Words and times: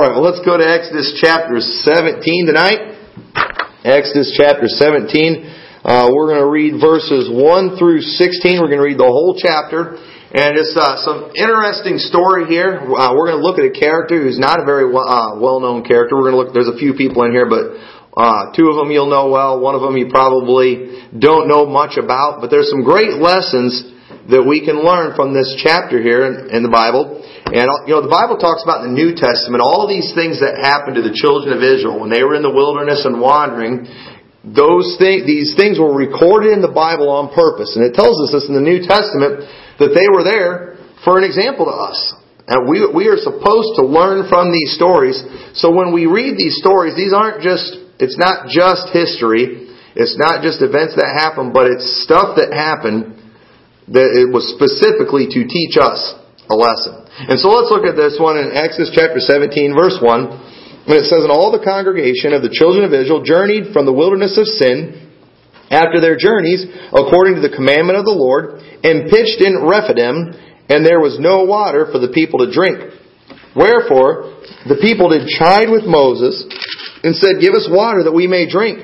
All 0.00 0.08
right, 0.08 0.16
well, 0.16 0.32
let's 0.32 0.40
go 0.48 0.56
to 0.56 0.64
Exodus 0.64 1.12
chapter 1.20 1.60
17 1.60 2.24
tonight. 2.48 2.96
Exodus 3.84 4.32
chapter 4.32 4.64
17. 4.64 5.12
Uh, 5.84 6.08
we're 6.08 6.32
going 6.32 6.40
to 6.40 6.48
read 6.48 6.80
verses 6.80 7.28
1 7.28 7.76
through 7.76 8.00
16. 8.00 8.64
We're 8.64 8.72
going 8.72 8.80
to 8.80 8.88
read 8.88 8.96
the 8.96 9.04
whole 9.04 9.36
chapter. 9.36 10.00
And 10.32 10.56
it's 10.56 10.72
uh, 10.72 11.04
some 11.04 11.36
interesting 11.36 12.00
story 12.00 12.48
here. 12.48 12.80
Uh, 12.80 13.12
we're 13.12 13.28
going 13.28 13.44
to 13.44 13.44
look 13.44 13.60
at 13.60 13.68
a 13.68 13.76
character 13.76 14.16
who's 14.16 14.40
not 14.40 14.56
a 14.56 14.64
very 14.64 14.88
uh, 14.88 15.36
well-known 15.36 15.84
character. 15.84 16.16
We're 16.16 16.32
going 16.32 16.40
to 16.40 16.48
look. 16.48 16.56
There's 16.56 16.72
a 16.72 16.80
few 16.80 16.96
people 16.96 17.28
in 17.28 17.36
here, 17.36 17.44
but 17.44 17.76
uh, 18.16 18.56
two 18.56 18.72
of 18.72 18.80
them 18.80 18.88
you'll 18.88 19.12
know 19.12 19.28
well. 19.28 19.60
One 19.60 19.76
of 19.76 19.84
them 19.84 20.00
you 20.00 20.08
probably 20.08 21.12
don't 21.12 21.44
know 21.44 21.68
much 21.68 22.00
about. 22.00 22.40
But 22.40 22.48
there's 22.48 22.72
some 22.72 22.88
great 22.88 23.20
lessons 23.20 23.84
that 24.32 24.48
we 24.48 24.64
can 24.64 24.80
learn 24.80 25.12
from 25.12 25.36
this 25.36 25.60
chapter 25.60 26.00
here 26.00 26.24
in, 26.24 26.56
in 26.56 26.64
the 26.64 26.72
Bible. 26.72 27.19
And, 27.50 27.66
you 27.90 27.98
know, 27.98 28.02
the 28.02 28.12
Bible 28.12 28.38
talks 28.38 28.62
about 28.62 28.86
in 28.86 28.94
the 28.94 28.98
New 28.98 29.18
Testament 29.18 29.58
all 29.58 29.82
of 29.82 29.90
these 29.90 30.14
things 30.14 30.38
that 30.38 30.62
happened 30.62 30.94
to 30.94 31.04
the 31.04 31.10
children 31.10 31.50
of 31.50 31.66
Israel 31.66 31.98
when 31.98 32.06
they 32.06 32.22
were 32.22 32.38
in 32.38 32.46
the 32.46 32.52
wilderness 32.54 33.02
and 33.02 33.18
wandering. 33.18 33.90
Those 34.46 34.94
things, 35.02 35.26
these 35.26 35.58
things 35.58 35.76
were 35.76 35.90
recorded 35.90 36.54
in 36.54 36.62
the 36.62 36.70
Bible 36.70 37.10
on 37.10 37.34
purpose. 37.34 37.74
And 37.74 37.82
it 37.82 37.98
tells 37.98 38.16
us 38.22 38.30
this 38.30 38.46
in 38.46 38.54
the 38.54 38.62
New 38.62 38.86
Testament 38.86 39.50
that 39.82 39.92
they 39.92 40.06
were 40.06 40.22
there 40.22 40.78
for 41.02 41.18
an 41.18 41.26
example 41.26 41.66
to 41.66 41.74
us. 41.74 41.98
And 42.46 42.70
we, 42.70 42.86
we 42.86 43.10
are 43.10 43.18
supposed 43.18 43.78
to 43.78 43.84
learn 43.84 44.30
from 44.30 44.54
these 44.54 44.74
stories. 44.78 45.18
So 45.58 45.74
when 45.74 45.90
we 45.90 46.06
read 46.06 46.38
these 46.38 46.58
stories, 46.58 46.94
these 46.94 47.12
aren't 47.12 47.42
just, 47.42 47.66
it's 47.98 48.18
not 48.18 48.46
just 48.46 48.94
history. 48.94 49.70
It's 49.98 50.14
not 50.18 50.42
just 50.42 50.62
events 50.62 50.94
that 50.96 51.10
happen, 51.10 51.50
but 51.50 51.66
it's 51.66 52.02
stuff 52.06 52.38
that 52.38 52.54
happened 52.54 53.18
that 53.90 54.14
it 54.14 54.30
was 54.30 54.46
specifically 54.54 55.26
to 55.34 55.40
teach 55.50 55.74
us 55.74 56.14
a 56.46 56.54
lesson. 56.54 56.99
And 57.18 57.38
so 57.42 57.50
let's 57.50 57.70
look 57.74 57.82
at 57.84 57.98
this 57.98 58.16
one 58.22 58.38
in 58.38 58.54
Exodus 58.54 58.94
chapter 58.94 59.18
17, 59.18 59.74
verse 59.74 59.98
1. 59.98 60.86
When 60.86 60.96
it 60.96 61.10
says, 61.10 61.26
And 61.26 61.34
all 61.34 61.50
the 61.50 61.62
congregation 61.62 62.32
of 62.32 62.42
the 62.42 62.54
children 62.54 62.86
of 62.86 62.94
Israel 62.94 63.26
journeyed 63.26 63.74
from 63.74 63.84
the 63.84 63.92
wilderness 63.92 64.38
of 64.38 64.46
sin 64.46 65.10
after 65.70 66.00
their 66.00 66.16
journeys, 66.16 66.66
according 66.94 67.38
to 67.38 67.44
the 67.44 67.54
commandment 67.54 67.98
of 67.98 68.06
the 68.06 68.14
Lord, 68.14 68.62
and 68.82 69.10
pitched 69.10 69.42
in 69.42 69.62
Rephidim, 69.66 70.34
and 70.70 70.86
there 70.86 71.02
was 71.02 71.18
no 71.18 71.44
water 71.44 71.90
for 71.90 71.98
the 71.98 72.14
people 72.14 72.42
to 72.42 72.50
drink. 72.50 72.78
Wherefore, 73.54 74.38
the 74.70 74.78
people 74.78 75.10
did 75.10 75.26
chide 75.26 75.70
with 75.70 75.86
Moses, 75.86 76.46
and 77.02 77.14
said, 77.16 77.42
Give 77.42 77.54
us 77.54 77.68
water 77.70 78.04
that 78.04 78.14
we 78.14 78.26
may 78.26 78.48
drink. 78.48 78.78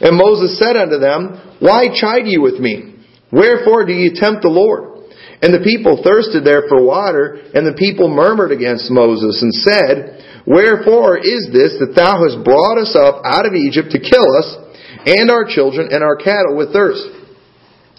And 0.00 0.16
Moses 0.16 0.58
said 0.58 0.76
unto 0.76 0.98
them, 0.98 1.56
Why 1.60 1.88
chide 1.88 2.26
ye 2.26 2.38
with 2.38 2.60
me? 2.60 3.00
Wherefore 3.30 3.86
do 3.86 3.92
ye 3.92 4.12
tempt 4.12 4.42
the 4.42 4.52
Lord? 4.52 4.91
And 5.42 5.50
the 5.50 5.66
people 5.66 5.98
thirsted 5.98 6.46
there 6.46 6.70
for 6.70 6.78
water, 6.78 7.34
and 7.50 7.66
the 7.66 7.74
people 7.74 8.06
murmured 8.06 8.54
against 8.54 8.94
Moses 8.94 9.42
and 9.42 9.50
said, 9.50 10.22
Wherefore 10.46 11.18
is 11.18 11.50
this 11.50 11.82
that 11.82 11.98
thou 11.98 12.22
hast 12.22 12.46
brought 12.46 12.78
us 12.78 12.94
up 12.94 13.26
out 13.26 13.42
of 13.42 13.58
Egypt 13.58 13.90
to 13.90 13.98
kill 13.98 14.22
us, 14.38 14.46
and 15.02 15.34
our 15.34 15.42
children 15.42 15.90
and 15.90 16.06
our 16.06 16.14
cattle 16.14 16.54
with 16.54 16.70
thirst? 16.70 17.02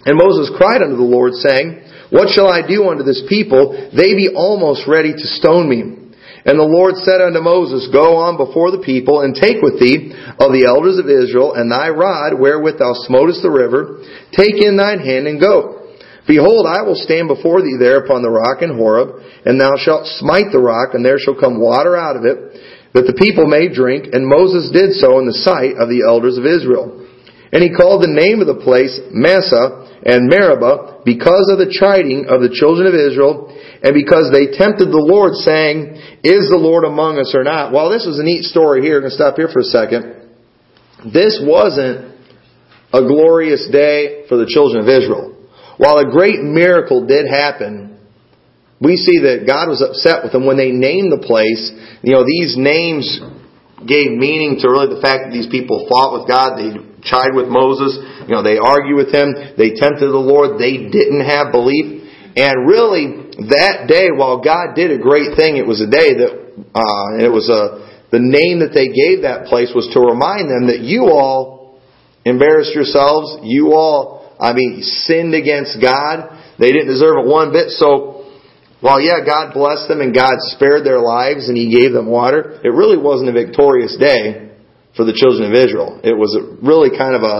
And 0.08 0.16
Moses 0.16 0.56
cried 0.56 0.80
unto 0.80 0.96
the 0.96 1.04
Lord, 1.04 1.36
saying, 1.36 1.84
What 2.08 2.32
shall 2.32 2.48
I 2.48 2.64
do 2.64 2.88
unto 2.88 3.04
this 3.04 3.20
people? 3.28 3.76
They 3.92 4.16
be 4.16 4.32
almost 4.32 4.88
ready 4.88 5.12
to 5.12 5.26
stone 5.36 5.68
me. 5.68 6.00
And 6.48 6.56
the 6.56 6.64
Lord 6.64 6.96
said 7.04 7.20
unto 7.20 7.44
Moses, 7.44 7.92
Go 7.92 8.16
on 8.24 8.40
before 8.40 8.72
the 8.72 8.84
people, 8.84 9.20
and 9.20 9.36
take 9.36 9.60
with 9.60 9.76
thee 9.76 10.16
of 10.40 10.48
the 10.48 10.64
elders 10.64 10.96
of 10.96 11.12
Israel, 11.12 11.52
and 11.56 11.68
thy 11.68 11.92
rod 11.92 12.40
wherewith 12.40 12.80
thou 12.80 12.96
smotest 13.04 13.44
the 13.44 13.52
river, 13.52 14.00
take 14.32 14.60
in 14.60 14.80
thine 14.80 15.00
hand 15.00 15.28
and 15.28 15.36
go. 15.36 15.83
Behold, 16.26 16.64
I 16.64 16.80
will 16.80 16.96
stand 16.96 17.28
before 17.28 17.60
thee 17.60 17.76
there 17.78 18.00
upon 18.00 18.24
the 18.24 18.32
rock 18.32 18.64
in 18.64 18.72
Horeb, 18.72 19.20
and 19.44 19.60
thou 19.60 19.76
shalt 19.76 20.08
smite 20.16 20.48
the 20.52 20.62
rock, 20.62 20.96
and 20.96 21.04
there 21.04 21.20
shall 21.20 21.36
come 21.36 21.60
water 21.60 21.96
out 21.96 22.16
of 22.16 22.24
it, 22.24 22.56
that 22.96 23.04
the 23.04 23.18
people 23.20 23.44
may 23.44 23.68
drink. 23.68 24.08
And 24.16 24.24
Moses 24.24 24.72
did 24.72 24.96
so 24.96 25.20
in 25.20 25.28
the 25.28 25.36
sight 25.44 25.76
of 25.76 25.92
the 25.92 26.00
elders 26.08 26.40
of 26.40 26.48
Israel. 26.48 27.04
And 27.52 27.60
he 27.60 27.76
called 27.76 28.00
the 28.00 28.10
name 28.10 28.40
of 28.40 28.48
the 28.48 28.64
place 28.64 28.96
Massah 29.12 29.84
and 30.00 30.32
Meribah, 30.32 31.04
because 31.04 31.52
of 31.52 31.60
the 31.60 31.68
chiding 31.68 32.24
of 32.32 32.40
the 32.40 32.52
children 32.52 32.88
of 32.88 32.96
Israel, 32.96 33.52
and 33.84 33.92
because 33.92 34.32
they 34.32 34.48
tempted 34.48 34.88
the 34.88 35.04
Lord, 35.04 35.36
saying, 35.36 36.00
Is 36.24 36.48
the 36.48 36.60
Lord 36.60 36.88
among 36.88 37.20
us 37.20 37.36
or 37.36 37.44
not? 37.44 37.72
Well, 37.72 37.92
this 37.92 38.08
is 38.08 38.16
a 38.16 38.24
neat 38.24 38.48
story 38.48 38.80
here. 38.80 38.96
I'm 38.96 39.08
going 39.08 39.12
to 39.12 39.16
stop 39.16 39.36
here 39.36 39.52
for 39.52 39.60
a 39.60 39.68
second. 39.68 40.24
This 41.12 41.36
wasn't 41.44 42.16
a 42.92 43.00
glorious 43.04 43.68
day 43.68 44.24
for 44.28 44.36
the 44.40 44.48
children 44.48 44.80
of 44.80 44.88
Israel. 44.88 45.33
While 45.76 45.98
a 45.98 46.10
great 46.10 46.40
miracle 46.40 47.06
did 47.06 47.26
happen, 47.26 47.98
we 48.80 48.96
see 48.96 49.22
that 49.24 49.46
God 49.46 49.68
was 49.70 49.82
upset 49.82 50.22
with 50.22 50.32
them 50.32 50.46
when 50.46 50.56
they 50.56 50.70
named 50.70 51.10
the 51.10 51.22
place. 51.22 51.72
You 52.02 52.12
know, 52.14 52.24
these 52.26 52.54
names 52.58 53.06
gave 53.86 54.12
meaning 54.12 54.60
to 54.60 54.68
really 54.68 54.92
the 54.92 55.02
fact 55.02 55.28
that 55.28 55.32
these 55.32 55.48
people 55.48 55.86
fought 55.88 56.20
with 56.20 56.28
God. 56.28 56.60
They 56.60 56.74
chide 57.04 57.32
with 57.32 57.48
Moses. 57.48 57.96
You 58.28 58.34
know, 58.34 58.42
they 58.42 58.58
argue 58.58 58.96
with 58.96 59.12
him. 59.12 59.56
They 59.56 59.76
tempted 59.76 60.08
the 60.08 60.20
Lord. 60.20 60.60
They 60.60 60.90
didn't 60.90 61.24
have 61.24 61.52
belief. 61.52 62.02
And 62.34 62.66
really, 62.66 63.30
that 63.54 63.86
day, 63.86 64.10
while 64.10 64.42
God 64.42 64.74
did 64.74 64.90
a 64.90 64.98
great 64.98 65.36
thing, 65.36 65.56
it 65.56 65.66
was 65.66 65.80
a 65.80 65.86
day 65.86 66.18
that, 66.18 66.32
uh, 66.74 67.22
it 67.22 67.30
was 67.30 67.46
a, 67.46 67.86
the 68.10 68.18
name 68.18 68.58
that 68.60 68.74
they 68.74 68.90
gave 68.90 69.22
that 69.22 69.46
place 69.46 69.70
was 69.74 69.86
to 69.94 70.00
remind 70.02 70.50
them 70.50 70.66
that 70.66 70.82
you 70.82 71.14
all 71.14 71.78
embarrassed 72.24 72.74
yourselves. 72.74 73.38
You 73.44 73.72
all 73.74 74.23
I 74.40 74.52
mean, 74.52 74.82
sinned 74.82 75.34
against 75.34 75.80
God. 75.80 76.30
They 76.58 76.72
didn't 76.72 76.88
deserve 76.88 77.24
it 77.24 77.26
one 77.26 77.52
bit. 77.52 77.70
So, 77.70 78.26
while 78.80 79.00
yeah, 79.00 79.24
God 79.24 79.54
blessed 79.54 79.88
them 79.88 80.00
and 80.00 80.14
God 80.14 80.36
spared 80.52 80.84
their 80.84 81.00
lives 81.00 81.48
and 81.48 81.56
He 81.56 81.72
gave 81.72 81.92
them 81.92 82.06
water, 82.06 82.60
it 82.62 82.68
really 82.68 82.98
wasn't 82.98 83.30
a 83.30 83.32
victorious 83.32 83.96
day 83.98 84.52
for 84.96 85.04
the 85.04 85.14
children 85.14 85.50
of 85.50 85.54
Israel. 85.54 86.00
It 86.04 86.14
was 86.14 86.36
really 86.62 86.96
kind 86.96 87.14
of 87.14 87.22
a, 87.22 87.36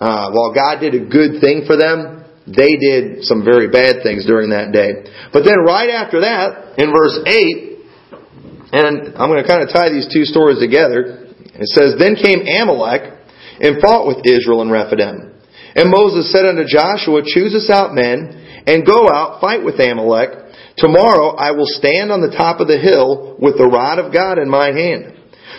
uh, 0.00 0.30
while 0.30 0.54
God 0.54 0.80
did 0.80 0.94
a 0.94 1.04
good 1.06 1.40
thing 1.40 1.64
for 1.66 1.76
them, 1.76 2.24
they 2.46 2.76
did 2.76 3.24
some 3.24 3.44
very 3.44 3.68
bad 3.68 4.02
things 4.02 4.26
during 4.26 4.50
that 4.50 4.72
day. 4.72 5.08
But 5.32 5.44
then 5.44 5.64
right 5.64 5.88
after 5.88 6.20
that, 6.20 6.76
in 6.76 6.92
verse 6.92 7.16
8, 7.24 7.74
and 8.74 9.16
I'm 9.16 9.30
going 9.30 9.40
to 9.40 9.48
kind 9.48 9.62
of 9.62 9.72
tie 9.72 9.88
these 9.88 10.10
two 10.12 10.24
stories 10.24 10.58
together, 10.58 11.30
it 11.54 11.68
says, 11.70 11.94
Then 11.98 12.16
came 12.16 12.42
Amalek 12.42 13.14
and 13.60 13.80
fought 13.80 14.06
with 14.06 14.26
Israel 14.26 14.62
in 14.62 14.70
Rephidim. 14.70 15.33
And 15.74 15.90
Moses 15.90 16.30
said 16.30 16.46
unto 16.46 16.64
Joshua, 16.66 17.22
Choose 17.26 17.54
us 17.54 17.70
out 17.70 17.94
men, 17.94 18.62
and 18.66 18.86
go 18.86 19.08
out, 19.10 19.40
fight 19.40 19.64
with 19.64 19.80
Amalek. 19.80 20.76
Tomorrow 20.76 21.36
I 21.36 21.52
will 21.52 21.68
stand 21.68 22.10
on 22.10 22.20
the 22.20 22.34
top 22.34 22.60
of 22.60 22.66
the 22.66 22.78
hill 22.78 23.36
with 23.38 23.58
the 23.58 23.70
rod 23.70 23.98
of 23.98 24.12
God 24.12 24.38
in 24.38 24.48
my 24.48 24.72
hand. 24.72 25.14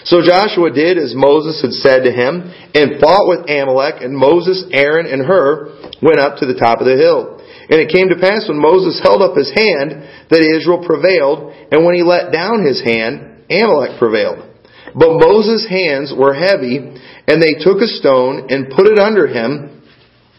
So 0.06 0.22
Joshua 0.22 0.70
did 0.70 1.02
as 1.02 1.18
Moses 1.18 1.62
had 1.62 1.74
said 1.74 2.06
to 2.06 2.14
him, 2.14 2.46
and 2.78 3.02
fought 3.02 3.26
with 3.26 3.50
Amalek, 3.50 4.06
and 4.06 4.14
Moses, 4.14 4.66
Aaron, 4.72 5.10
and 5.10 5.26
Hur 5.26 5.98
went 6.02 6.20
up 6.20 6.38
to 6.40 6.46
the 6.46 6.60
top 6.60 6.80
of 6.80 6.86
the 6.86 7.00
hill. 7.00 7.42
And 7.66 7.82
it 7.82 7.90
came 7.90 8.14
to 8.14 8.22
pass 8.22 8.46
when 8.46 8.62
Moses 8.62 9.02
held 9.02 9.26
up 9.26 9.34
his 9.34 9.50
hand 9.50 10.06
that 10.30 10.46
Israel 10.46 10.86
prevailed, 10.86 11.50
and 11.74 11.82
when 11.82 11.98
he 11.98 12.06
let 12.06 12.30
down 12.30 12.62
his 12.62 12.86
hand, 12.86 13.50
Amalek 13.50 13.98
prevailed. 13.98 14.46
But 14.94 15.18
Moses' 15.18 15.66
hands 15.66 16.14
were 16.14 16.38
heavy, 16.38 16.78
and 16.78 17.42
they 17.42 17.58
took 17.58 17.82
a 17.82 17.90
stone 17.90 18.54
and 18.54 18.70
put 18.70 18.86
it 18.86 19.02
under 19.02 19.26
him, 19.26 19.75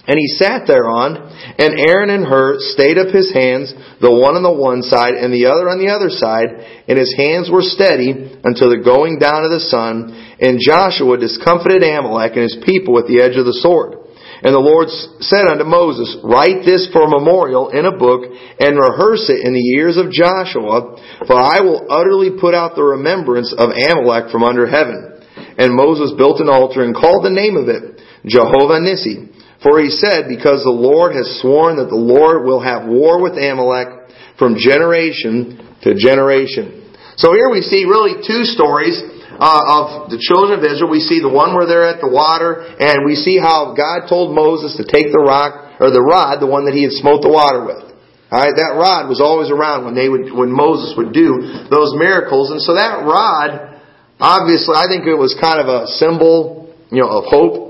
and 0.07 0.15
he 0.15 0.39
sat 0.39 0.71
thereon, 0.71 1.19
and 1.59 1.83
Aaron 1.83 2.11
and 2.11 2.23
Hur 2.23 2.63
stayed 2.73 2.95
up 2.95 3.11
his 3.11 3.35
hands, 3.35 3.75
the 3.99 4.15
one 4.15 4.39
on 4.39 4.47
the 4.47 4.55
one 4.55 4.87
side 4.87 5.19
and 5.19 5.35
the 5.35 5.51
other 5.51 5.67
on 5.67 5.83
the 5.83 5.91
other 5.91 6.15
side, 6.15 6.47
and 6.87 6.95
his 6.95 7.11
hands 7.19 7.51
were 7.51 7.67
steady 7.67 8.15
until 8.47 8.71
the 8.71 8.87
going 8.87 9.19
down 9.19 9.43
of 9.43 9.51
the 9.51 9.67
sun. 9.67 10.15
And 10.39 10.63
Joshua 10.63 11.19
discomfited 11.19 11.83
Amalek 11.83 12.39
and 12.39 12.47
his 12.47 12.59
people 12.63 12.95
with 12.95 13.11
the 13.11 13.19
edge 13.19 13.35
of 13.35 13.51
the 13.51 13.59
sword. 13.59 14.07
And 14.47 14.55
the 14.55 14.63
Lord 14.63 14.93
said 15.19 15.49
unto 15.49 15.67
Moses, 15.67 16.23
Write 16.23 16.63
this 16.63 16.87
for 16.93 17.03
a 17.03 17.11
memorial 17.11 17.75
in 17.75 17.83
a 17.83 17.97
book, 17.99 18.31
and 18.63 18.79
rehearse 18.79 19.27
it 19.27 19.43
in 19.43 19.59
the 19.59 19.69
ears 19.75 19.99
of 19.99 20.15
Joshua, 20.15 21.03
for 21.27 21.35
I 21.35 21.67
will 21.67 21.89
utterly 21.91 22.39
put 22.39 22.55
out 22.55 22.79
the 22.79 22.95
remembrance 22.95 23.51
of 23.51 23.75
Amalek 23.75 24.31
from 24.31 24.47
under 24.47 24.71
heaven. 24.71 25.19
And 25.59 25.75
Moses 25.75 26.15
built 26.15 26.39
an 26.39 26.53
altar 26.53 26.85
and 26.85 26.95
called 26.95 27.25
the 27.25 27.35
name 27.35 27.57
of 27.57 27.67
it 27.67 27.99
Jehovah 28.23 28.79
Nissi. 28.79 29.36
For 29.63 29.81
he 29.81 29.91
said, 29.91 30.29
Because 30.29 30.65
the 30.65 30.75
Lord 30.75 31.17
has 31.17 31.41
sworn 31.41 31.77
that 31.77 31.89
the 31.89 31.99
Lord 31.99 32.45
will 32.45 32.61
have 32.61 32.89
war 32.89 33.23
with 33.23 33.39
Amalek 33.39 34.11
from 34.39 34.57
generation 34.59 35.63
to 35.83 35.97
generation. 35.97 36.93
So 37.17 37.33
here 37.33 37.49
we 37.49 37.65
see 37.65 37.89
really 37.89 38.21
two 38.21 38.45
stories 38.45 39.01
uh, 39.41 39.77
of 39.81 40.13
the 40.13 40.21
children 40.21 40.61
of 40.61 40.65
Israel. 40.65 40.93
We 40.93 41.01
see 41.01 41.21
the 41.21 41.33
one 41.33 41.57
where 41.57 41.65
they're 41.65 41.89
at 41.89 42.01
the 42.01 42.13
water, 42.13 42.61
and 42.61 43.05
we 43.09 43.17
see 43.17 43.41
how 43.41 43.73
God 43.73 44.09
told 44.09 44.37
Moses 44.37 44.77
to 44.77 44.85
take 44.85 45.13
the 45.13 45.25
rock 45.25 45.81
or 45.81 45.89
the 45.93 46.05
rod, 46.05 46.41
the 46.41 46.49
one 46.49 46.65
that 46.69 46.77
he 46.77 46.85
had 46.85 46.93
smote 46.93 47.25
the 47.25 47.33
water 47.33 47.65
with. 47.65 47.85
All 48.29 48.43
right, 48.43 48.53
that 48.53 48.75
rod 48.75 49.09
was 49.09 49.23
always 49.23 49.49
around 49.55 49.87
when 49.87 49.95
they 49.95 50.09
would, 50.09 50.35
when 50.35 50.51
Moses 50.51 50.93
would 50.99 51.15
do 51.15 51.65
those 51.71 51.95
miracles, 51.95 52.51
and 52.51 52.61
so 52.61 52.75
that 52.75 53.07
rod, 53.07 53.81
obviously, 54.19 54.75
I 54.75 54.91
think 54.91 55.07
it 55.07 55.15
was 55.15 55.37
kind 55.39 55.63
of 55.63 55.71
a 55.71 55.87
symbol, 55.97 56.75
you 56.91 57.01
know, 57.01 57.23
of 57.23 57.25
hope 57.31 57.66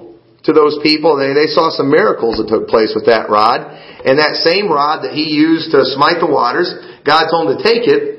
to 0.46 0.54
those 0.54 0.78
people. 0.82 1.18
They, 1.18 1.34
they 1.34 1.50
saw 1.50 1.74
some 1.74 1.90
miracles 1.90 2.38
that 2.38 2.46
took 2.46 2.70
place 2.70 2.94
with 2.94 3.06
that 3.10 3.28
rod. 3.28 3.66
And 4.06 4.22
that 4.22 4.38
same 4.40 4.70
rod 4.70 5.02
that 5.02 5.12
he 5.12 5.34
used 5.34 5.74
to 5.74 5.82
smite 5.84 6.22
the 6.22 6.30
waters, 6.30 6.70
God 7.02 7.26
told 7.26 7.50
him 7.50 7.58
to 7.58 7.62
take 7.62 7.84
it 7.90 8.16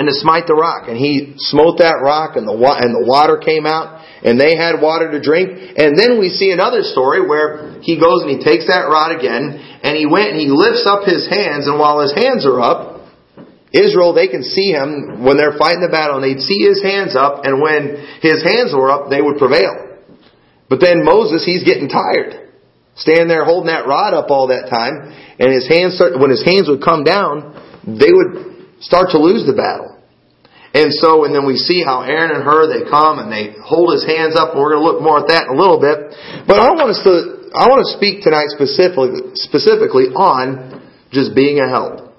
and 0.00 0.08
to 0.08 0.14
smite 0.16 0.48
the 0.48 0.56
rock. 0.56 0.88
And 0.88 0.96
he 0.96 1.36
smote 1.36 1.84
that 1.84 2.00
rock 2.00 2.40
and 2.40 2.48
the, 2.48 2.56
and 2.56 2.96
the 2.96 3.04
water 3.04 3.36
came 3.36 3.68
out 3.68 4.00
and 4.24 4.40
they 4.40 4.56
had 4.56 4.80
water 4.80 5.12
to 5.12 5.20
drink. 5.20 5.76
And 5.76 5.92
then 5.92 6.16
we 6.16 6.32
see 6.32 6.48
another 6.48 6.80
story 6.80 7.20
where 7.20 7.76
he 7.84 8.00
goes 8.00 8.24
and 8.24 8.32
he 8.32 8.40
takes 8.40 8.64
that 8.72 8.88
rod 8.88 9.12
again 9.12 9.60
and 9.84 9.92
he 9.92 10.08
went 10.08 10.32
and 10.32 10.40
he 10.40 10.48
lifts 10.48 10.88
up 10.88 11.04
his 11.04 11.28
hands 11.28 11.68
and 11.68 11.76
while 11.76 12.00
his 12.00 12.16
hands 12.16 12.48
are 12.48 12.60
up, 12.60 13.04
Israel, 13.72 14.12
they 14.12 14.28
can 14.28 14.44
see 14.44 14.72
him 14.72 15.24
when 15.24 15.36
they're 15.36 15.56
fighting 15.56 15.80
the 15.80 15.92
battle 15.92 16.20
and 16.20 16.24
they'd 16.24 16.44
see 16.44 16.60
his 16.64 16.80
hands 16.80 17.16
up 17.16 17.44
and 17.44 17.60
when 17.60 18.00
his 18.24 18.40
hands 18.44 18.72
were 18.72 18.88
up, 18.88 19.08
they 19.12 19.20
would 19.20 19.36
prevail. 19.36 19.91
But 20.72 20.80
then 20.80 21.04
Moses, 21.04 21.44
he's 21.44 21.68
getting 21.68 21.92
tired. 21.92 22.48
Standing 22.96 23.28
there 23.28 23.44
holding 23.44 23.68
that 23.68 23.84
rod 23.84 24.16
up 24.16 24.32
all 24.32 24.48
that 24.48 24.72
time 24.72 25.12
and 25.36 25.52
his 25.52 25.68
hands 25.68 26.00
start, 26.00 26.16
when 26.16 26.32
his 26.32 26.40
hands 26.40 26.64
would 26.64 26.80
come 26.80 27.04
down, 27.04 27.52
they 27.84 28.08
would 28.08 28.80
start 28.80 29.12
to 29.12 29.20
lose 29.20 29.44
the 29.44 29.52
battle. 29.52 30.00
And 30.72 30.88
so, 30.96 31.28
and 31.28 31.36
then 31.36 31.44
we 31.44 31.60
see 31.60 31.84
how 31.84 32.00
Aaron 32.00 32.32
and 32.32 32.40
Hur, 32.40 32.72
they 32.72 32.88
come 32.88 33.20
and 33.20 33.28
they 33.28 33.52
hold 33.60 33.92
his 33.92 34.08
hands 34.08 34.32
up, 34.32 34.56
and 34.56 34.64
we're 34.64 34.72
going 34.72 34.80
to 34.80 34.88
look 34.88 35.04
more 35.04 35.20
at 35.20 35.28
that 35.28 35.52
in 35.52 35.52
a 35.52 35.60
little 35.60 35.76
bit. 35.76 36.16
But 36.48 36.56
I 36.56 36.72
want 36.72 36.88
us 36.88 37.04
to, 37.04 37.52
I 37.52 37.68
want 37.68 37.84
to 37.84 37.92
speak 37.92 38.24
tonight 38.24 38.48
specifically, 38.56 39.36
specifically 39.36 40.08
on 40.16 40.80
just 41.12 41.36
being 41.36 41.60
a 41.60 41.68
help. 41.68 42.11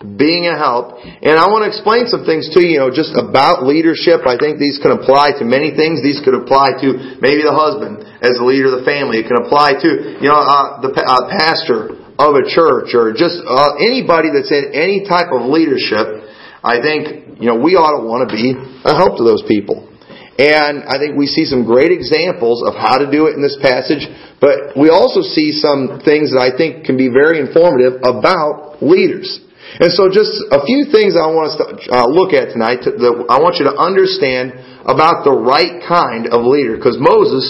Being 0.00 0.48
a 0.48 0.56
help. 0.56 0.96
And 1.04 1.36
I 1.36 1.52
want 1.52 1.68
to 1.68 1.68
explain 1.68 2.08
some 2.08 2.24
things 2.24 2.48
to 2.56 2.64
you, 2.64 2.76
you 2.76 2.80
know, 2.80 2.88
just 2.88 3.12
about 3.12 3.68
leadership. 3.68 4.24
I 4.24 4.40
think 4.40 4.56
these 4.56 4.80
can 4.80 4.96
apply 4.96 5.36
to 5.36 5.44
many 5.44 5.76
things. 5.76 6.00
These 6.00 6.24
could 6.24 6.32
apply 6.32 6.80
to 6.80 7.20
maybe 7.20 7.44
the 7.44 7.52
husband 7.52 8.00
as 8.24 8.40
the 8.40 8.46
leader 8.48 8.72
of 8.72 8.80
the 8.80 8.86
family. 8.88 9.20
It 9.20 9.28
can 9.28 9.36
apply 9.36 9.76
to, 9.76 9.88
you 10.16 10.28
know, 10.32 10.40
uh, 10.40 10.80
the 10.80 10.96
uh, 10.96 11.28
pastor 11.28 12.00
of 12.16 12.32
a 12.32 12.44
church 12.48 12.96
or 12.96 13.12
just 13.12 13.44
uh, 13.44 13.76
anybody 13.76 14.32
that's 14.32 14.48
in 14.48 14.72
any 14.72 15.04
type 15.04 15.32
of 15.36 15.48
leadership. 15.48 16.32
I 16.64 16.80
think 16.80 17.30
you 17.40 17.48
know, 17.48 17.56
we 17.56 17.72
ought 17.72 17.96
to 17.96 18.04
want 18.04 18.28
to 18.28 18.30
be 18.36 18.52
a 18.84 18.92
help 18.92 19.16
to 19.16 19.24
those 19.24 19.40
people. 19.48 19.88
And 20.36 20.84
I 20.84 21.00
think 21.00 21.16
we 21.16 21.24
see 21.24 21.48
some 21.48 21.64
great 21.64 21.92
examples 21.92 22.60
of 22.64 22.76
how 22.76 23.00
to 23.00 23.08
do 23.08 23.28
it 23.28 23.36
in 23.36 23.40
this 23.40 23.56
passage, 23.60 24.04
but 24.40 24.76
we 24.76 24.88
also 24.88 25.20
see 25.20 25.52
some 25.52 26.00
things 26.04 26.32
that 26.32 26.40
I 26.40 26.52
think 26.52 26.84
can 26.84 26.96
be 26.96 27.08
very 27.08 27.40
informative 27.40 28.00
about 28.04 28.80
leaders. 28.80 29.40
And 29.78 29.92
so 29.94 30.10
just 30.10 30.34
a 30.50 30.66
few 30.66 30.90
things 30.90 31.14
I 31.14 31.30
want 31.30 31.54
us 31.54 31.56
to 31.60 31.66
uh, 31.94 32.08
look 32.10 32.34
at 32.34 32.50
tonight 32.50 32.82
that 32.82 33.12
I 33.30 33.38
want 33.38 33.62
you 33.62 33.70
to 33.70 33.76
understand 33.78 34.58
about 34.82 35.22
the 35.22 35.30
right 35.30 35.78
kind 35.86 36.26
of 36.26 36.42
leader. 36.42 36.74
Because 36.74 36.98
Moses 36.98 37.46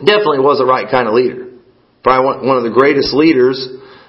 definitely 0.00 0.40
was 0.40 0.56
the 0.56 0.68
right 0.68 0.88
kind 0.88 1.04
of 1.04 1.12
leader. 1.12 1.60
Probably 2.00 2.48
one 2.48 2.56
of 2.56 2.64
the 2.64 2.72
greatest 2.72 3.12
leaders 3.12 3.60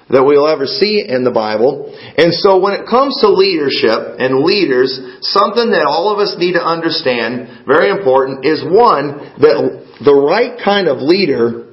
that 0.08 0.24
we'll 0.24 0.48
ever 0.48 0.64
see 0.64 1.04
in 1.04 1.24
the 1.24 1.32
Bible. 1.32 1.88
And 1.92 2.32
so 2.32 2.60
when 2.60 2.72
it 2.72 2.88
comes 2.88 3.16
to 3.20 3.28
leadership 3.28 4.20
and 4.20 4.40
leaders, 4.44 4.92
something 5.20 5.72
that 5.72 5.84
all 5.88 6.12
of 6.12 6.20
us 6.20 6.36
need 6.36 6.52
to 6.52 6.64
understand, 6.64 7.64
very 7.66 7.88
important, 7.88 8.44
is 8.44 8.64
one, 8.64 9.36
that 9.40 9.56
the 10.04 10.12
right 10.14 10.56
kind 10.60 10.88
of 10.88 11.00
leader 11.00 11.68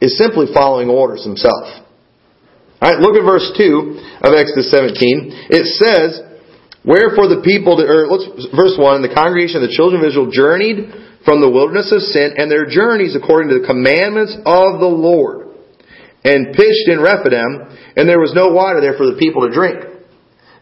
is 0.00 0.16
simply 0.16 0.46
following 0.52 0.88
orders 0.88 1.24
himself. 1.24 1.85
Alright, 2.82 3.00
look 3.00 3.16
at 3.16 3.24
verse 3.24 3.48
2 3.56 4.20
of 4.20 4.36
Exodus 4.36 4.70
17. 4.70 5.48
It 5.48 5.64
says, 5.80 6.20
Wherefore 6.84 7.26
the 7.26 7.42
people, 7.42 7.80
or 7.80 8.06
let's, 8.06 8.28
verse 8.52 8.76
1, 8.78 9.02
the 9.02 9.10
congregation 9.10 9.64
of 9.64 9.66
the 9.66 9.74
children 9.74 10.04
of 10.04 10.06
Israel 10.06 10.30
journeyed 10.30 10.92
from 11.24 11.40
the 11.40 11.50
wilderness 11.50 11.90
of 11.90 12.04
sin, 12.04 12.38
and 12.38 12.46
their 12.46 12.68
journeys 12.68 13.16
according 13.16 13.50
to 13.50 13.58
the 13.58 13.66
commandments 13.66 14.36
of 14.46 14.78
the 14.78 14.86
Lord 14.86 15.50
and 16.22 16.54
pitched 16.54 16.86
in 16.86 17.00
Rephidim, 17.02 17.74
and 17.96 18.08
there 18.08 18.20
was 18.20 18.34
no 18.34 18.54
water 18.54 18.80
there 18.80 18.94
for 18.94 19.06
the 19.06 19.18
people 19.18 19.48
to 19.48 19.54
drink. 19.54 19.82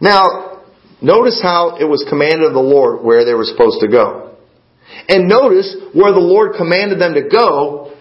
Now, 0.00 0.64
notice 1.02 1.40
how 1.43 1.76
it 1.76 1.84
was 1.84 2.05
commanded 2.08 2.46
of 2.46 2.52
the 2.52 2.64
Lord 2.64 3.05
where 3.05 3.25
they 3.25 3.34
were 3.34 3.44
supposed 3.44 3.81
to 3.81 3.88
go. 3.88 4.37
And 5.08 5.28
notice 5.28 5.75
where 5.93 6.12
the 6.12 6.25
Lord 6.25 6.56
commanded 6.56 7.00
them 7.00 7.14
to 7.14 7.28
go, 7.28 7.93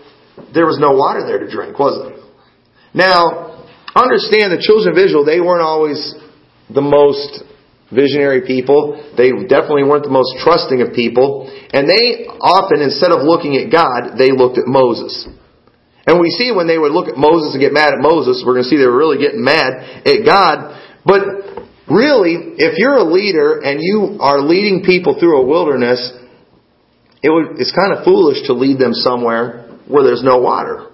there 0.53 0.65
was 0.65 0.77
no 0.79 0.91
water 0.95 1.25
there 1.25 1.39
to 1.39 1.49
drink, 1.49 1.79
was 1.79 1.99
there? 2.03 2.23
Now, 2.93 3.42
understand 3.95 4.51
the 4.51 4.61
children 4.61 4.93
of 4.93 4.97
Israel, 4.97 5.25
they 5.25 5.41
weren't 5.41 5.61
always 5.61 5.97
the 6.69 6.81
most 6.81 7.45
visionary 7.93 8.41
people. 8.41 8.97
They 9.15 9.29
definitely 9.45 9.85
weren't 9.85 10.03
the 10.03 10.13
most 10.13 10.41
trusting 10.41 10.81
of 10.81 10.97
people. 10.97 11.45
And 11.71 11.85
they 11.85 12.25
often, 12.41 12.81
instead 12.81 13.13
of 13.13 13.21
looking 13.21 13.55
at 13.61 13.69
God, 13.69 14.17
they 14.17 14.33
looked 14.33 14.57
at 14.57 14.65
Moses. 14.65 15.29
And 16.05 16.19
we 16.19 16.29
see 16.33 16.51
when 16.51 16.67
they 16.67 16.77
would 16.77 16.91
look 16.91 17.07
at 17.07 17.15
Moses 17.15 17.53
and 17.53 17.61
get 17.61 17.71
mad 17.71 17.93
at 17.93 18.01
Moses, 18.01 18.43
we're 18.45 18.57
going 18.59 18.67
to 18.67 18.69
see 18.69 18.77
they 18.77 18.89
were 18.89 18.97
really 18.97 19.21
getting 19.21 19.43
mad 19.43 20.03
at 20.03 20.25
God. 20.25 20.75
But 21.05 21.21
really, 21.87 22.59
if 22.59 22.77
you're 22.77 22.97
a 22.97 23.07
leader 23.07 23.61
and 23.61 23.79
you 23.79 24.17
are 24.19 24.41
leading 24.41 24.83
people 24.83 25.15
through 25.19 25.39
a 25.39 25.45
wilderness, 25.45 26.11
it 27.23 27.29
would, 27.29 27.61
it's 27.61 27.71
kind 27.71 27.95
of 27.95 28.03
foolish 28.03 28.43
to 28.47 28.53
lead 28.53 28.79
them 28.79 28.93
somewhere 28.93 29.79
where 29.87 30.03
there's 30.03 30.23
no 30.23 30.41
water. 30.41 30.91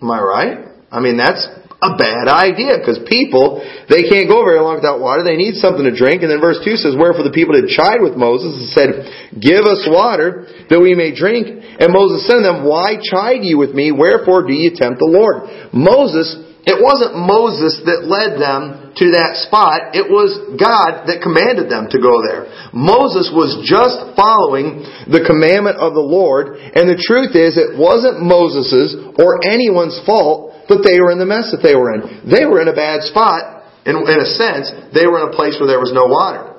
Am 0.00 0.10
I 0.10 0.20
right? 0.20 0.58
I 0.92 1.00
mean, 1.00 1.16
that's 1.16 1.42
a 1.76 1.92
bad 2.00 2.24
idea 2.24 2.80
because 2.80 2.96
people, 3.04 3.60
they 3.92 4.08
can't 4.08 4.32
go 4.32 4.40
very 4.40 4.56
long 4.60 4.80
without 4.80 4.96
water. 4.96 5.20
They 5.20 5.36
need 5.36 5.60
something 5.60 5.84
to 5.84 5.92
drink. 5.92 6.24
And 6.24 6.32
then 6.32 6.40
verse 6.40 6.56
2 6.64 6.80
says, 6.80 6.96
Wherefore 6.96 7.28
the 7.28 7.36
people 7.36 7.52
did 7.52 7.68
chide 7.68 8.00
with 8.00 8.16
Moses 8.16 8.56
and 8.56 8.68
said, 8.72 8.88
Give 9.36 9.68
us 9.68 9.84
water 9.84 10.48
that 10.72 10.80
we 10.80 10.96
may 10.96 11.12
drink. 11.12 11.52
And 11.52 11.92
Moses 11.92 12.24
said 12.24 12.40
to 12.40 12.44
them, 12.48 12.64
Why 12.64 12.96
chide 12.96 13.44
you 13.44 13.60
with 13.60 13.76
me? 13.76 13.92
Wherefore 13.92 14.48
do 14.48 14.56
you 14.56 14.72
tempt 14.72 15.04
the 15.04 15.12
Lord? 15.12 15.72
Moses, 15.76 16.32
it 16.64 16.80
wasn't 16.80 17.20
Moses 17.20 17.84
that 17.84 18.08
led 18.08 18.40
them 18.40 18.85
to 18.96 19.12
that 19.12 19.44
spot. 19.44 19.92
It 19.92 20.08
was 20.08 20.32
God 20.56 21.04
that 21.04 21.20
commanded 21.20 21.68
them 21.68 21.92
to 21.92 21.98
go 22.00 22.24
there. 22.24 22.48
Moses 22.72 23.28
was 23.28 23.60
just 23.60 24.16
following 24.16 24.80
the 25.04 25.20
commandment 25.20 25.76
of 25.76 25.92
the 25.92 26.04
Lord. 26.04 26.56
And 26.56 26.88
the 26.88 26.96
truth 26.96 27.36
is, 27.36 27.60
it 27.60 27.76
wasn't 27.76 28.24
Moses's 28.24 28.96
or 29.20 29.44
anyone's 29.44 30.00
fault 30.08 30.56
that 30.72 30.80
they 30.80 30.96
were 30.98 31.12
in 31.12 31.20
the 31.20 31.28
mess 31.28 31.52
that 31.52 31.60
they 31.60 31.76
were 31.76 31.92
in. 31.92 32.24
They 32.24 32.48
were 32.48 32.64
in 32.64 32.72
a 32.72 32.74
bad 32.74 33.04
spot, 33.04 33.68
in, 33.84 33.94
in 34.00 34.18
a 34.18 34.28
sense. 34.32 34.72
They 34.96 35.04
were 35.04 35.20
in 35.22 35.28
a 35.28 35.36
place 35.36 35.60
where 35.60 35.68
there 35.68 35.82
was 35.82 35.92
no 35.92 36.08
water. 36.08 36.56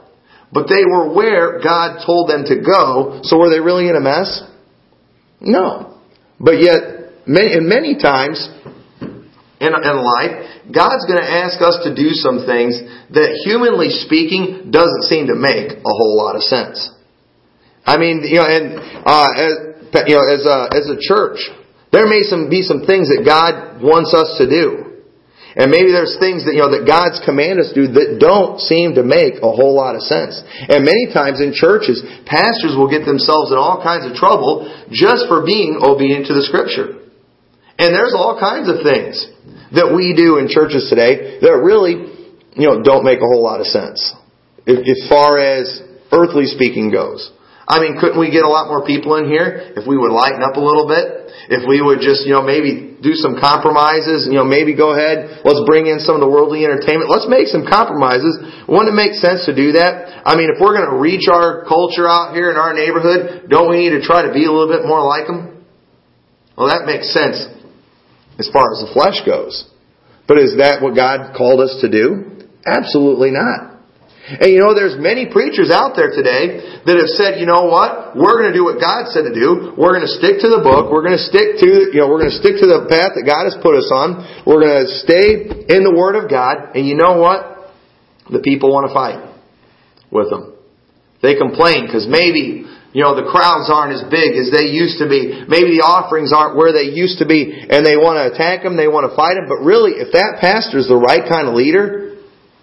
But 0.53 0.69
they 0.69 0.85
were 0.85 1.11
where 1.11 1.59
God 1.59 2.05
told 2.05 2.29
them 2.29 2.45
to 2.47 2.61
go, 2.61 3.19
so 3.25 3.35
were 3.37 3.49
they 3.49 3.59
really 3.59 3.89
in 3.89 3.97
a 3.97 4.03
mess? 4.03 4.29
No. 5.41 5.99
But 6.39 6.61
yet, 6.61 7.27
many, 7.27 7.53
and 7.53 7.67
many 7.67 7.97
times 7.99 8.39
in, 9.59 9.73
in 9.73 9.97
life, 9.97 10.33
God's 10.69 11.05
going 11.09 11.21
to 11.21 11.29
ask 11.29 11.57
us 11.61 11.81
to 11.83 11.95
do 11.95 12.13
some 12.13 12.45
things 12.45 12.77
that, 13.09 13.41
humanly 13.43 13.89
speaking, 13.89 14.69
doesn't 14.69 15.09
seem 15.09 15.27
to 15.27 15.35
make 15.35 15.81
a 15.81 15.93
whole 15.93 16.17
lot 16.17 16.35
of 16.35 16.43
sense. 16.43 16.93
I 17.85 17.97
mean, 17.97 18.21
you 18.21 18.37
know, 18.37 18.45
and 18.45 18.77
uh, 19.07 19.29
as 19.33 19.53
you 20.05 20.15
know, 20.19 20.27
as 20.27 20.43
a, 20.43 20.57
as 20.75 20.85
a 20.91 20.99
church, 20.99 21.39
there 21.91 22.05
may 22.05 22.21
some, 22.27 22.51
be 22.51 22.61
some 22.61 22.83
things 22.83 23.07
that 23.07 23.23
God 23.23 23.81
wants 23.81 24.13
us 24.13 24.35
to 24.37 24.45
do. 24.45 24.83
And 25.57 25.73
maybe 25.73 25.89
there's 25.89 26.21
things 26.21 26.45
that, 26.45 26.53
you 26.53 26.61
know, 26.61 26.69
that 26.69 26.85
God's 26.85 27.17
command 27.25 27.57
us 27.57 27.73
to 27.73 27.77
do 27.81 27.85
that 27.97 28.21
don't 28.21 28.61
seem 28.61 28.93
to 28.93 29.01
make 29.01 29.41
a 29.41 29.49
whole 29.49 29.73
lot 29.73 29.97
of 29.97 30.05
sense. 30.05 30.37
And 30.69 30.85
many 30.85 31.09
times 31.09 31.41
in 31.41 31.49
churches, 31.49 31.97
pastors 32.29 32.77
will 32.77 32.91
get 32.91 33.09
themselves 33.09 33.49
in 33.49 33.57
all 33.57 33.81
kinds 33.81 34.05
of 34.05 34.13
trouble 34.13 34.69
just 34.93 35.25
for 35.25 35.41
being 35.41 35.81
obedient 35.81 36.29
to 36.29 36.37
the 36.37 36.45
scripture. 36.45 37.01
And 37.81 37.89
there's 37.89 38.13
all 38.13 38.37
kinds 38.37 38.69
of 38.69 38.85
things 38.85 39.17
that 39.73 39.91
we 39.95 40.13
do 40.15 40.37
in 40.37 40.47
churches 40.47 40.87
today 40.89 41.39
that 41.41 41.55
really, 41.59 42.07
you 42.55 42.67
know, 42.67 42.83
don't 42.83 43.03
make 43.03 43.19
a 43.19 43.27
whole 43.27 43.43
lot 43.43 43.59
of 43.59 43.67
sense. 43.67 44.13
As 44.67 45.01
far 45.07 45.39
as 45.39 45.81
earthly 46.11 46.45
speaking 46.45 46.91
goes. 46.91 47.31
I 47.67 47.79
mean, 47.79 47.99
couldn't 47.99 48.19
we 48.19 48.31
get 48.31 48.43
a 48.43 48.51
lot 48.51 48.67
more 48.67 48.85
people 48.85 49.15
in 49.19 49.27
here 49.27 49.75
if 49.75 49.87
we 49.87 49.97
would 49.97 50.11
lighten 50.11 50.41
up 50.41 50.55
a 50.55 50.63
little 50.63 50.87
bit? 50.87 51.27
if 51.47 51.63
we 51.63 51.79
would 51.79 52.03
just, 52.03 52.27
you 52.27 52.35
know, 52.35 52.43
maybe 52.43 52.99
do 52.99 53.15
some 53.15 53.39
compromises, 53.39 54.27
you 54.27 54.35
know, 54.35 54.43
maybe 54.43 54.75
go 54.75 54.91
ahead, 54.91 55.39
let's 55.47 55.63
bring 55.63 55.87
in 55.87 56.03
some 56.03 56.19
of 56.19 56.21
the 56.21 56.27
worldly 56.27 56.67
entertainment. 56.67 57.07
Let's 57.07 57.27
make 57.29 57.47
some 57.47 57.63
compromises. 57.63 58.35
Wouldn't 58.67 58.91
it 58.91 58.97
make 58.97 59.15
sense 59.15 59.47
to 59.47 59.55
do 59.55 59.79
that? 59.79 60.27
I 60.27 60.35
mean, 60.35 60.51
if 60.51 60.59
we're 60.59 60.75
going 60.75 60.91
to 60.91 60.99
reach 60.99 61.31
our 61.31 61.63
culture 61.63 62.03
out 62.03 62.35
here 62.35 62.51
in 62.51 62.59
our 62.59 62.75
neighborhood, 62.75 63.47
don't 63.47 63.71
we 63.71 63.87
need 63.87 63.95
to 63.95 64.03
try 64.03 64.27
to 64.27 64.33
be 64.35 64.43
a 64.43 64.51
little 64.51 64.67
bit 64.67 64.83
more 64.83 64.99
like 65.07 65.27
them? 65.27 65.63
Well, 66.59 66.67
that 66.67 66.83
makes 66.83 67.13
sense 67.15 67.37
as 68.39 68.49
far 68.53 68.71
as 68.73 68.85
the 68.85 68.91
flesh 68.93 69.21
goes. 69.25 69.65
But 70.27 70.37
is 70.37 70.57
that 70.57 70.81
what 70.81 70.95
God 70.95 71.35
called 71.35 71.61
us 71.61 71.79
to 71.81 71.89
do? 71.89 72.45
Absolutely 72.65 73.31
not. 73.31 73.77
And 74.27 74.51
you 74.51 74.59
know, 74.59 74.75
there's 74.75 74.99
many 74.99 75.31
preachers 75.31 75.71
out 75.71 75.95
there 75.95 76.11
today 76.11 76.59
that 76.83 76.95
have 76.99 77.11
said, 77.15 77.39
you 77.39 77.47
know 77.47 77.71
what? 77.71 78.11
We're 78.11 78.35
going 78.35 78.51
to 78.51 78.57
do 78.59 78.67
what 78.67 78.75
God 78.75 79.07
said 79.07 79.23
to 79.23 79.31
do. 79.31 79.71
We're 79.79 79.95
going 79.95 80.03
to 80.03 80.15
stick 80.19 80.43
to 80.43 80.51
the 80.51 80.59
book. 80.59 80.91
We're 80.91 81.07
going 81.07 81.15
to 81.15 81.27
stick 81.31 81.63
to, 81.63 81.95
you 81.95 82.03
know, 82.03 82.11
we're 82.11 82.19
going 82.19 82.35
to 82.35 82.39
stick 82.43 82.59
to 82.59 82.67
the 82.67 82.91
path 82.91 83.15
that 83.15 83.23
God 83.23 83.47
has 83.47 83.55
put 83.63 83.79
us 83.79 83.87
on. 83.87 84.27
We're 84.43 84.59
going 84.59 84.83
to 84.83 84.91
stay 84.99 85.47
in 85.71 85.87
the 85.87 85.95
Word 85.95 86.19
of 86.19 86.27
God. 86.27 86.75
And 86.75 86.83
you 86.83 86.99
know 86.99 87.23
what? 87.23 87.71
The 88.27 88.43
people 88.43 88.67
want 88.67 88.91
to 88.91 88.93
fight 88.93 89.23
with 90.11 90.27
them. 90.27 90.59
They 91.23 91.39
complain 91.39 91.87
because 91.87 92.03
maybe, 92.03 92.67
you 92.95 93.03
know, 93.03 93.13
the 93.13 93.27
crowds 93.27 93.67
aren't 93.67 93.93
as 93.93 94.03
big 94.07 94.39
as 94.39 94.47
they 94.49 94.71
used 94.71 94.97
to 95.03 95.07
be. 95.11 95.43
Maybe 95.45 95.77
the 95.77 95.85
offerings 95.85 96.31
aren't 96.31 96.55
where 96.55 96.71
they 96.71 96.89
used 96.95 97.19
to 97.19 97.27
be 97.27 97.51
and 97.51 97.83
they 97.83 97.99
want 97.99 98.17
to 98.17 98.31
attack 98.31 98.63
them, 98.63 98.79
they 98.79 98.87
want 98.87 99.05
to 99.05 99.13
fight 99.13 99.35
them. 99.35 99.51
But 99.51 99.61
really, 99.61 99.99
if 99.99 100.15
that 100.15 100.39
pastor 100.39 100.79
is 100.79 100.87
the 100.87 100.97
right 100.97 101.27
kind 101.27 101.47
of 101.47 101.53
leader, 101.53 102.17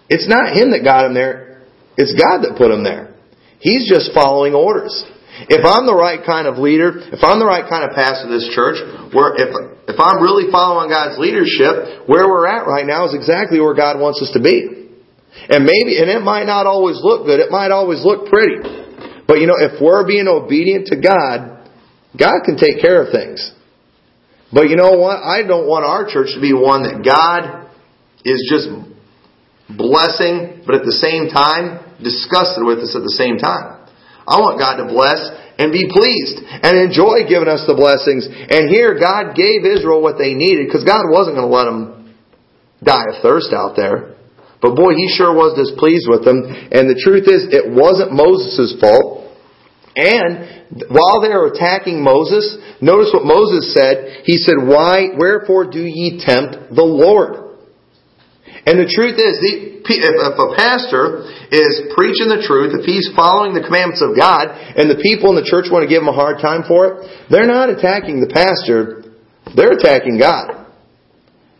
it's 0.09 0.27
not 0.27 0.53
him 0.53 0.71
that 0.73 0.85
got 0.85 1.05
him 1.05 1.13
there 1.13 1.65
It's 1.97 2.13
God 2.13 2.45
that 2.45 2.57
put 2.57 2.69
him 2.69 2.83
there. 2.83 3.13
He's 3.59 3.87
just 3.87 4.13
following 4.13 4.53
orders. 4.53 4.93
If 5.49 5.65
I'm 5.65 5.83
the 5.85 5.95
right 5.95 6.23
kind 6.23 6.47
of 6.47 6.57
leader, 6.57 6.95
if 7.11 7.19
I'm 7.19 7.39
the 7.39 7.49
right 7.49 7.67
kind 7.67 7.83
of 7.83 7.91
pastor 7.91 8.29
of 8.29 8.31
this 8.31 8.47
church, 8.55 8.79
where 9.11 9.35
if 9.35 9.51
if 9.87 9.99
I'm 9.99 10.23
really 10.23 10.47
following 10.51 10.87
God's 10.87 11.19
leadership, 11.19 12.07
where 12.07 12.27
we're 12.27 12.47
at 12.47 12.65
right 12.65 12.87
now 12.87 13.05
is 13.05 13.13
exactly 13.13 13.59
where 13.59 13.75
God 13.75 13.99
wants 13.99 14.23
us 14.23 14.31
to 14.33 14.41
be. 14.41 14.87
And 15.49 15.67
maybe 15.67 15.99
and 15.99 16.07
it 16.07 16.23
might 16.23 16.47
not 16.47 16.65
always 16.65 16.99
look 17.03 17.27
good, 17.27 17.43
it 17.43 17.51
might 17.51 17.71
always 17.71 17.99
look 18.03 18.31
pretty. 18.31 18.84
But 19.27 19.39
you 19.39 19.47
know, 19.47 19.57
if 19.57 19.81
we're 19.81 20.05
being 20.07 20.27
obedient 20.27 20.87
to 20.87 20.95
God, 20.99 21.69
God 22.17 22.45
can 22.45 22.57
take 22.57 22.81
care 22.81 23.01
of 23.01 23.11
things. 23.11 23.51
But 24.53 24.69
you 24.69 24.77
know 24.77 24.97
what? 24.97 25.19
I 25.19 25.43
don't 25.43 25.67
want 25.67 25.83
our 25.83 26.07
church 26.07 26.31
to 26.35 26.41
be 26.41 26.53
one 26.53 26.83
that 26.83 27.03
God 27.03 27.67
is 28.23 28.45
just 28.47 28.69
blessing, 29.67 30.63
but 30.65 30.75
at 30.79 30.85
the 30.85 30.95
same 30.95 31.27
time, 31.27 31.81
disgusted 31.99 32.63
with 32.63 32.79
us 32.79 32.93
at 32.95 33.01
the 33.01 33.15
same 33.17 33.37
time. 33.41 33.85
I 34.25 34.41
want 34.41 34.57
God 34.57 34.81
to 34.81 34.89
bless 34.89 35.21
and 35.57 35.71
be 35.71 35.87
pleased 35.87 36.41
and 36.41 36.75
enjoy 36.77 37.29
giving 37.29 37.47
us 37.47 37.63
the 37.69 37.77
blessings. 37.77 38.25
And 38.25 38.67
here, 38.67 38.97
God 38.97 39.37
gave 39.37 39.63
Israel 39.63 40.01
what 40.01 40.17
they 40.17 40.33
needed 40.33 40.67
because 40.67 40.83
God 40.83 41.07
wasn't 41.07 41.37
going 41.37 41.47
to 41.47 41.53
let 41.53 41.65
them 41.69 42.15
die 42.81 43.15
of 43.15 43.21
thirst 43.21 43.53
out 43.53 43.77
there. 43.77 44.17
But 44.61 44.73
boy, 44.73 44.97
He 44.97 45.13
sure 45.13 45.31
was 45.31 45.53
displeased 45.53 46.09
with 46.09 46.25
them. 46.25 46.41
And 46.73 46.89
the 46.89 46.97
truth 46.97 47.29
is, 47.29 47.53
it 47.53 47.69
wasn't 47.69 48.11
Moses' 48.11 48.73
fault. 48.81 49.14
And 49.95 50.75
while 50.91 51.23
they 51.23 51.31
are 51.31 51.47
attacking 51.47 52.03
Moses, 52.03 52.57
notice 52.81 53.11
what 53.13 53.23
Moses 53.23 53.73
said. 53.73 54.23
He 54.25 54.37
said, 54.37 54.55
Why, 54.59 55.15
wherefore 55.15 55.71
do 55.71 55.79
ye 55.79 56.19
tempt 56.19 56.75
the 56.75 56.83
Lord? 56.83 57.45
And 58.65 58.81
the 58.81 58.89
truth 58.89 59.15
is, 59.21 59.39
if 59.45 60.35
a 60.41 60.49
pastor 60.57 61.21
is 61.53 61.93
preaching 61.93 62.33
the 62.33 62.41
truth, 62.41 62.73
if 62.73 62.83
he's 62.83 63.07
following 63.15 63.53
the 63.53 63.61
commandments 63.61 64.01
of 64.01 64.17
God, 64.17 64.49
and 64.51 64.89
the 64.89 64.97
people 64.99 65.29
in 65.29 65.37
the 65.37 65.45
church 65.45 65.69
want 65.69 65.85
to 65.85 65.91
give 65.91 66.01
him 66.01 66.09
a 66.09 66.17
hard 66.17 66.41
time 66.41 66.65
for 66.65 66.89
it, 66.89 66.93
they're 67.29 67.47
not 67.47 67.69
attacking 67.69 68.19
the 68.19 68.31
pastor, 68.33 69.05
they're 69.53 69.77
attacking 69.77 70.17
God. 70.17 70.65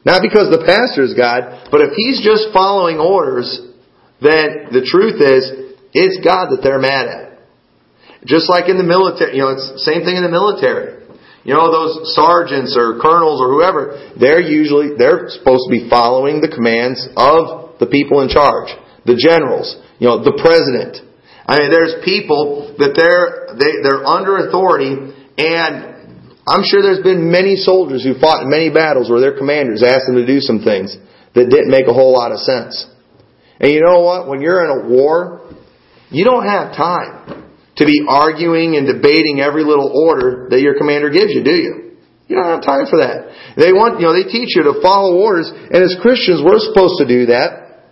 Not 0.01 0.25
because 0.25 0.49
the 0.49 0.65
pastor 0.65 1.05
is 1.05 1.13
God, 1.13 1.69
but 1.69 1.81
if 1.81 1.93
he's 1.93 2.25
just 2.25 2.49
following 2.49 2.97
orders, 2.97 3.53
then 4.19 4.73
the 4.73 4.81
truth 4.81 5.21
is, 5.21 5.77
it's 5.93 6.17
God 6.25 6.49
that 6.51 6.65
they're 6.65 6.81
mad 6.81 7.07
at. 7.07 7.34
Just 8.25 8.49
like 8.49 8.67
in 8.69 8.77
the 8.77 8.83
military, 8.83 9.37
you 9.37 9.45
know, 9.45 9.53
it's 9.53 9.85
same 9.85 10.01
thing 10.01 10.17
in 10.17 10.25
the 10.25 10.33
military. 10.33 11.05
You 11.45 11.53
know, 11.53 11.69
those 11.69 12.17
sergeants 12.17 12.73
or 12.73 12.97
colonels 12.97 13.37
or 13.37 13.53
whoever, 13.53 14.17
they're 14.17 14.41
usually, 14.41 14.97
they're 14.97 15.29
supposed 15.29 15.69
to 15.69 15.71
be 15.71 15.85
following 15.85 16.41
the 16.41 16.49
commands 16.49 17.05
of 17.13 17.77
the 17.77 17.85
people 17.85 18.25
in 18.25 18.33
charge. 18.33 18.73
The 19.05 19.13
generals, 19.13 19.77
you 20.01 20.09
know, 20.09 20.25
the 20.25 20.33
president. 20.41 21.05
I 21.45 21.61
mean, 21.61 21.69
there's 21.69 22.01
people 22.01 22.73
that 22.81 22.97
they're, 22.97 23.53
they, 23.53 23.85
they're 23.85 24.01
under 24.01 24.49
authority 24.49 25.13
and 25.37 25.93
I'm 26.49 26.65
sure 26.65 26.81
there's 26.81 27.05
been 27.05 27.29
many 27.29 27.55
soldiers 27.55 28.01
who 28.01 28.17
fought 28.17 28.41
in 28.41 28.49
many 28.49 28.73
battles 28.73 29.09
where 29.09 29.21
their 29.21 29.37
commanders 29.37 29.85
asked 29.85 30.09
them 30.09 30.17
to 30.17 30.25
do 30.25 30.41
some 30.41 30.65
things 30.65 30.97
that 31.37 31.45
didn't 31.53 31.69
make 31.69 31.85
a 31.85 31.93
whole 31.93 32.13
lot 32.13 32.33
of 32.33 32.41
sense. 32.41 32.89
And 33.61 33.69
you 33.69 33.85
know 33.85 34.01
what? 34.01 34.27
When 34.27 34.41
you're 34.41 34.65
in 34.65 34.71
a 34.73 34.89
war, 34.89 35.45
you 36.09 36.25
don't 36.25 36.45
have 36.45 36.73
time 36.73 37.44
to 37.77 37.85
be 37.85 38.05
arguing 38.07 38.75
and 38.75 38.87
debating 38.87 39.39
every 39.39 39.63
little 39.63 39.91
order 39.91 40.47
that 40.49 40.61
your 40.61 40.77
commander 40.77 41.09
gives 41.09 41.33
you, 41.33 41.43
do 41.43 41.51
you? 41.51 41.97
You 42.27 42.35
don't 42.37 42.49
have 42.49 42.65
time 42.65 42.89
for 42.89 43.05
that. 43.05 43.53
They 43.53 43.69
want, 43.69 44.01
you 44.01 44.09
know, 44.09 44.15
they 44.15 44.25
teach 44.25 44.57
you 44.57 44.63
to 44.65 44.81
follow 44.81 45.21
orders, 45.21 45.51
and 45.51 45.77
as 45.83 45.93
Christians, 46.01 46.41
we're 46.41 46.57
supposed 46.57 46.97
to 46.97 47.05
do 47.05 47.29
that, 47.29 47.85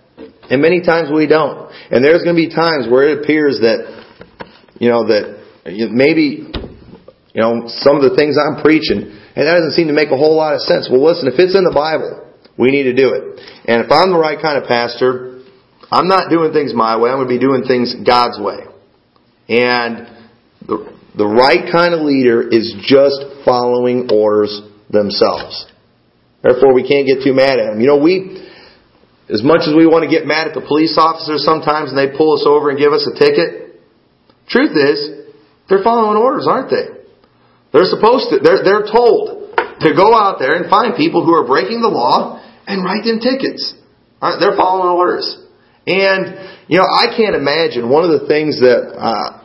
and 0.49 0.57
many 0.57 0.81
times 0.81 1.13
we 1.13 1.27
don't. 1.27 1.69
And 1.91 2.01
there's 2.01 2.25
going 2.25 2.33
to 2.33 2.41
be 2.41 2.49
times 2.49 2.89
where 2.89 3.13
it 3.13 3.21
appears 3.21 3.61
that, 3.61 3.85
you 4.81 4.89
know, 4.89 5.05
that 5.05 5.37
maybe, 5.93 6.49
you 6.49 7.41
know, 7.41 7.69
some 7.69 8.01
of 8.01 8.03
the 8.09 8.17
things 8.17 8.33
I'm 8.41 8.65
preaching, 8.65 9.05
and 9.05 9.43
that 9.45 9.53
doesn't 9.53 9.77
seem 9.77 9.87
to 9.87 9.93
make 9.93 10.09
a 10.09 10.17
whole 10.17 10.33
lot 10.33 10.57
of 10.57 10.65
sense. 10.65 10.89
Well, 10.89 11.05
listen, 11.05 11.29
if 11.29 11.37
it's 11.37 11.53
in 11.53 11.63
the 11.63 11.75
Bible, 11.75 12.25
we 12.57 12.73
need 12.73 12.89
to 12.89 12.95
do 12.97 13.13
it. 13.13 13.37
And 13.69 13.85
if 13.85 13.91
I'm 13.93 14.09
the 14.09 14.17
right 14.17 14.41
kind 14.41 14.57
of 14.57 14.65
pastor, 14.65 15.45
I'm 15.93 16.09
not 16.09 16.33
doing 16.33 16.53
things 16.53 16.73
my 16.73 16.97
way. 16.97 17.13
I'm 17.13 17.21
going 17.21 17.29
to 17.29 17.35
be 17.37 17.41
doing 17.41 17.69
things 17.69 17.93
God's 18.01 18.41
way. 18.41 18.65
And 19.53 20.09
the, 20.65 20.97
the 21.13 21.29
right 21.29 21.69
kind 21.69 21.93
of 21.93 22.01
leader 22.01 22.41
is 22.41 22.73
just 22.81 23.45
following 23.45 24.09
orders 24.09 24.49
themselves. 24.89 25.69
Therefore, 26.41 26.73
we 26.73 26.81
can't 26.81 27.05
get 27.05 27.21
too 27.21 27.37
mad 27.37 27.61
at 27.61 27.69
them. 27.69 27.77
You 27.77 27.87
know, 27.87 28.01
we, 28.01 28.41
as 29.29 29.45
much 29.45 29.69
as 29.69 29.77
we 29.77 29.85
want 29.85 30.09
to 30.09 30.11
get 30.11 30.25
mad 30.25 30.49
at 30.49 30.57
the 30.57 30.65
police 30.65 30.97
officers 30.97 31.45
sometimes 31.45 31.93
and 31.93 31.97
they 31.97 32.17
pull 32.17 32.33
us 32.33 32.49
over 32.49 32.73
and 32.73 32.81
give 32.81 32.97
us 32.97 33.05
a 33.05 33.13
ticket, 33.13 33.77
truth 34.49 34.73
is, 34.73 35.29
they're 35.69 35.85
following 35.85 36.17
orders, 36.17 36.49
aren't 36.49 36.73
they? 36.73 36.89
They're 37.77 37.89
supposed 37.89 38.33
to, 38.33 38.41
they're, 38.41 38.65
they're 38.65 38.89
told 38.89 39.53
to 39.85 39.89
go 39.93 40.17
out 40.17 40.41
there 40.41 40.57
and 40.57 40.65
find 40.65 40.97
people 40.97 41.21
who 41.25 41.33
are 41.37 41.45
breaking 41.45 41.85
the 41.85 41.93
law 41.93 42.41
and 42.65 42.83
write 42.83 43.05
them 43.05 43.21
tickets. 43.21 43.77
Right? 44.17 44.41
They're 44.41 44.57
following 44.57 44.97
orders. 44.97 45.29
And 45.85 46.53
you 46.67 46.77
know, 46.77 46.87
I 46.87 47.11
can't 47.15 47.35
imagine 47.35 47.89
one 47.89 48.07
of 48.07 48.11
the 48.21 48.27
things 48.27 48.59
that 48.59 48.95
uh, 48.95 49.42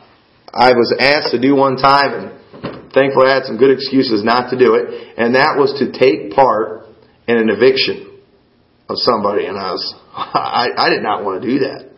I 0.53 0.73
was 0.73 0.93
asked 0.97 1.31
to 1.31 1.41
do 1.41 1.55
one 1.55 1.77
time, 1.77 2.13
and 2.13 2.93
thankfully 2.93 3.29
I 3.29 3.35
had 3.35 3.45
some 3.45 3.57
good 3.57 3.71
excuses 3.71 4.23
not 4.23 4.49
to 4.49 4.57
do 4.57 4.75
it, 4.75 5.17
and 5.17 5.35
that 5.35 5.57
was 5.57 5.77
to 5.77 5.93
take 5.93 6.33
part 6.33 6.89
in 7.27 7.37
an 7.37 7.49
eviction 7.49 8.19
of 8.89 8.97
somebody, 8.97 9.45
and 9.45 9.57
I 9.57 9.71
was, 9.71 9.83
I, 10.13 10.69
I 10.75 10.89
did 10.89 11.03
not 11.03 11.23
want 11.23 11.41
to 11.41 11.47
do 11.47 11.59
that. 11.59 11.89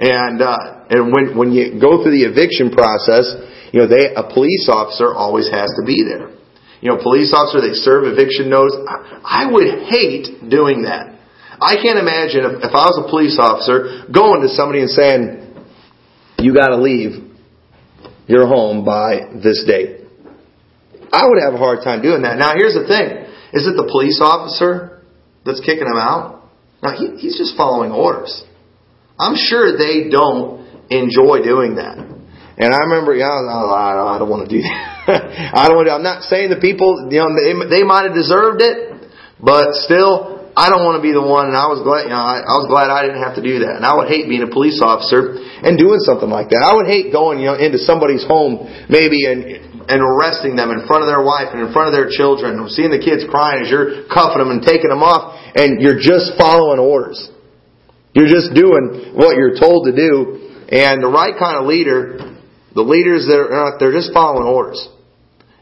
And 0.00 0.40
uh, 0.40 0.88
and 0.88 1.12
when 1.12 1.36
when 1.36 1.52
you 1.52 1.76
go 1.76 2.00
through 2.00 2.16
the 2.16 2.24
eviction 2.24 2.72
process, 2.72 3.36
you 3.68 3.84
know, 3.84 3.88
they 3.90 4.16
a 4.16 4.24
police 4.32 4.64
officer 4.72 5.12
always 5.12 5.50
has 5.52 5.68
to 5.76 5.84
be 5.84 6.06
there. 6.08 6.32
You 6.80 6.88
know, 6.88 6.96
police 7.02 7.36
officer 7.36 7.60
they 7.60 7.76
serve 7.76 8.08
eviction 8.08 8.48
notice. 8.48 8.72
I, 8.80 9.52
would 9.52 9.84
hate 9.92 10.48
doing 10.48 10.88
that. 10.88 11.20
I 11.60 11.76
can't 11.76 12.00
imagine 12.00 12.48
if, 12.48 12.64
if 12.64 12.72
I 12.72 12.88
was 12.88 12.96
a 13.04 13.10
police 13.12 13.36
officer 13.36 14.08
going 14.08 14.40
to 14.40 14.48
somebody 14.48 14.80
and 14.80 14.88
saying, 14.88 15.52
you 16.40 16.56
gotta 16.56 16.80
leave 16.80 17.29
your 18.26 18.46
home 18.46 18.84
by 18.84 19.30
this 19.42 19.64
date. 19.66 20.00
I 21.12 21.26
would 21.26 21.42
have 21.42 21.54
a 21.54 21.58
hard 21.58 21.80
time 21.82 22.02
doing 22.02 22.22
that. 22.22 22.38
Now 22.38 22.54
here's 22.54 22.74
the 22.74 22.86
thing. 22.86 23.26
Is 23.52 23.66
it 23.66 23.74
the 23.74 23.88
police 23.90 24.20
officer 24.22 25.02
that's 25.44 25.60
kicking 25.60 25.86
him 25.86 25.98
out? 25.98 26.48
Now 26.82 26.96
he, 26.96 27.16
he's 27.18 27.36
just 27.36 27.56
following 27.56 27.90
orders. 27.90 28.44
I'm 29.18 29.34
sure 29.36 29.76
they 29.76 30.08
don't 30.08 30.64
enjoy 30.88 31.42
doing 31.42 31.76
that. 31.76 31.98
And 31.98 32.74
I 32.74 32.78
remember, 32.92 33.14
yeah, 33.14 33.32
I 33.32 34.16
don't 34.18 34.28
want 34.28 34.48
to 34.48 34.52
do 34.52 34.62
that. 34.62 35.52
I 35.56 35.66
don't 35.66 35.76
want 35.76 35.88
to, 35.88 35.94
I'm 35.94 36.02
not 36.02 36.22
saying 36.24 36.50
the 36.50 36.60
people, 36.60 37.08
you 37.10 37.18
know, 37.18 37.32
they, 37.32 37.56
they 37.68 37.82
might 37.82 38.04
have 38.04 38.14
deserved 38.14 38.62
it, 38.62 39.10
but 39.40 39.74
still, 39.80 40.39
I 40.60 40.68
don't 40.68 40.84
want 40.84 41.00
to 41.00 41.04
be 41.04 41.16
the 41.16 41.24
one, 41.24 41.48
and 41.48 41.56
I 41.56 41.72
was 41.72 41.80
glad, 41.80 42.04
you 42.04 42.12
know, 42.12 42.20
I, 42.20 42.44
I 42.44 42.54
was 42.60 42.68
glad 42.68 42.92
I 42.92 43.08
didn't 43.08 43.24
have 43.24 43.40
to 43.40 43.44
do 43.44 43.64
that. 43.64 43.80
And 43.80 43.84
I 43.88 43.96
would 43.96 44.12
hate 44.12 44.28
being 44.28 44.44
a 44.44 44.52
police 44.52 44.84
officer 44.84 45.40
and 45.40 45.80
doing 45.80 46.04
something 46.04 46.28
like 46.28 46.52
that. 46.52 46.60
I 46.60 46.76
would 46.76 46.84
hate 46.84 47.08
going, 47.08 47.40
you 47.40 47.48
know, 47.48 47.56
into 47.56 47.80
somebody's 47.80 48.28
home 48.28 48.68
maybe 48.92 49.24
and 49.24 49.72
and 49.90 49.98
arresting 49.98 50.54
them 50.54 50.70
in 50.70 50.86
front 50.86 51.02
of 51.02 51.08
their 51.10 51.24
wife 51.24 51.50
and 51.50 51.64
in 51.64 51.72
front 51.72 51.90
of 51.90 51.94
their 51.96 52.12
children, 52.12 52.60
and 52.60 52.68
seeing 52.70 52.92
the 52.92 53.00
kids 53.00 53.24
crying 53.26 53.64
as 53.64 53.72
you're 53.72 54.06
cuffing 54.06 54.38
them 54.38 54.52
and 54.52 54.60
taking 54.60 54.92
them 54.92 55.02
off, 55.02 55.34
and 55.56 55.80
you're 55.80 55.98
just 55.98 56.36
following 56.36 56.78
orders. 56.78 57.18
You're 58.12 58.30
just 58.30 58.52
doing 58.52 59.16
what 59.16 59.34
you're 59.40 59.56
told 59.56 59.88
to 59.88 59.96
do. 59.96 60.68
And 60.70 61.02
the 61.02 61.10
right 61.10 61.34
kind 61.34 61.58
of 61.58 61.66
leader, 61.66 62.38
the 62.76 62.86
leaders 62.86 63.26
that 63.26 63.40
are, 63.40 63.80
they're 63.80 63.96
just 63.96 64.12
following 64.12 64.46
orders 64.46 64.78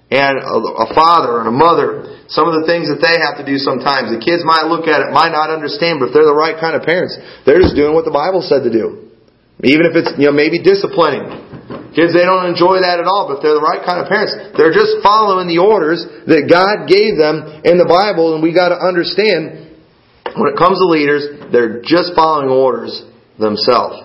and 0.09 0.41
a, 0.41 0.89
father 0.97 1.45
and 1.45 1.49
a 1.49 1.55
mother, 1.55 2.25
some 2.33 2.49
of 2.49 2.57
the 2.57 2.65
things 2.65 2.89
that 2.89 3.05
they 3.05 3.21
have 3.21 3.37
to 3.37 3.45
do 3.45 3.61
sometimes. 3.61 4.09
The 4.09 4.25
kids 4.25 4.41
might 4.41 4.65
look 4.65 4.89
at 4.89 5.05
it, 5.05 5.13
might 5.13 5.37
not 5.37 5.53
understand, 5.53 6.01
but 6.01 6.11
if 6.11 6.13
they're 6.17 6.29
the 6.29 6.37
right 6.37 6.57
kind 6.57 6.73
of 6.73 6.85
parents, 6.89 7.13
they're 7.45 7.61
just 7.61 7.77
doing 7.77 7.93
what 7.93 8.09
the 8.09 8.15
Bible 8.15 8.41
said 8.41 8.65
to 8.65 8.73
do. 8.73 9.13
Even 9.61 9.91
if 9.91 9.95
it's, 9.99 10.13
you 10.17 10.31
know, 10.31 10.37
maybe 10.37 10.63
disciplining. 10.63 11.29
Kids, 11.93 12.15
they 12.15 12.25
don't 12.25 12.47
enjoy 12.47 12.81
that 12.81 13.03
at 13.03 13.11
all, 13.11 13.27
but 13.27 13.41
if 13.41 13.41
they're 13.43 13.59
the 13.59 13.65
right 13.65 13.83
kind 13.83 13.99
of 14.01 14.07
parents, 14.07 14.33
they're 14.55 14.73
just 14.73 15.03
following 15.05 15.51
the 15.51 15.59
orders 15.59 16.07
that 16.31 16.47
God 16.47 16.87
gave 16.87 17.19
them 17.19 17.67
in 17.67 17.77
the 17.77 17.89
Bible, 17.89 18.33
and 18.33 18.41
we 18.41 18.55
gotta 18.55 18.79
understand, 18.79 19.77
when 20.39 20.49
it 20.55 20.57
comes 20.57 20.79
to 20.79 20.87
leaders, 20.87 21.51
they're 21.51 21.83
just 21.83 22.15
following 22.15 22.49
orders 22.49 23.03
themselves. 23.37 23.99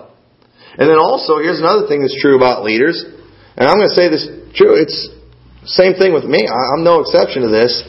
And 0.74 0.90
then 0.90 0.98
also, 0.98 1.38
here's 1.38 1.62
another 1.62 1.86
thing 1.86 2.02
that's 2.02 2.18
true 2.18 2.34
about 2.34 2.66
leaders, 2.66 2.98
and 3.54 3.64
I'm 3.64 3.78
gonna 3.78 3.94
say 3.94 4.10
this 4.10 4.26
true, 4.58 4.74
it's 4.74 5.14
same 5.66 5.94
thing 5.94 6.12
with 6.12 6.24
me. 6.24 6.46
I'm 6.46 6.84
no 6.84 7.00
exception 7.00 7.42
to 7.42 7.48
this. 7.48 7.82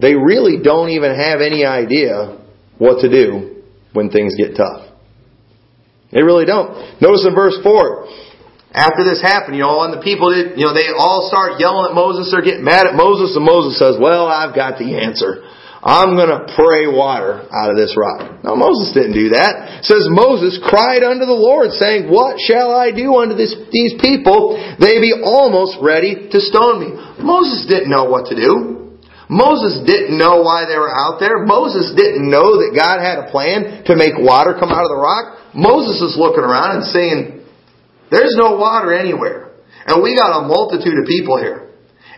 They 0.00 0.14
really 0.14 0.58
don't 0.62 0.90
even 0.90 1.14
have 1.14 1.40
any 1.40 1.64
idea 1.64 2.38
what 2.78 3.00
to 3.00 3.08
do 3.08 3.62
when 3.92 4.10
things 4.10 4.34
get 4.36 4.56
tough. 4.56 4.90
They 6.12 6.22
really 6.22 6.44
don't. 6.44 7.00
Notice 7.00 7.26
in 7.26 7.34
verse 7.34 7.58
4, 7.62 8.06
after 8.74 9.04
this 9.04 9.22
happened, 9.22 9.56
you 9.56 9.62
know, 9.62 9.82
and 9.82 9.94
the 9.94 10.02
people, 10.02 10.34
did, 10.34 10.58
you 10.58 10.66
know, 10.66 10.74
they 10.74 10.90
all 10.90 11.30
start 11.30 11.60
yelling 11.62 11.90
at 11.90 11.94
Moses. 11.94 12.30
They're 12.30 12.42
getting 12.42 12.64
mad 12.64 12.86
at 12.86 12.94
Moses, 12.94 13.34
and 13.36 13.44
Moses 13.44 13.78
says, 13.78 13.94
"Well, 13.98 14.26
I've 14.26 14.54
got 14.54 14.78
the 14.78 14.98
answer. 14.98 15.46
I'm 15.84 16.16
going 16.16 16.32
to 16.32 16.48
pray 16.56 16.88
water 16.88 17.44
out 17.52 17.68
of 17.68 17.76
this 17.76 17.92
rock. 17.92 18.40
Now 18.40 18.56
Moses 18.56 18.96
didn't 18.96 19.12
do 19.12 19.36
that. 19.36 19.84
It 19.84 19.86
says 19.86 20.08
Moses 20.08 20.56
cried 20.64 21.04
unto 21.04 21.28
the 21.28 21.36
Lord 21.36 21.76
saying, 21.76 22.08
What 22.08 22.40
shall 22.40 22.72
I 22.72 22.88
do 22.88 23.20
unto 23.20 23.36
this, 23.36 23.52
these 23.68 23.92
people? 24.00 24.56
They 24.80 24.96
be 25.04 25.12
almost 25.12 25.76
ready 25.84 26.32
to 26.32 26.38
stone 26.40 26.80
me. 26.80 26.90
Moses 27.20 27.68
didn't 27.68 27.92
know 27.92 28.08
what 28.08 28.32
to 28.32 28.34
do. 28.34 28.96
Moses 29.28 29.84
didn't 29.84 30.16
know 30.16 30.40
why 30.40 30.64
they 30.64 30.80
were 30.80 30.88
out 30.88 31.20
there. 31.20 31.44
Moses 31.44 31.92
didn't 31.92 32.32
know 32.32 32.64
that 32.64 32.72
God 32.72 33.04
had 33.04 33.20
a 33.20 33.28
plan 33.28 33.84
to 33.84 33.92
make 33.92 34.16
water 34.16 34.56
come 34.56 34.72
out 34.72 34.88
of 34.88 34.92
the 34.92 35.00
rock. 35.00 35.52
Moses 35.52 36.00
is 36.00 36.16
looking 36.16 36.44
around 36.44 36.80
and 36.80 36.84
saying, 36.88 37.44
There's 38.08 38.40
no 38.40 38.56
water 38.56 38.88
anywhere. 38.88 39.52
And 39.84 40.00
we 40.00 40.16
got 40.16 40.32
a 40.32 40.48
multitude 40.48 40.96
of 40.96 41.04
people 41.04 41.36
here. 41.36 41.63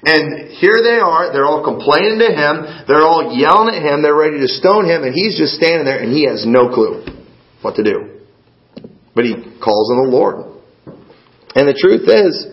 And 0.06 0.54
here 0.62 0.78
they 0.86 1.02
are, 1.02 1.34
they're 1.34 1.50
all 1.50 1.66
complaining 1.66 2.22
to 2.22 2.30
him, 2.30 2.86
they're 2.86 3.02
all 3.02 3.34
yelling 3.34 3.74
at 3.74 3.82
him, 3.82 4.06
they're 4.06 4.14
ready 4.14 4.38
to 4.38 4.46
stone 4.46 4.86
him, 4.86 5.02
and 5.02 5.10
he's 5.10 5.34
just 5.34 5.58
standing 5.58 5.82
there 5.82 5.98
and 5.98 6.14
he 6.14 6.30
has 6.30 6.46
no 6.46 6.70
clue 6.70 7.02
what 7.58 7.74
to 7.74 7.82
do. 7.82 8.22
But 9.18 9.26
he 9.26 9.34
calls 9.58 9.90
on 9.90 10.06
the 10.06 10.10
Lord. 10.14 10.46
And 11.58 11.66
the 11.66 11.74
truth 11.74 12.06
is, 12.06 12.46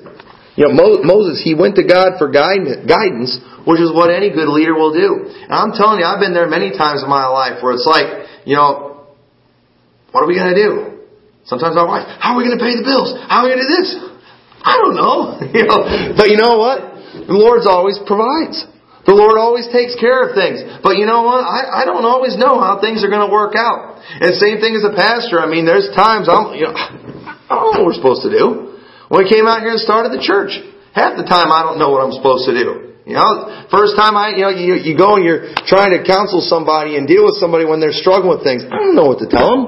you 0.58 0.66
know, 0.66 0.74
Moses, 1.06 1.46
he 1.46 1.54
went 1.54 1.78
to 1.78 1.86
God 1.86 2.18
for 2.18 2.34
guidance, 2.34 3.38
which 3.70 3.82
is 3.82 3.94
what 3.94 4.10
any 4.10 4.34
good 4.34 4.50
leader 4.50 4.74
will 4.74 4.94
do. 4.94 5.30
And 5.30 5.54
I'm 5.54 5.78
telling 5.78 6.02
you, 6.02 6.06
I've 6.10 6.22
been 6.22 6.34
there 6.34 6.50
many 6.50 6.74
times 6.74 7.06
in 7.06 7.10
my 7.10 7.30
life 7.30 7.62
where 7.62 7.78
it's 7.78 7.86
like, 7.86 8.50
you 8.50 8.58
know, 8.58 9.06
what 10.10 10.26
are 10.26 10.30
we 10.30 10.34
going 10.34 10.54
to 10.54 10.58
do? 10.58 11.06
Sometimes 11.46 11.76
my 11.76 11.86
wife, 11.86 12.06
how 12.18 12.34
are 12.34 12.38
we 12.42 12.50
going 12.50 12.58
to 12.58 12.64
pay 12.64 12.74
the 12.78 12.86
bills? 12.86 13.14
How 13.30 13.44
are 13.44 13.46
we 13.46 13.54
going 13.54 13.66
to 13.66 13.70
do 13.70 13.78
this? 13.78 13.92
I 14.64 14.80
don't 14.80 14.96
know. 14.96 15.38
you 15.58 15.66
know, 15.68 15.80
but 16.16 16.30
you 16.30 16.38
know 16.38 16.58
what? 16.58 16.93
The 17.14 17.38
Lord 17.38 17.62
always 17.70 18.02
provides. 18.10 18.66
The 19.06 19.14
Lord 19.14 19.36
always 19.36 19.68
takes 19.68 20.00
care 20.00 20.24
of 20.26 20.32
things. 20.32 20.64
But 20.80 20.96
you 20.96 21.04
know 21.04 21.28
what? 21.28 21.44
I, 21.44 21.84
I 21.84 21.86
don't 21.86 22.08
always 22.08 22.40
know 22.40 22.58
how 22.58 22.80
things 22.80 23.04
are 23.04 23.12
going 23.12 23.28
to 23.28 23.32
work 23.32 23.54
out. 23.54 24.00
And 24.00 24.32
same 24.40 24.64
thing 24.64 24.80
as 24.80 24.88
a 24.88 24.96
pastor. 24.96 25.44
I 25.44 25.46
mean, 25.46 25.68
there's 25.68 25.92
times 25.92 26.32
I'm, 26.32 26.56
you 26.56 26.72
know, 26.72 26.76
I 27.52 27.54
don't 27.60 27.76
know 27.76 27.84
what 27.84 27.94
we're 27.94 28.00
supposed 28.00 28.24
to 28.24 28.32
do. 28.32 28.80
When 29.12 29.24
we 29.24 29.28
came 29.28 29.46
out 29.46 29.62
here 29.62 29.76
and 29.76 29.84
started 29.84 30.16
the 30.16 30.24
church, 30.24 30.56
half 30.96 31.20
the 31.20 31.28
time 31.28 31.52
I 31.52 31.68
don't 31.68 31.78
know 31.78 31.92
what 31.92 32.02
I'm 32.02 32.16
supposed 32.16 32.48
to 32.48 32.56
do. 32.56 32.96
You 33.04 33.20
know, 33.20 33.68
first 33.68 34.00
time 34.00 34.16
I, 34.16 34.32
you 34.32 34.48
know, 34.48 34.54
you, 34.56 34.80
you 34.80 34.96
go 34.96 35.20
and 35.20 35.28
you're 35.28 35.52
trying 35.68 35.92
to 35.92 36.08
counsel 36.08 36.40
somebody 36.40 36.96
and 36.96 37.04
deal 37.04 37.28
with 37.28 37.36
somebody 37.36 37.68
when 37.68 37.84
they're 37.84 37.92
struggling 37.92 38.32
with 38.32 38.48
things. 38.48 38.64
I 38.64 38.80
don't 38.80 38.96
know 38.96 39.12
what 39.12 39.20
to 39.20 39.28
tell 39.28 39.52
them. 39.52 39.62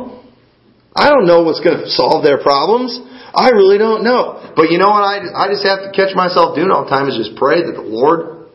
I 0.96 1.12
don't 1.12 1.28
know 1.28 1.44
what's 1.44 1.60
going 1.60 1.84
to 1.84 1.92
solve 1.92 2.24
their 2.24 2.40
problems. 2.40 2.96
I 3.36 3.52
really 3.52 3.78
don't 3.78 4.04
know. 4.04 4.54
But 4.56 4.72
you 4.72 4.80
know 4.80 4.90
what 4.90 5.04
I, 5.04 5.20
I 5.36 5.46
just 5.52 5.68
have 5.68 5.84
to 5.84 5.92
catch 5.92 6.16
myself 6.16 6.56
doing 6.56 6.72
all 6.72 6.88
the 6.88 6.92
time 6.92 7.12
is 7.12 7.20
just 7.20 7.36
pray 7.36 7.60
that 7.62 7.76
the 7.76 7.84
Lord 7.84 8.48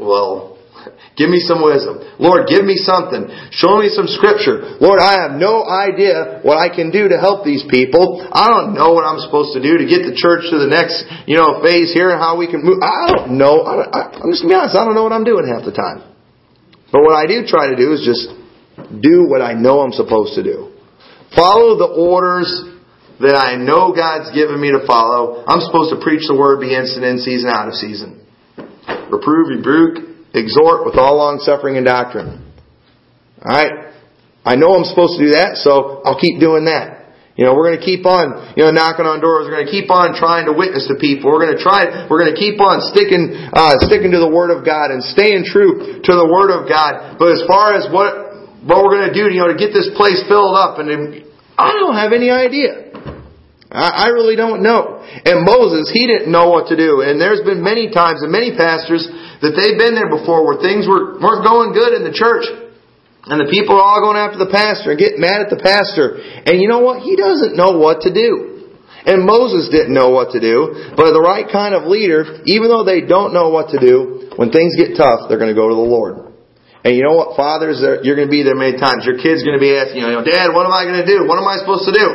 will 0.00 0.56
give 1.20 1.28
me 1.28 1.40
some 1.44 1.60
wisdom. 1.60 2.00
Lord, 2.18 2.48
give 2.48 2.64
me 2.64 2.80
something. 2.80 3.28
Show 3.52 3.78
me 3.78 3.92
some 3.92 4.08
scripture. 4.08 4.80
Lord, 4.80 4.98
I 4.98 5.20
have 5.20 5.36
no 5.36 5.62
idea 5.64 6.40
what 6.42 6.56
I 6.56 6.72
can 6.72 6.90
do 6.90 7.08
to 7.12 7.16
help 7.20 7.44
these 7.44 7.62
people. 7.68 8.24
I 8.32 8.48
don't 8.48 8.72
know 8.72 8.96
what 8.96 9.04
I'm 9.04 9.20
supposed 9.20 9.52
to 9.54 9.60
do 9.60 9.78
to 9.78 9.86
get 9.86 10.02
the 10.08 10.16
church 10.16 10.48
to 10.50 10.56
the 10.58 10.70
next, 10.70 11.04
you 11.28 11.36
know, 11.36 11.60
phase 11.60 11.92
here 11.92 12.10
and 12.10 12.18
how 12.18 12.40
we 12.40 12.48
can 12.48 12.64
move. 12.64 12.80
I 12.82 13.12
don't 13.12 13.36
know. 13.36 13.62
I, 13.62 14.16
I'm 14.16 14.32
just 14.32 14.42
gonna 14.42 14.56
be 14.56 14.58
honest. 14.58 14.76
I 14.76 14.84
don't 14.84 14.96
know 14.96 15.04
what 15.04 15.14
I'm 15.14 15.28
doing 15.28 15.44
half 15.44 15.64
the 15.64 15.76
time. 15.76 16.02
But 16.88 17.02
what 17.02 17.14
I 17.14 17.26
do 17.26 17.44
try 17.46 17.68
to 17.68 17.76
do 17.76 17.92
is 17.92 18.06
just 18.06 18.30
do 18.76 19.26
what 19.26 19.42
I 19.42 19.54
know 19.54 19.80
I'm 19.80 19.92
supposed 19.92 20.34
to 20.34 20.42
do. 20.42 20.70
Follow 21.34 21.74
the 21.74 21.90
orders 21.90 22.73
that 23.20 23.38
I 23.38 23.54
know 23.54 23.94
God's 23.94 24.34
given 24.34 24.58
me 24.58 24.74
to 24.74 24.82
follow. 24.86 25.44
I'm 25.46 25.62
supposed 25.62 25.94
to 25.94 26.02
preach 26.02 26.26
the 26.26 26.34
word, 26.34 26.58
be 26.58 26.74
instant 26.74 27.04
in 27.06 27.18
season, 27.18 27.50
out 27.50 27.68
of 27.68 27.74
season. 27.74 28.26
Reprove, 29.10 29.54
rebuke, 29.54 30.30
exhort 30.34 30.82
with 30.84 30.98
all 30.98 31.18
long 31.18 31.38
suffering 31.38 31.76
and 31.78 31.86
doctrine. 31.86 32.42
Alright? 33.38 33.94
I 34.44 34.56
know 34.56 34.74
I'm 34.74 34.84
supposed 34.84 35.16
to 35.16 35.30
do 35.30 35.32
that, 35.38 35.56
so 35.62 36.02
I'll 36.04 36.18
keep 36.18 36.42
doing 36.42 36.66
that. 36.66 36.94
You 37.34 37.42
know, 37.42 37.54
we're 37.54 37.66
going 37.74 37.82
to 37.82 37.86
keep 37.86 38.06
on, 38.06 38.54
you 38.54 38.62
know, 38.62 38.70
knocking 38.70 39.10
on 39.10 39.18
doors. 39.18 39.50
We're 39.50 39.58
going 39.58 39.66
to 39.66 39.74
keep 39.74 39.90
on 39.90 40.14
trying 40.14 40.46
to 40.46 40.54
witness 40.54 40.86
to 40.86 40.94
people. 40.94 41.34
We're 41.34 41.42
going 41.42 41.58
to 41.58 41.62
try, 41.62 42.06
we're 42.06 42.22
going 42.22 42.30
to 42.30 42.38
keep 42.38 42.62
on 42.62 42.78
sticking, 42.94 43.34
uh, 43.50 43.74
sticking 43.90 44.14
to 44.14 44.22
the 44.22 44.30
Word 44.30 44.54
of 44.54 44.62
God 44.62 44.94
and 44.94 45.02
staying 45.02 45.42
true 45.42 45.98
to 45.98 46.12
the 46.14 46.28
Word 46.30 46.54
of 46.54 46.70
God. 46.70 47.18
But 47.18 47.34
as 47.34 47.42
far 47.50 47.74
as 47.74 47.90
what, 47.90 48.62
what 48.62 48.86
we're 48.86 49.02
going 49.02 49.10
to 49.10 49.16
do, 49.18 49.26
you 49.34 49.42
know, 49.42 49.50
to 49.50 49.58
get 49.58 49.74
this 49.74 49.90
place 49.98 50.22
filled 50.30 50.54
up 50.54 50.78
and 50.78 50.86
I 51.56 51.72
don't 51.78 51.94
have 51.94 52.12
any 52.12 52.30
idea. 52.30 52.84
I, 53.74 54.14
really 54.14 54.38
don't 54.38 54.62
know. 54.62 55.02
And 55.02 55.42
Moses, 55.42 55.90
he 55.90 56.06
didn't 56.06 56.30
know 56.30 56.46
what 56.46 56.70
to 56.70 56.78
do. 56.78 57.02
And 57.02 57.18
there's 57.18 57.42
been 57.42 57.58
many 57.58 57.90
times 57.90 58.22
and 58.22 58.30
many 58.30 58.54
pastors 58.54 59.02
that 59.42 59.50
they've 59.58 59.74
been 59.74 59.98
there 59.98 60.06
before 60.06 60.46
where 60.46 60.62
things 60.62 60.86
were, 60.86 61.18
weren't 61.18 61.42
going 61.42 61.74
good 61.74 61.90
in 61.90 62.06
the 62.06 62.14
church. 62.14 62.46
And 63.26 63.42
the 63.42 63.50
people 63.50 63.74
are 63.74 63.82
all 63.82 63.98
going 63.98 64.14
after 64.14 64.38
the 64.38 64.52
pastor 64.52 64.94
and 64.94 64.98
getting 65.00 65.18
mad 65.18 65.42
at 65.42 65.50
the 65.50 65.58
pastor. 65.58 66.22
And 66.22 66.62
you 66.62 66.70
know 66.70 66.86
what? 66.86 67.02
He 67.02 67.18
doesn't 67.18 67.58
know 67.58 67.74
what 67.74 68.06
to 68.06 68.14
do. 68.14 68.70
And 69.10 69.26
Moses 69.26 69.68
didn't 69.74 69.92
know 69.92 70.14
what 70.14 70.38
to 70.38 70.40
do. 70.40 70.94
But 70.94 71.10
the 71.10 71.24
right 71.24 71.50
kind 71.50 71.74
of 71.74 71.90
leader, 71.90 72.46
even 72.46 72.70
though 72.70 72.86
they 72.86 73.02
don't 73.02 73.34
know 73.34 73.50
what 73.50 73.74
to 73.74 73.78
do, 73.82 74.30
when 74.38 74.54
things 74.54 74.78
get 74.78 74.94
tough, 74.94 75.26
they're 75.26 75.40
going 75.40 75.50
to 75.50 75.58
go 75.58 75.66
to 75.66 75.74
the 75.74 75.82
Lord. 75.82 76.33
And 76.84 76.94
you 76.94 77.02
know 77.02 77.16
what, 77.16 77.34
fathers, 77.34 77.80
you're 77.80 78.14
going 78.14 78.28
to 78.28 78.30
be 78.30 78.44
there 78.44 78.54
many 78.54 78.76
times. 78.76 79.08
Your 79.08 79.16
kid's 79.16 79.40
going 79.40 79.56
to 79.56 79.62
be 79.62 79.72
asking 79.72 80.04
you, 80.04 80.20
Dad, 80.20 80.52
what 80.52 80.68
am 80.68 80.72
I 80.76 80.84
going 80.84 81.00
to 81.00 81.08
do? 81.08 81.24
What 81.24 81.40
am 81.40 81.48
I 81.48 81.56
supposed 81.56 81.88
to 81.88 81.94
do? 81.96 82.08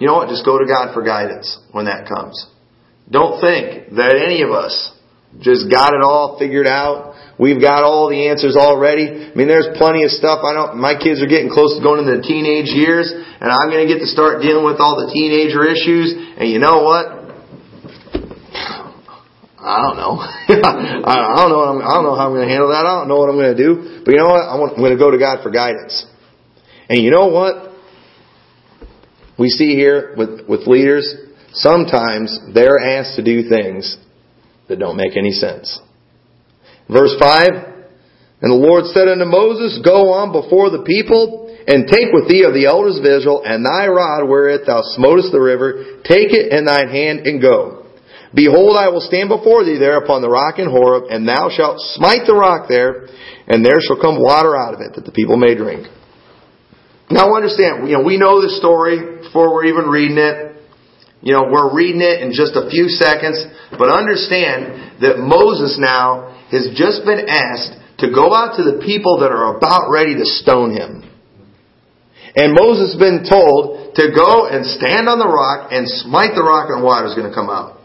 You 0.00 0.06
know 0.08 0.16
what? 0.16 0.32
Just 0.32 0.48
go 0.48 0.56
to 0.56 0.64
God 0.64 0.94
for 0.94 1.04
guidance 1.04 1.60
when 1.72 1.84
that 1.84 2.08
comes. 2.08 2.40
Don't 3.10 3.40
think 3.44 3.92
that 4.00 4.16
any 4.16 4.40
of 4.40 4.50
us 4.50 4.72
just 5.44 5.68
got 5.68 5.92
it 5.92 6.00
all 6.00 6.38
figured 6.38 6.66
out. 6.66 7.14
We've 7.36 7.60
got 7.60 7.84
all 7.84 8.08
the 8.08 8.32
answers 8.32 8.56
already. 8.56 9.28
I 9.28 9.34
mean, 9.36 9.46
there's 9.46 9.68
plenty 9.76 10.02
of 10.02 10.10
stuff. 10.10 10.40
I 10.40 10.54
don't. 10.54 10.80
my 10.80 10.96
kids 10.96 11.20
are 11.20 11.28
getting 11.28 11.52
close 11.52 11.76
to 11.76 11.84
going 11.84 12.00
into 12.00 12.16
the 12.16 12.24
teenage 12.24 12.72
years, 12.72 13.12
and 13.12 13.48
I'm 13.52 13.68
going 13.68 13.86
to 13.86 13.90
get 13.90 14.00
to 14.00 14.08
start 14.08 14.40
dealing 14.40 14.64
with 14.64 14.80
all 14.80 14.96
the 14.98 15.12
teenager 15.12 15.68
issues. 15.68 16.16
And 16.40 16.48
you 16.48 16.58
know 16.58 16.80
what? 16.82 17.17
I 19.60 19.82
don't 19.82 19.96
know. 19.96 20.14
I 20.22 21.42
don't 21.42 21.50
know. 21.50 21.82
I 21.82 21.94
don't 21.94 22.04
know 22.04 22.14
how 22.14 22.26
I'm 22.26 22.34
going 22.34 22.46
to 22.46 22.52
handle 22.52 22.68
that. 22.70 22.86
I 22.86 22.98
don't 22.98 23.08
know 23.08 23.18
what 23.18 23.28
I'm 23.28 23.36
going 23.36 23.56
to 23.56 23.62
do. 23.62 24.02
But 24.04 24.12
you 24.12 24.18
know 24.18 24.30
what? 24.30 24.46
I'm 24.46 24.58
going 24.78 24.92
to 24.92 24.98
go 24.98 25.10
to 25.10 25.18
God 25.18 25.42
for 25.42 25.50
guidance. 25.50 26.06
And 26.88 27.02
you 27.02 27.10
know 27.10 27.26
what? 27.28 27.68
we 29.38 29.48
see 29.48 29.76
here 29.76 30.14
with, 30.16 30.48
with 30.48 30.66
leaders, 30.66 31.14
sometimes 31.52 32.38
they're 32.52 32.78
asked 32.78 33.16
to 33.16 33.22
do 33.22 33.48
things 33.48 33.96
that 34.68 34.78
don't 34.78 34.96
make 34.96 35.16
any 35.16 35.30
sense. 35.30 35.80
Verse 36.90 37.14
5, 37.18 37.48
And 38.42 38.50
the 38.50 38.58
Lord 38.58 38.86
said 38.86 39.06
unto 39.06 39.24
Moses, 39.24 39.80
Go 39.84 40.12
on 40.12 40.32
before 40.32 40.70
the 40.70 40.82
people, 40.82 41.46
and 41.66 41.86
take 41.86 42.12
with 42.12 42.28
thee 42.28 42.44
of 42.44 42.52
the 42.52 42.66
elders 42.66 42.98
of 42.98 43.04
Israel, 43.04 43.42
and 43.44 43.64
thy 43.64 43.86
rod 43.86 44.28
wherewith 44.28 44.66
thou 44.66 44.82
smotest 44.98 45.30
the 45.30 45.40
river, 45.40 46.02
take 46.02 46.34
it 46.34 46.50
in 46.50 46.64
thine 46.64 46.88
hand, 46.88 47.20
and 47.26 47.40
go. 47.40 47.77
Behold, 48.34 48.76
I 48.76 48.88
will 48.88 49.00
stand 49.00 49.28
before 49.28 49.64
thee 49.64 49.78
there 49.78 49.96
upon 49.96 50.20
the 50.20 50.28
rock 50.28 50.58
in 50.58 50.68
Horeb, 50.68 51.08
and 51.08 51.26
thou 51.26 51.48
shalt 51.48 51.80
smite 51.96 52.26
the 52.26 52.34
rock 52.34 52.68
there, 52.68 53.08
and 53.48 53.64
there 53.64 53.80
shall 53.80 54.00
come 54.00 54.20
water 54.20 54.56
out 54.56 54.74
of 54.74 54.80
it, 54.80 54.94
that 54.96 55.04
the 55.04 55.12
people 55.12 55.36
may 55.36 55.54
drink. 55.54 55.88
Now 57.10 57.34
understand, 57.34 57.88
you 57.88 57.96
know, 57.96 58.04
we 58.04 58.20
know 58.20 58.44
the 58.44 58.52
story 58.60 59.24
before 59.24 59.54
we're 59.54 59.72
even 59.72 59.88
reading 59.88 60.18
it. 60.18 60.60
You 61.20 61.32
know, 61.32 61.48
we're 61.50 61.74
reading 61.74 62.04
it 62.04 62.20
in 62.20 62.30
just 62.36 62.54
a 62.54 62.68
few 62.70 62.86
seconds, 62.92 63.42
but 63.74 63.90
understand 63.90 65.00
that 65.00 65.18
Moses 65.18 65.80
now 65.80 66.36
has 66.52 66.68
just 66.76 67.02
been 67.08 67.26
asked 67.26 67.74
to 68.04 68.12
go 68.12 68.30
out 68.30 68.60
to 68.60 68.62
the 68.62 68.84
people 68.84 69.24
that 69.24 69.32
are 69.32 69.56
about 69.56 69.90
ready 69.90 70.14
to 70.14 70.24
stone 70.24 70.70
him. 70.70 71.02
And 72.36 72.54
Moses 72.54 72.92
has 72.92 73.00
been 73.00 73.26
told 73.26 73.96
to 73.96 74.14
go 74.14 74.46
and 74.46 74.62
stand 74.62 75.08
on 75.08 75.18
the 75.18 75.26
rock 75.26 75.72
and 75.72 75.88
smite 75.88 76.36
the 76.36 76.44
rock 76.44 76.70
and 76.70 76.84
water 76.84 77.08
is 77.08 77.16
going 77.16 77.26
to 77.26 77.34
come 77.34 77.50
out. 77.50 77.77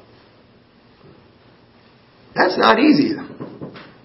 That's 2.35 2.57
not 2.57 2.81
easy. 2.81 3.13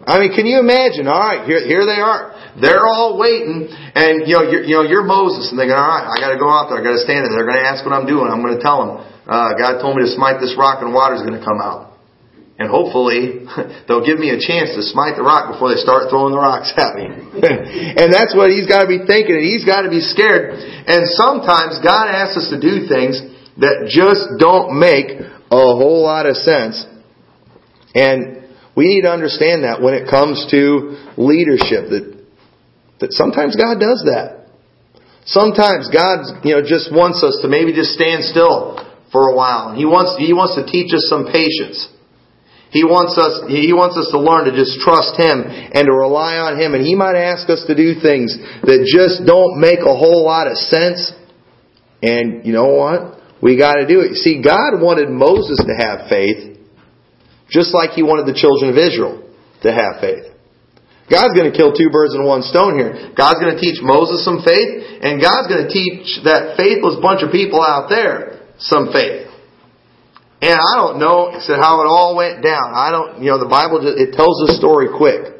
I 0.08 0.24
mean, 0.24 0.32
can 0.32 0.48
you 0.48 0.60
imagine? 0.60 1.04
All 1.04 1.20
right, 1.20 1.44
here, 1.44 1.60
here 1.60 1.84
they 1.84 2.00
are. 2.00 2.32
They're 2.56 2.88
all 2.88 3.20
waiting, 3.20 3.68
and 3.68 4.24
you 4.24 4.40
know, 4.40 4.44
you're, 4.48 4.64
you 4.64 4.74
know, 4.80 4.84
you're 4.88 5.04
Moses, 5.04 5.52
and 5.52 5.60
they're 5.60 5.68
going, 5.68 5.76
all 5.76 6.00
right, 6.00 6.08
I 6.08 6.16
got 6.16 6.32
to 6.32 6.40
go 6.40 6.48
out 6.48 6.72
there, 6.72 6.80
I 6.80 6.82
got 6.82 6.96
to 6.96 7.04
stand 7.04 7.28
there. 7.28 7.32
They're 7.36 7.48
going 7.48 7.60
to 7.60 7.68
ask 7.68 7.84
what 7.84 7.92
I'm 7.92 8.08
doing. 8.08 8.24
I'm 8.24 8.40
going 8.40 8.56
to 8.56 8.64
tell 8.64 8.80
them, 8.80 8.90
uh, 9.28 9.52
God 9.60 9.84
told 9.84 10.00
me 10.00 10.08
to 10.08 10.12
smite 10.16 10.40
this 10.40 10.56
rock, 10.56 10.80
and 10.80 10.96
water 10.96 11.14
is 11.14 11.22
going 11.22 11.36
to 11.36 11.44
come 11.44 11.60
out. 11.60 11.88
And 12.58 12.66
hopefully, 12.66 13.46
they'll 13.86 14.02
give 14.02 14.18
me 14.18 14.34
a 14.34 14.40
chance 14.40 14.74
to 14.74 14.82
smite 14.82 15.14
the 15.14 15.22
rock 15.22 15.54
before 15.54 15.70
they 15.70 15.78
start 15.78 16.10
throwing 16.10 16.34
the 16.34 16.42
rocks 16.42 16.74
at 16.74 16.98
me. 16.98 17.06
and 18.00 18.10
that's 18.10 18.34
what 18.34 18.50
he's 18.50 18.66
got 18.66 18.88
to 18.88 18.90
be 18.90 19.04
thinking, 19.06 19.38
and 19.38 19.46
he's 19.46 19.62
got 19.62 19.86
to 19.86 19.92
be 19.92 20.02
scared. 20.02 20.58
And 20.88 21.06
sometimes 21.14 21.78
God 21.84 22.10
asks 22.10 22.34
us 22.34 22.48
to 22.50 22.58
do 22.58 22.90
things 22.90 23.22
that 23.62 23.86
just 23.86 24.40
don't 24.42 24.74
make 24.80 25.20
a 25.22 25.64
whole 25.78 26.02
lot 26.02 26.26
of 26.26 26.34
sense. 26.40 26.82
And 27.98 28.46
we 28.78 28.86
need 28.86 29.02
to 29.02 29.10
understand 29.10 29.64
that 29.66 29.82
when 29.82 29.94
it 29.94 30.06
comes 30.08 30.46
to 30.54 30.94
leadership, 31.18 31.90
that 31.90 32.18
that 33.00 33.14
sometimes 33.14 33.54
God 33.54 33.78
does 33.78 34.02
that. 34.10 34.50
Sometimes 35.26 35.90
God, 35.92 36.42
you 36.42 36.56
know, 36.56 36.62
just 36.64 36.90
wants 36.90 37.22
us 37.22 37.38
to 37.42 37.48
maybe 37.48 37.72
just 37.72 37.94
stand 37.94 38.24
still 38.24 38.80
for 39.12 39.30
a 39.30 39.34
while. 39.34 39.74
He 39.74 39.84
wants, 39.84 40.16
He 40.18 40.32
wants 40.32 40.56
to 40.56 40.64
teach 40.66 40.90
us 40.94 41.06
some 41.06 41.28
patience. 41.30 41.86
He 42.70 42.84
wants 42.84 43.16
us, 43.16 43.48
he 43.48 43.72
wants 43.72 43.96
us 43.96 44.12
to 44.12 44.20
learn 44.20 44.44
to 44.44 44.52
just 44.52 44.80
trust 44.84 45.16
Him 45.16 45.40
and 45.48 45.88
to 45.88 45.92
rely 45.92 46.36
on 46.36 46.60
Him. 46.60 46.74
And 46.74 46.84
He 46.84 46.96
might 46.96 47.16
ask 47.16 47.48
us 47.48 47.64
to 47.68 47.74
do 47.76 47.96
things 48.00 48.36
that 48.64 48.84
just 48.84 49.24
don't 49.24 49.60
make 49.60 49.80
a 49.80 49.94
whole 49.96 50.24
lot 50.24 50.48
of 50.48 50.56
sense. 50.56 51.12
And 52.02 52.44
you 52.44 52.52
know 52.52 52.68
what? 52.76 53.20
We 53.40 53.56
gotta 53.56 53.86
do 53.86 54.00
it. 54.00 54.16
See, 54.20 54.42
God 54.42 54.80
wanted 54.82 55.08
Moses 55.08 55.62
to 55.64 55.74
have 55.76 56.08
faith, 56.08 56.57
just 57.48 57.74
like 57.74 57.96
He 57.96 58.04
wanted 58.04 58.28
the 58.28 58.36
children 58.36 58.70
of 58.70 58.78
Israel 58.78 59.24
to 59.64 59.72
have 59.72 60.00
faith. 60.00 60.28
God's 61.08 61.32
going 61.32 61.48
to 61.48 61.56
kill 61.56 61.72
two 61.72 61.88
birds 61.88 62.12
in 62.12 62.20
one 62.20 62.44
stone 62.44 62.76
here. 62.76 62.92
God's 63.16 63.40
going 63.40 63.56
to 63.56 63.60
teach 63.60 63.80
Moses 63.80 64.20
some 64.28 64.44
faith, 64.44 65.00
and 65.00 65.16
God's 65.16 65.48
going 65.48 65.64
to 65.64 65.72
teach 65.72 66.20
that 66.28 66.60
faithless 66.60 67.00
bunch 67.00 67.24
of 67.24 67.32
people 67.32 67.64
out 67.64 67.88
there 67.88 68.44
some 68.60 68.92
faith. 68.92 69.24
And 70.44 70.54
I 70.54 70.76
don't 70.76 71.00
know 71.00 71.32
how 71.32 71.82
it 71.82 71.88
all 71.88 72.14
went 72.14 72.44
down. 72.44 72.70
I 72.76 72.92
don't, 72.92 73.24
you 73.24 73.32
know, 73.32 73.40
the 73.40 73.50
Bible 73.50 73.82
just, 73.82 73.98
it 73.98 74.14
tells 74.14 74.38
the 74.46 74.54
story 74.54 74.86
quick. 74.92 75.34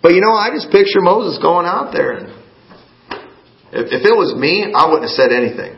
But 0.00 0.14
you 0.16 0.22
know, 0.22 0.32
I 0.32 0.48
just 0.48 0.72
picture 0.72 1.02
Moses 1.02 1.36
going 1.42 1.66
out 1.66 1.92
there. 1.92 2.24
If, 3.68 3.92
if 3.92 4.02
it 4.06 4.16
was 4.16 4.32
me, 4.32 4.72
I 4.72 4.88
wouldn't 4.88 5.10
have 5.10 5.18
said 5.18 5.28
anything. 5.28 5.76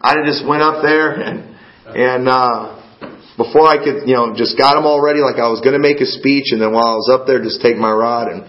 I'd 0.00 0.22
have 0.22 0.28
just 0.28 0.46
went 0.46 0.62
up 0.62 0.84
there 0.84 1.18
and 1.18 1.56
and 1.86 2.28
uh, 2.28 2.75
before 3.36 3.68
I 3.68 3.76
could, 3.76 4.08
you 4.08 4.16
know, 4.16 4.32
just 4.32 4.56
got 4.56 4.74
them 4.74 4.88
all 4.88 5.00
ready, 5.04 5.20
like 5.20 5.36
I 5.36 5.52
was 5.52 5.60
going 5.60 5.76
to 5.76 5.82
make 5.82 6.00
a 6.00 6.08
speech, 6.08 6.56
and 6.56 6.60
then 6.60 6.72
while 6.72 6.88
I 6.88 6.96
was 6.96 7.08
up 7.12 7.28
there, 7.28 7.40
just 7.44 7.60
take 7.60 7.76
my 7.76 7.92
rod 7.92 8.32
and 8.32 8.48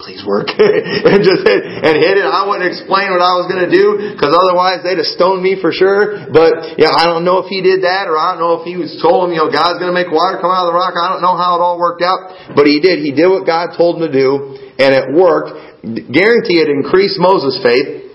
please 0.00 0.24
work. 0.24 0.48
and 0.56 1.20
just 1.20 1.44
hit, 1.44 1.60
and 1.60 1.94
hit 1.96 2.16
it. 2.16 2.24
I 2.24 2.48
wouldn't 2.48 2.68
explain 2.68 3.12
what 3.12 3.20
I 3.20 3.36
was 3.36 3.48
going 3.48 3.64
to 3.68 3.72
do 3.72 4.16
because 4.16 4.32
otherwise 4.32 4.80
they'd 4.80 4.96
have 4.96 5.12
stoned 5.12 5.44
me 5.44 5.60
for 5.60 5.70
sure. 5.72 6.32
But, 6.32 6.80
yeah, 6.80 6.92
I 6.92 7.04
don't 7.04 7.22
know 7.22 7.44
if 7.44 7.52
he 7.52 7.60
did 7.60 7.84
that 7.84 8.08
or 8.08 8.16
I 8.16 8.34
don't 8.34 8.40
know 8.40 8.54
if 8.60 8.64
he 8.64 8.80
was 8.80 8.96
told 9.00 9.28
him, 9.28 9.36
you 9.36 9.40
know, 9.44 9.52
God's 9.52 9.76
going 9.76 9.92
to 9.92 9.96
make 9.96 10.08
water 10.08 10.40
come 10.40 10.52
out 10.52 10.68
of 10.68 10.72
the 10.72 10.78
rock. 10.80 10.96
I 10.96 11.12
don't 11.12 11.20
know 11.20 11.36
how 11.36 11.56
it 11.56 11.60
all 11.60 11.76
worked 11.76 12.00
out. 12.00 12.56
But 12.56 12.64
he 12.64 12.80
did. 12.80 13.04
He 13.04 13.12
did 13.12 13.28
what 13.28 13.44
God 13.44 13.76
told 13.76 14.00
him 14.00 14.08
to 14.08 14.12
do 14.12 14.56
and 14.80 14.96
it 14.96 15.12
worked. 15.12 15.84
Guarantee 15.84 16.64
it 16.64 16.72
increased 16.72 17.20
Moses' 17.20 17.60
faith. 17.60 18.08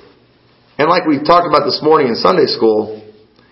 And 0.78 0.90
like 0.90 1.06
we 1.06 1.22
talked 1.22 1.48
about 1.48 1.64
this 1.64 1.80
morning 1.86 2.10
in 2.10 2.18
Sunday 2.18 2.50
school, 2.50 3.00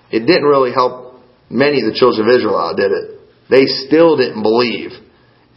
it 0.10 0.26
didn't 0.26 0.50
really 0.50 0.74
help 0.74 1.13
many 1.50 1.82
of 1.82 1.92
the 1.92 1.98
children 1.98 2.28
of 2.28 2.36
Israel 2.36 2.74
did 2.76 2.92
it? 2.92 3.20
They 3.50 3.66
still 3.66 4.18
didn't 4.18 4.44
believe 4.44 4.92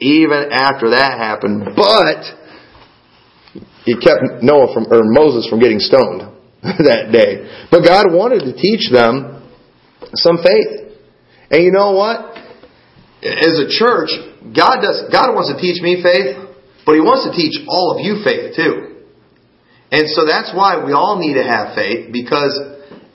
even 0.00 0.52
after 0.52 0.90
that 0.90 1.16
happened. 1.18 1.72
But 1.76 2.20
he 3.84 3.96
kept 3.96 4.42
Noah 4.42 4.74
from, 4.74 4.86
or 4.90 5.04
Moses 5.04 5.48
from 5.48 5.60
getting 5.60 5.78
stoned 5.78 6.22
that 6.62 7.10
day. 7.12 7.66
But 7.70 7.86
God 7.86 8.12
wanted 8.12 8.44
to 8.44 8.52
teach 8.52 8.90
them 8.90 9.48
some 10.14 10.38
faith. 10.42 10.98
And 11.50 11.62
you 11.64 11.72
know 11.72 11.92
what? 11.92 12.36
As 13.22 13.58
a 13.58 13.68
church, 13.70 14.10
God 14.52 14.82
does, 14.82 15.08
God 15.10 15.32
wants 15.32 15.54
to 15.54 15.58
teach 15.58 15.80
me 15.80 16.02
faith, 16.02 16.36
but 16.84 16.94
He 16.94 17.00
wants 17.00 17.24
to 17.24 17.32
teach 17.32 17.56
all 17.66 17.96
of 17.96 18.04
you 18.04 18.22
faith 18.22 18.54
too. 18.54 19.06
And 19.90 20.10
so 20.10 20.26
that's 20.26 20.52
why 20.52 20.84
we 20.84 20.92
all 20.92 21.18
need 21.18 21.34
to 21.34 21.46
have 21.46 21.74
faith, 21.74 22.12
because 22.12 22.58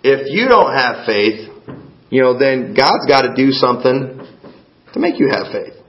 if 0.03 0.31
you 0.31 0.47
don't 0.47 0.73
have 0.73 1.05
faith, 1.05 1.50
you 2.11 2.21
know, 2.21 2.37
then 2.37 2.75
God's 2.75 3.07
got 3.07 3.23
to 3.23 3.31
do 3.33 3.55
something 3.55 4.19
to 4.93 4.97
make 4.99 5.15
you 5.17 5.31
have 5.31 5.47
faith 5.49 5.79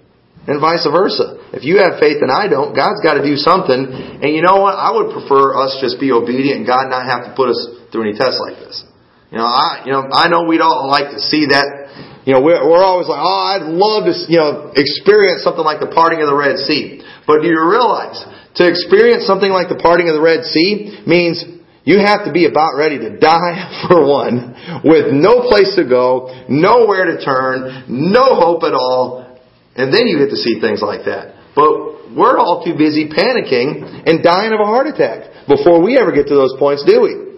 and 0.47 0.63
vice 0.63 0.87
versa. 0.87 1.43
If 1.51 1.67
you 1.67 1.83
have 1.83 1.99
faith 1.99 2.23
and 2.23 2.31
I 2.31 2.47
don't, 2.47 2.75
God's 2.75 3.03
got 3.03 3.19
to 3.19 3.27
do 3.27 3.35
something. 3.35 3.79
And 4.23 4.31
you 4.31 4.43
know 4.43 4.63
what? 4.63 4.79
I 4.79 4.95
would 4.95 5.11
prefer 5.11 5.55
us 5.59 5.79
just 5.83 5.99
be 5.99 6.15
obedient 6.15 6.63
and 6.63 6.67
God 6.67 6.91
not 6.91 7.07
have 7.11 7.27
to 7.27 7.31
put 7.35 7.51
us 7.51 7.59
through 7.91 8.07
any 8.07 8.15
tests 8.15 8.39
like 8.39 8.59
this. 8.63 8.87
You 9.35 9.39
know, 9.39 9.49
I 9.49 9.83
you 9.87 9.93
know 9.93 10.07
I 10.13 10.29
know 10.29 10.45
we'd 10.45 10.63
all 10.63 10.87
like 10.87 11.11
to 11.11 11.21
see 11.21 11.51
that. 11.51 12.23
You 12.23 12.39
know, 12.39 12.41
we're, 12.41 12.63
we're 12.63 12.85
always 12.85 13.11
like, 13.11 13.19
oh, 13.19 13.43
I'd 13.59 13.67
love 13.67 14.07
to 14.07 14.15
you 14.31 14.39
know 14.39 14.71
experience 14.79 15.43
something 15.43 15.65
like 15.65 15.83
the 15.83 15.91
parting 15.91 16.23
of 16.23 16.31
the 16.31 16.37
Red 16.37 16.63
Sea. 16.63 17.03
But 17.27 17.43
do 17.43 17.49
you 17.51 17.59
realize 17.59 18.23
to 18.61 18.69
experience 18.69 19.27
something 19.27 19.51
like 19.51 19.73
the 19.73 19.81
parting 19.81 20.07
of 20.07 20.15
the 20.15 20.23
Red 20.23 20.45
Sea 20.45 21.03
means 21.03 21.43
you 21.85 21.99
have 21.99 22.25
to 22.27 22.33
be 22.33 22.47
about 22.47 22.79
ready 22.79 22.99
to 22.99 23.19
die 23.19 23.85
for 23.89 24.07
one, 24.07 24.55
with 24.85 25.11
no 25.11 25.49
place 25.49 25.75
to 25.77 25.85
go, 25.89 26.31
nowhere 26.49 27.11
to 27.11 27.25
turn, 27.25 27.85
no 27.89 28.39
hope 28.39 28.63
at 28.63 28.75
all, 28.75 29.39
and 29.75 29.93
then 29.93 30.07
you 30.07 30.19
get 30.19 30.31
to 30.31 30.39
see 30.39 30.61
things 30.61 30.81
like 30.83 31.07
that. 31.07 31.35
But 31.57 32.15
we're 32.15 32.39
all 32.39 32.63
too 32.65 32.77
busy 32.77 33.09
panicking 33.09 34.07
and 34.07 34.23
dying 34.23 34.53
of 34.53 34.61
a 34.61 34.69
heart 34.69 34.87
attack 34.87 35.49
before 35.49 35.83
we 35.83 35.99
ever 35.99 36.13
get 36.13 36.29
to 36.29 36.37
those 36.37 36.55
points, 36.59 36.85
do 36.85 37.01
we? 37.03 37.33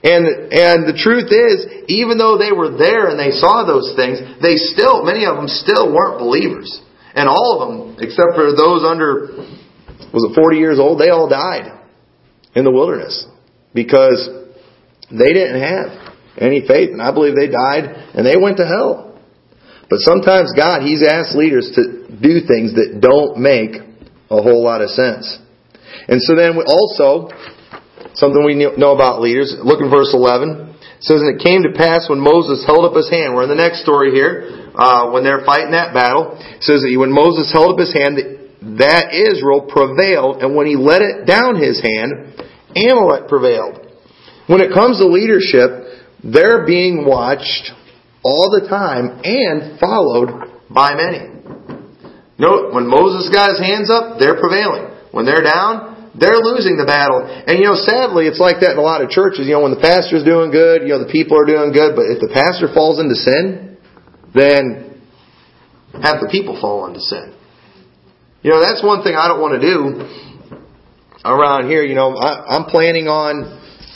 And, 0.00 0.24
and 0.48 0.88
the 0.88 0.96
truth 0.96 1.28
is, 1.28 1.84
even 1.88 2.16
though 2.16 2.40
they 2.40 2.52
were 2.52 2.72
there 2.72 3.12
and 3.12 3.20
they 3.20 3.36
saw 3.36 3.68
those 3.68 3.92
things, 3.96 4.16
they 4.40 4.56
still, 4.56 5.04
many 5.04 5.28
of 5.28 5.36
them 5.36 5.48
still 5.48 5.92
weren't 5.92 6.16
believers. 6.20 6.72
And 7.12 7.28
all 7.28 7.60
of 7.60 7.68
them, 7.68 7.80
except 8.00 8.32
for 8.32 8.56
those 8.56 8.80
under, 8.80 9.44
was 10.14 10.24
it 10.24 10.32
40 10.32 10.56
years 10.56 10.78
old, 10.78 11.00
they 11.00 11.10
all 11.10 11.28
died 11.28 11.68
in 12.54 12.64
the 12.64 12.70
wilderness 12.70 13.28
because 13.74 14.28
they 15.10 15.32
didn't 15.32 15.60
have 15.60 16.14
any 16.38 16.66
faith. 16.66 16.90
And 16.90 17.02
I 17.02 17.12
believe 17.12 17.34
they 17.34 17.48
died 17.48 17.84
and 18.14 18.26
they 18.26 18.36
went 18.36 18.56
to 18.58 18.66
hell. 18.66 19.18
But 19.90 19.98
sometimes 20.00 20.54
God, 20.54 20.82
He's 20.82 21.02
asked 21.02 21.34
leaders 21.34 21.70
to 21.74 22.06
do 22.08 22.46
things 22.46 22.78
that 22.78 23.02
don't 23.02 23.38
make 23.42 23.74
a 24.30 24.38
whole 24.38 24.62
lot 24.62 24.80
of 24.80 24.90
sense. 24.90 25.26
And 26.06 26.22
so 26.22 26.38
then 26.38 26.54
also, 26.62 27.28
something 28.14 28.42
we 28.46 28.54
know 28.54 28.94
about 28.94 29.20
leaders, 29.20 29.54
look 29.58 29.82
in 29.82 29.90
verse 29.90 30.14
11. 30.14 30.70
It 31.02 31.02
says, 31.02 31.20
And 31.20 31.34
it 31.34 31.42
came 31.42 31.66
to 31.66 31.74
pass 31.74 32.06
when 32.06 32.22
Moses 32.22 32.62
held 32.64 32.86
up 32.86 32.94
his 32.94 33.10
hand, 33.10 33.34
we're 33.34 33.42
in 33.42 33.50
the 33.50 33.58
next 33.58 33.82
story 33.82 34.14
here, 34.14 34.70
uh, 34.78 35.10
when 35.10 35.24
they're 35.24 35.42
fighting 35.42 35.72
that 35.72 35.90
battle, 35.92 36.38
it 36.38 36.62
says 36.62 36.86
that 36.86 36.92
when 36.94 37.10
Moses 37.10 37.50
held 37.50 37.74
up 37.74 37.80
his 37.80 37.90
hand, 37.90 38.20
that 38.78 39.10
Israel 39.10 39.66
prevailed, 39.66 40.44
and 40.44 40.54
when 40.54 40.70
he 40.70 40.76
let 40.76 41.02
it 41.02 41.26
down 41.26 41.58
his 41.58 41.82
hand, 41.82 42.36
Amalek 42.76 43.28
prevailed. 43.28 43.86
When 44.46 44.60
it 44.60 44.74
comes 44.74 44.98
to 44.98 45.06
leadership, 45.06 46.02
they're 46.22 46.66
being 46.66 47.06
watched 47.06 47.70
all 48.22 48.50
the 48.52 48.68
time 48.68 49.20
and 49.24 49.78
followed 49.80 50.50
by 50.68 50.94
many. 50.94 51.30
Note, 52.38 52.72
when 52.72 52.88
Moses 52.88 53.28
got 53.32 53.52
his 53.52 53.60
hands 53.60 53.90
up, 53.90 54.18
they're 54.18 54.40
prevailing. 54.40 54.90
When 55.12 55.26
they're 55.26 55.44
down, 55.44 56.12
they're 56.16 56.40
losing 56.40 56.76
the 56.80 56.88
battle. 56.88 57.22
And 57.22 57.58
you 57.60 57.68
know, 57.68 57.76
sadly, 57.76 58.26
it's 58.26 58.40
like 58.40 58.64
that 58.64 58.74
in 58.74 58.80
a 58.80 58.84
lot 58.84 59.04
of 59.04 59.10
churches. 59.10 59.46
You 59.46 59.60
know, 59.60 59.62
when 59.62 59.74
the 59.74 59.82
pastor's 59.82 60.24
doing 60.24 60.50
good, 60.50 60.82
you 60.82 60.96
know, 60.96 61.04
the 61.04 61.12
people 61.12 61.36
are 61.38 61.46
doing 61.46 61.70
good, 61.70 61.94
but 61.94 62.08
if 62.08 62.18
the 62.18 62.32
pastor 62.32 62.72
falls 62.72 62.98
into 62.98 63.14
sin, 63.14 63.76
then 64.34 64.90
have 66.00 66.22
the 66.22 66.28
people 66.30 66.58
fall 66.60 66.86
into 66.86 67.00
sin. 67.00 67.34
You 68.42 68.50
know, 68.56 68.60
that's 68.60 68.82
one 68.82 69.04
thing 69.04 69.14
I 69.14 69.28
don't 69.28 69.40
want 69.40 69.60
to 69.60 69.62
do 69.62 70.29
around 71.24 71.68
here. 71.68 71.82
You 71.82 71.94
know, 71.94 72.16
I, 72.16 72.56
I'm 72.56 72.64
planning 72.64 73.08
on, 73.08 73.44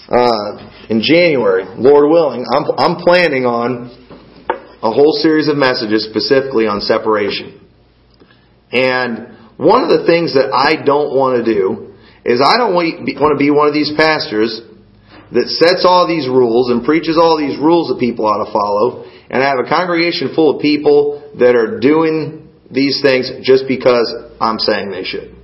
uh, 0.09 0.89
in 0.89 1.03
January, 1.03 1.65
Lord 1.77 2.11
willing, 2.11 2.45
I'm, 2.45 2.65
I'm 2.77 2.97
planning 3.03 3.47
on 3.47 3.91
a 4.83 4.93
whole 4.93 5.13
series 5.21 5.49
of 5.49 5.57
messages 5.57 6.05
specifically 6.09 6.67
on 6.67 6.81
separation. 6.81 7.61
And 8.73 9.39
one 9.57 9.83
of 9.83 9.89
the 9.89 10.05
things 10.05 10.35
that 10.35 10.53
I 10.53 10.85
don't 10.85 11.17
want 11.17 11.41
to 11.41 11.45
do 11.47 11.95
is 12.25 12.41
I 12.45 12.59
don't 12.59 12.75
want 12.75 13.07
to 13.07 13.39
be 13.39 13.51
one 13.51 13.69
of 13.69 13.75
these 13.75 13.93
pastors 13.97 14.61
that 15.33 15.49
sets 15.49 15.85
all 15.89 16.07
these 16.07 16.29
rules 16.29 16.71
and 16.71 16.85
preaches 16.85 17.17
all 17.17 17.39
these 17.39 17.59
rules 17.59 17.89
that 17.89 17.99
people 17.99 18.27
ought 18.27 18.45
to 18.45 18.53
follow 18.53 19.05
and 19.35 19.43
I 19.43 19.49
have 19.49 19.59
a 19.59 19.69
congregation 19.69 20.33
full 20.35 20.57
of 20.57 20.63
people 20.63 21.33
that 21.39 21.57
are 21.57 21.81
doing 21.81 22.49
these 22.71 23.01
things 23.03 23.31
just 23.43 23.65
because 23.67 24.07
I'm 24.41 24.59
saying 24.59 24.91
they 24.91 25.05
should. 25.05 25.35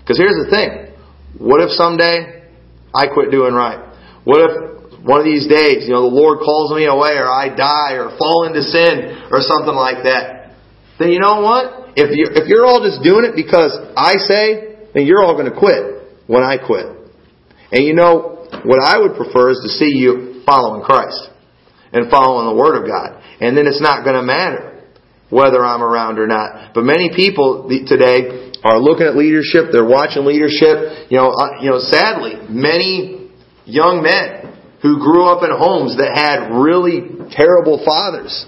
Because 0.00 0.18
here's 0.18 0.36
the 0.36 0.48
thing. 0.50 0.87
What 1.38 1.62
if 1.62 1.70
someday 1.70 2.44
I 2.94 3.06
quit 3.06 3.30
doing 3.30 3.54
right? 3.54 3.94
What 4.24 4.42
if 4.42 5.04
one 5.06 5.20
of 5.20 5.24
these 5.24 5.46
days, 5.46 5.86
you 5.86 5.94
know, 5.94 6.02
the 6.02 6.14
Lord 6.14 6.40
calls 6.42 6.74
me 6.74 6.84
away 6.84 7.14
or 7.14 7.30
I 7.30 7.54
die 7.54 7.94
or 7.94 8.18
fall 8.18 8.44
into 8.44 8.62
sin 8.62 9.24
or 9.30 9.40
something 9.40 9.74
like 9.74 10.04
that, 10.04 10.58
then 10.98 11.10
you 11.10 11.20
know 11.20 11.40
what? 11.40 11.94
If 11.94 12.10
you're, 12.10 12.34
if 12.34 12.48
you're 12.48 12.66
all 12.66 12.82
just 12.82 13.02
doing 13.02 13.24
it 13.24 13.34
because 13.38 13.72
I 13.96 14.18
say, 14.18 14.90
then 14.94 15.06
you're 15.06 15.22
all 15.22 15.38
going 15.38 15.50
to 15.50 15.56
quit 15.56 16.26
when 16.26 16.42
I 16.42 16.58
quit. 16.58 16.86
And 17.70 17.86
you 17.86 17.94
know, 17.94 18.48
what 18.64 18.82
I 18.82 18.98
would 18.98 19.14
prefer 19.14 19.50
is 19.50 19.60
to 19.62 19.70
see 19.70 19.94
you 19.94 20.42
following 20.44 20.82
Christ 20.82 21.30
and 21.92 22.10
following 22.10 22.50
the 22.50 22.60
Word 22.60 22.82
of 22.82 22.88
God. 22.88 23.22
And 23.40 23.56
then 23.56 23.66
it's 23.66 23.80
not 23.80 24.02
going 24.02 24.16
to 24.16 24.22
matter 24.22 24.82
whether 25.30 25.64
I'm 25.64 25.82
around 25.82 26.18
or 26.18 26.26
not. 26.26 26.74
But 26.74 26.84
many 26.84 27.10
people 27.14 27.68
today 27.86 28.47
are 28.64 28.78
looking 28.78 29.06
at 29.06 29.16
leadership, 29.16 29.70
they're 29.72 29.86
watching 29.86 30.24
leadership. 30.24 31.10
You 31.10 31.18
know, 31.18 31.30
uh, 31.30 31.62
you 31.62 31.70
know, 31.70 31.78
sadly, 31.78 32.34
many 32.48 33.30
young 33.64 34.02
men 34.02 34.58
who 34.82 34.98
grew 34.98 35.24
up 35.24 35.42
in 35.42 35.50
homes 35.50 35.96
that 35.98 36.14
had 36.14 36.54
really 36.54 37.30
terrible 37.30 37.82
fathers 37.84 38.46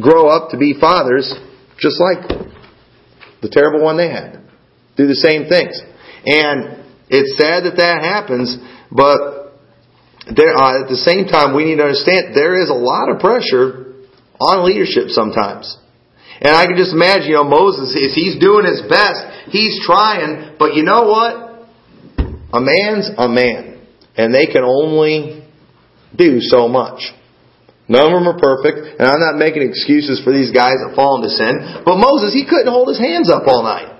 grow 0.00 0.28
up 0.28 0.50
to 0.50 0.58
be 0.58 0.74
fathers 0.78 1.32
just 1.78 2.00
like 2.00 2.28
the 3.42 3.48
terrible 3.48 3.82
one 3.82 3.96
they 3.96 4.10
had. 4.10 4.42
Do 4.96 5.06
the 5.06 5.14
same 5.14 5.48
things. 5.48 5.80
And 6.26 6.84
it's 7.08 7.36
sad 7.38 7.64
that 7.64 7.76
that 7.76 8.02
happens, 8.02 8.58
but 8.92 9.40
there, 10.28 10.54
uh, 10.54 10.84
at 10.84 10.88
the 10.88 11.00
same 11.00 11.26
time, 11.26 11.56
we 11.56 11.64
need 11.64 11.76
to 11.76 11.82
understand 11.82 12.36
there 12.36 12.60
is 12.60 12.68
a 12.68 12.76
lot 12.76 13.10
of 13.10 13.18
pressure 13.18 13.96
on 14.38 14.64
leadership 14.64 15.08
sometimes. 15.08 15.76
And 16.40 16.56
I 16.56 16.64
can 16.66 16.76
just 16.76 16.92
imagine, 16.92 17.28
you 17.28 17.36
know, 17.36 17.44
Moses, 17.44 17.92
if 17.94 18.16
he's 18.16 18.40
doing 18.40 18.64
his 18.64 18.80
best, 18.88 19.52
he's 19.52 19.84
trying, 19.84 20.56
but 20.58 20.74
you 20.74 20.82
know 20.82 21.04
what? 21.04 21.68
A 22.52 22.60
man's 22.60 23.10
a 23.16 23.28
man. 23.28 23.84
And 24.16 24.34
they 24.34 24.46
can 24.46 24.64
only 24.64 25.44
do 26.16 26.40
so 26.40 26.66
much. 26.66 27.12
None 27.90 28.06
of 28.06 28.12
them 28.14 28.28
are 28.30 28.38
perfect, 28.38 29.02
and 29.02 29.04
I'm 29.04 29.18
not 29.18 29.34
making 29.34 29.66
excuses 29.66 30.22
for 30.22 30.32
these 30.32 30.54
guys 30.54 30.78
that 30.78 30.94
fall 30.94 31.18
into 31.18 31.28
sin. 31.34 31.82
But 31.84 31.98
Moses, 31.98 32.32
he 32.32 32.46
couldn't 32.46 32.70
hold 32.70 32.86
his 32.86 33.02
hands 33.02 33.28
up 33.28 33.50
all 33.50 33.66
night. 33.66 33.98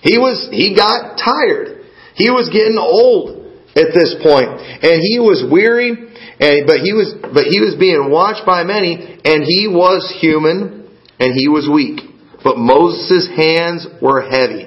He 0.00 0.16
was, 0.16 0.48
he 0.50 0.74
got 0.74 1.20
tired. 1.20 1.84
He 2.16 2.32
was 2.32 2.48
getting 2.48 2.80
old 2.80 3.52
at 3.76 3.92
this 3.92 4.16
point, 4.24 4.48
and 4.80 4.98
he 5.04 5.20
was 5.20 5.44
weary. 5.44 5.92
And 6.40 6.66
but 6.66 6.80
he 6.80 6.96
was, 6.96 7.12
but 7.20 7.44
he 7.46 7.60
was 7.60 7.76
being 7.78 8.10
watched 8.10 8.44
by 8.44 8.64
many, 8.64 8.96
and 8.96 9.44
he 9.44 9.68
was 9.68 10.08
human, 10.18 10.81
and 11.18 11.32
he 11.34 11.48
was 11.48 11.68
weak. 11.72 12.00
But 12.42 12.56
Moses' 12.56 13.28
hands 13.36 13.86
were 14.00 14.22
heavy. 14.22 14.66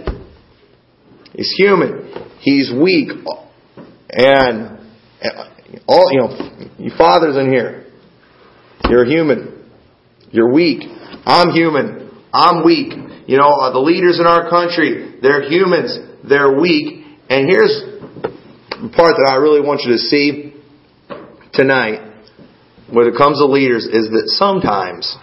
He's 1.33 1.53
human. 1.57 2.29
He's 2.39 2.71
weak, 2.71 3.09
and 4.09 4.79
all 5.87 6.05
you 6.11 6.19
know, 6.19 6.69
you 6.77 6.91
fathers 6.97 7.35
in 7.35 7.51
here. 7.51 7.85
You're 8.89 9.05
human. 9.05 9.69
You're 10.31 10.53
weak. 10.53 10.83
I'm 11.25 11.51
human. 11.51 12.11
I'm 12.31 12.63
weak. 12.63 12.93
You 13.27 13.37
know, 13.37 13.49
uh, 13.49 13.73
the 13.73 13.79
leaders 13.79 14.19
in 14.19 14.27
our 14.27 14.49
country, 14.49 15.19
they're 15.21 15.49
humans. 15.49 15.97
They're 16.27 16.59
weak. 16.59 17.03
And 17.29 17.49
here's 17.49 17.73
the 18.69 18.91
part 18.95 19.15
that 19.17 19.29
I 19.31 19.35
really 19.37 19.61
want 19.61 19.81
you 19.81 19.93
to 19.93 19.97
see 19.97 20.53
tonight 21.53 22.13
when 22.91 23.07
it 23.07 23.17
comes 23.17 23.39
to 23.39 23.45
leaders 23.45 23.85
is 23.85 24.09
that 24.11 24.25
sometimes 24.37 25.17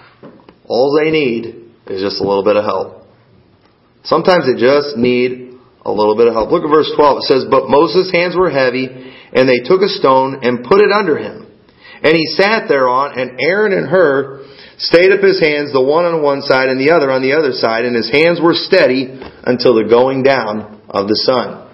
all 0.72 0.96
they 0.96 1.12
need 1.12 1.68
is 1.92 2.00
just 2.00 2.16
a 2.20 2.24
little 2.24 2.42
bit 2.42 2.56
of 2.56 2.64
help. 2.64 3.04
Sometimes 4.04 4.48
they 4.48 4.56
just 4.56 4.96
need 4.96 5.60
a 5.84 5.92
little 5.92 6.16
bit 6.16 6.28
of 6.28 6.34
help. 6.34 6.50
Look 6.50 6.64
at 6.64 6.72
verse 6.72 6.90
12. 6.96 7.18
It 7.18 7.26
says, 7.28 7.42
But 7.50 7.68
Moses' 7.68 8.10
hands 8.10 8.34
were 8.34 8.48
heavy, 8.48 8.88
and 8.88 9.44
they 9.44 9.60
took 9.60 9.84
a 9.84 9.92
stone 9.92 10.40
and 10.42 10.64
put 10.64 10.80
it 10.80 10.90
under 10.90 11.18
him. 11.18 11.46
And 12.02 12.16
he 12.16 12.26
sat 12.26 12.66
thereon, 12.66 13.20
and 13.20 13.38
Aaron 13.38 13.76
and 13.76 13.86
Hur 13.86 14.48
stayed 14.78 15.12
up 15.12 15.20
his 15.20 15.38
hands, 15.38 15.72
the 15.72 15.84
one 15.84 16.04
on 16.04 16.22
one 16.22 16.42
side 16.42 16.68
and 16.68 16.80
the 16.80 16.90
other 16.90 17.12
on 17.12 17.22
the 17.22 17.36
other 17.36 17.52
side, 17.52 17.84
and 17.84 17.94
his 17.94 18.10
hands 18.10 18.40
were 18.40 18.54
steady 18.54 19.06
until 19.44 19.76
the 19.76 19.86
going 19.86 20.24
down 20.24 20.82
of 20.88 21.06
the 21.06 21.20
sun. 21.22 21.68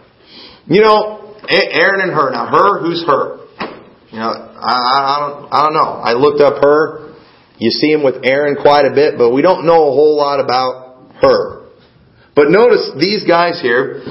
You 0.67 0.83
know, 0.83 1.39
Aaron 1.49 2.03
and 2.03 2.13
Hur. 2.13 2.33
Now, 2.33 2.51
Hur, 2.51 2.83
who's 2.83 3.05
Hur? 3.07 3.47
You 4.11 4.19
know, 4.19 4.29
I, 4.29 4.75
I, 4.75 5.17
don't, 5.21 5.53
I 5.53 5.59
don't 5.65 5.75
know. 5.75 5.91
I 6.03 6.13
looked 6.13 6.43
up 6.43 6.61
Hur. 6.61 7.08
You 7.59 7.71
see 7.71 7.91
him 7.91 8.03
with 8.03 8.23
Aaron 8.25 8.57
quite 8.57 8.87
a 8.87 8.95
bit, 8.95 9.19
but 9.19 9.31
we 9.31 9.43
don't 9.43 9.67
know 9.67 9.91
a 9.91 9.95
whole 9.95 10.17
lot 10.17 10.39
about 10.39 11.15
Hur. 11.21 11.67
But 12.35 12.51
notice 12.55 12.95
these 12.99 13.27
guys 13.27 13.59
here, 13.61 14.03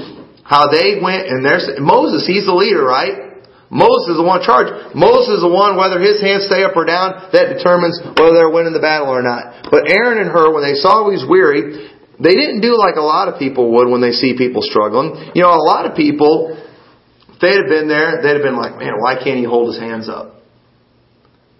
how 0.44 0.68
they 0.68 1.00
went 1.00 1.28
and 1.28 1.44
there's 1.44 1.68
Moses, 1.80 2.28
he's 2.28 2.44
the 2.44 2.52
leader, 2.52 2.84
right? 2.84 3.28
Moses 3.68 4.16
is 4.16 4.16
the 4.16 4.24
one 4.24 4.40
in 4.40 4.46
charge. 4.48 4.68
Moses 4.96 5.40
is 5.40 5.42
the 5.44 5.52
one, 5.52 5.76
whether 5.76 6.00
his 6.00 6.20
hands 6.24 6.48
stay 6.48 6.64
up 6.64 6.72
or 6.72 6.88
down, 6.88 7.28
that 7.36 7.52
determines 7.52 8.00
whether 8.16 8.32
they're 8.32 8.52
winning 8.52 8.72
the 8.72 8.80
battle 8.80 9.12
or 9.12 9.20
not. 9.20 9.68
But 9.68 9.88
Aaron 9.92 10.20
and 10.20 10.32
Hur, 10.32 10.52
when 10.56 10.64
they 10.64 10.76
saw 10.76 11.04
he 11.08 11.20
was 11.20 11.28
weary, 11.28 11.92
they 12.16 12.32
didn't 12.32 12.64
do 12.64 12.76
like 12.80 12.96
a 12.96 13.04
lot 13.04 13.28
of 13.28 13.36
people 13.36 13.72
would 13.76 13.88
when 13.92 14.00
they 14.00 14.12
see 14.16 14.36
people 14.36 14.64
struggling. 14.64 15.32
You 15.36 15.44
know, 15.44 15.52
a 15.52 15.60
lot 15.60 15.84
of 15.84 15.96
people, 15.96 16.56
if 17.28 17.36
they'd 17.40 17.60
have 17.60 17.68
been 17.68 17.88
there, 17.88 18.24
they'd 18.24 18.40
have 18.40 18.46
been 18.46 18.56
like, 18.56 18.80
man, 18.80 18.96
why 19.00 19.20
can't 19.20 19.36
he 19.36 19.44
hold 19.44 19.68
his 19.68 19.78
hands 19.78 20.08
up? 20.08 20.37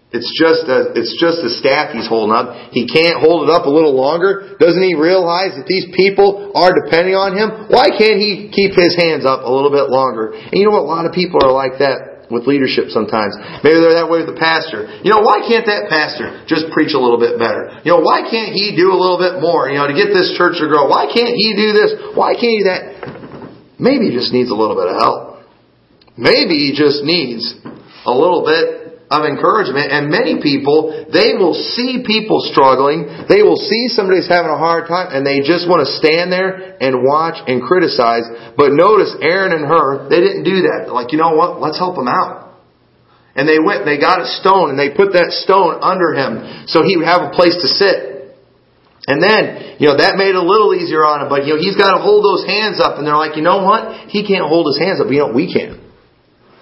It's 0.08 0.32
just 0.40 0.64
a, 0.64 0.96
it's 0.96 1.12
just 1.20 1.44
a 1.44 1.52
staff 1.52 1.92
he's 1.92 2.08
holding 2.08 2.32
up. 2.32 2.72
He 2.72 2.88
can't 2.88 3.20
hold 3.20 3.44
it 3.44 3.52
up 3.52 3.68
a 3.68 3.72
little 3.72 3.92
longer. 3.92 4.56
Doesn't 4.56 4.80
he 4.80 4.96
realize 4.96 5.52
that 5.60 5.68
these 5.68 5.84
people 5.92 6.56
are 6.56 6.72
depending 6.72 7.12
on 7.12 7.36
him? 7.36 7.68
Why 7.68 7.92
can't 7.92 8.16
he 8.16 8.48
keep 8.48 8.72
his 8.72 8.96
hands 8.96 9.28
up 9.28 9.44
a 9.44 9.52
little 9.52 9.68
bit 9.68 9.92
longer? 9.92 10.32
And 10.32 10.56
you 10.56 10.64
know 10.64 10.72
what? 10.72 10.88
A 10.88 10.92
lot 10.92 11.04
of 11.04 11.12
people 11.12 11.44
are 11.44 11.52
like 11.52 11.76
that 11.84 12.18
with 12.32 12.48
leadership 12.48 12.88
sometimes. 12.88 13.36
Maybe 13.60 13.76
they're 13.84 14.00
that 14.00 14.08
way 14.08 14.24
with 14.24 14.32
the 14.32 14.40
pastor. 14.40 14.88
You 15.04 15.12
know, 15.12 15.20
why 15.20 15.44
can't 15.44 15.68
that 15.68 15.92
pastor 15.92 16.44
just 16.48 16.72
preach 16.72 16.96
a 16.96 17.00
little 17.00 17.20
bit 17.20 17.36
better? 17.36 17.76
You 17.84 17.92
know, 17.92 18.00
why 18.00 18.24
can't 18.24 18.56
he 18.56 18.72
do 18.72 18.92
a 18.92 18.98
little 18.98 19.20
bit 19.20 19.44
more, 19.44 19.68
you 19.68 19.76
know, 19.76 19.92
to 19.92 19.96
get 19.96 20.12
this 20.12 20.32
church 20.40 20.60
to 20.60 20.68
grow? 20.68 20.88
Why 20.88 21.04
can't 21.08 21.36
he 21.36 21.52
do 21.52 21.76
this? 21.76 22.16
Why 22.16 22.32
can't 22.32 22.56
he 22.56 22.64
that? 22.64 22.80
Maybe 23.76 24.08
he 24.08 24.12
just 24.16 24.32
needs 24.32 24.48
a 24.48 24.56
little 24.56 24.76
bit 24.76 24.88
of 24.88 24.96
help. 24.96 25.44
Maybe 26.16 26.68
he 26.68 26.70
just 26.72 27.04
needs 27.04 27.44
a 28.04 28.12
little 28.12 28.44
bit 28.44 28.77
of 29.08 29.24
encouragement. 29.24 29.88
And 29.88 30.12
many 30.12 30.40
people, 30.40 31.08
they 31.08 31.32
will 31.32 31.56
see 31.56 32.04
people 32.04 32.44
struggling. 32.52 33.08
They 33.28 33.40
will 33.40 33.56
see 33.56 33.88
somebody's 33.88 34.28
having 34.28 34.52
a 34.52 34.60
hard 34.60 34.88
time 34.88 35.16
and 35.16 35.24
they 35.24 35.40
just 35.40 35.64
want 35.64 35.88
to 35.88 35.90
stand 35.96 36.28
there 36.28 36.76
and 36.76 37.00
watch 37.00 37.40
and 37.48 37.64
criticize. 37.64 38.28
But 38.56 38.76
notice 38.76 39.16
Aaron 39.20 39.56
and 39.56 39.64
Hur, 39.64 40.12
they 40.12 40.20
didn't 40.20 40.44
do 40.44 40.68
that. 40.68 40.92
Like, 40.92 41.12
you 41.12 41.18
know 41.18 41.32
what? 41.32 41.60
Let's 41.60 41.80
help 41.80 41.96
him 41.96 42.08
out. 42.08 42.52
And 43.32 43.48
they 43.48 43.62
went, 43.62 43.86
they 43.86 43.96
got 43.96 44.20
a 44.20 44.28
stone 44.42 44.68
and 44.74 44.78
they 44.78 44.92
put 44.92 45.14
that 45.16 45.30
stone 45.30 45.78
under 45.80 46.12
him 46.12 46.66
so 46.66 46.82
he 46.84 46.98
would 46.98 47.06
have 47.06 47.22
a 47.22 47.32
place 47.32 47.54
to 47.54 47.68
sit. 47.70 48.36
And 49.08 49.24
then, 49.24 49.80
you 49.80 49.88
know, 49.88 49.96
that 49.96 50.20
made 50.20 50.36
it 50.36 50.40
a 50.40 50.44
little 50.44 50.76
easier 50.76 51.00
on 51.00 51.24
him, 51.24 51.28
but 51.32 51.48
you 51.48 51.56
know, 51.56 51.60
he's 51.62 51.80
got 51.80 51.96
to 51.96 52.02
hold 52.04 52.20
those 52.20 52.44
hands 52.44 52.76
up 52.76 53.00
and 53.00 53.08
they're 53.08 53.16
like, 53.16 53.40
you 53.40 53.46
know 53.46 53.64
what? 53.64 54.12
He 54.12 54.20
can't 54.26 54.44
hold 54.44 54.68
his 54.68 54.76
hands 54.76 55.00
up, 55.00 55.08
you 55.08 55.24
know, 55.24 55.32
we 55.32 55.48
can. 55.48 55.87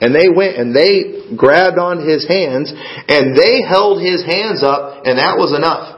And 0.01 0.13
they 0.13 0.29
went 0.29 0.61
and 0.61 0.77
they 0.77 1.33
grabbed 1.37 1.81
on 1.81 2.05
his 2.05 2.29
hands 2.29 2.69
and 2.69 3.33
they 3.33 3.65
held 3.65 4.05
his 4.05 4.21
hands 4.25 4.61
up 4.61 5.09
and 5.09 5.17
that 5.17 5.41
was 5.41 5.57
enough. 5.57 5.97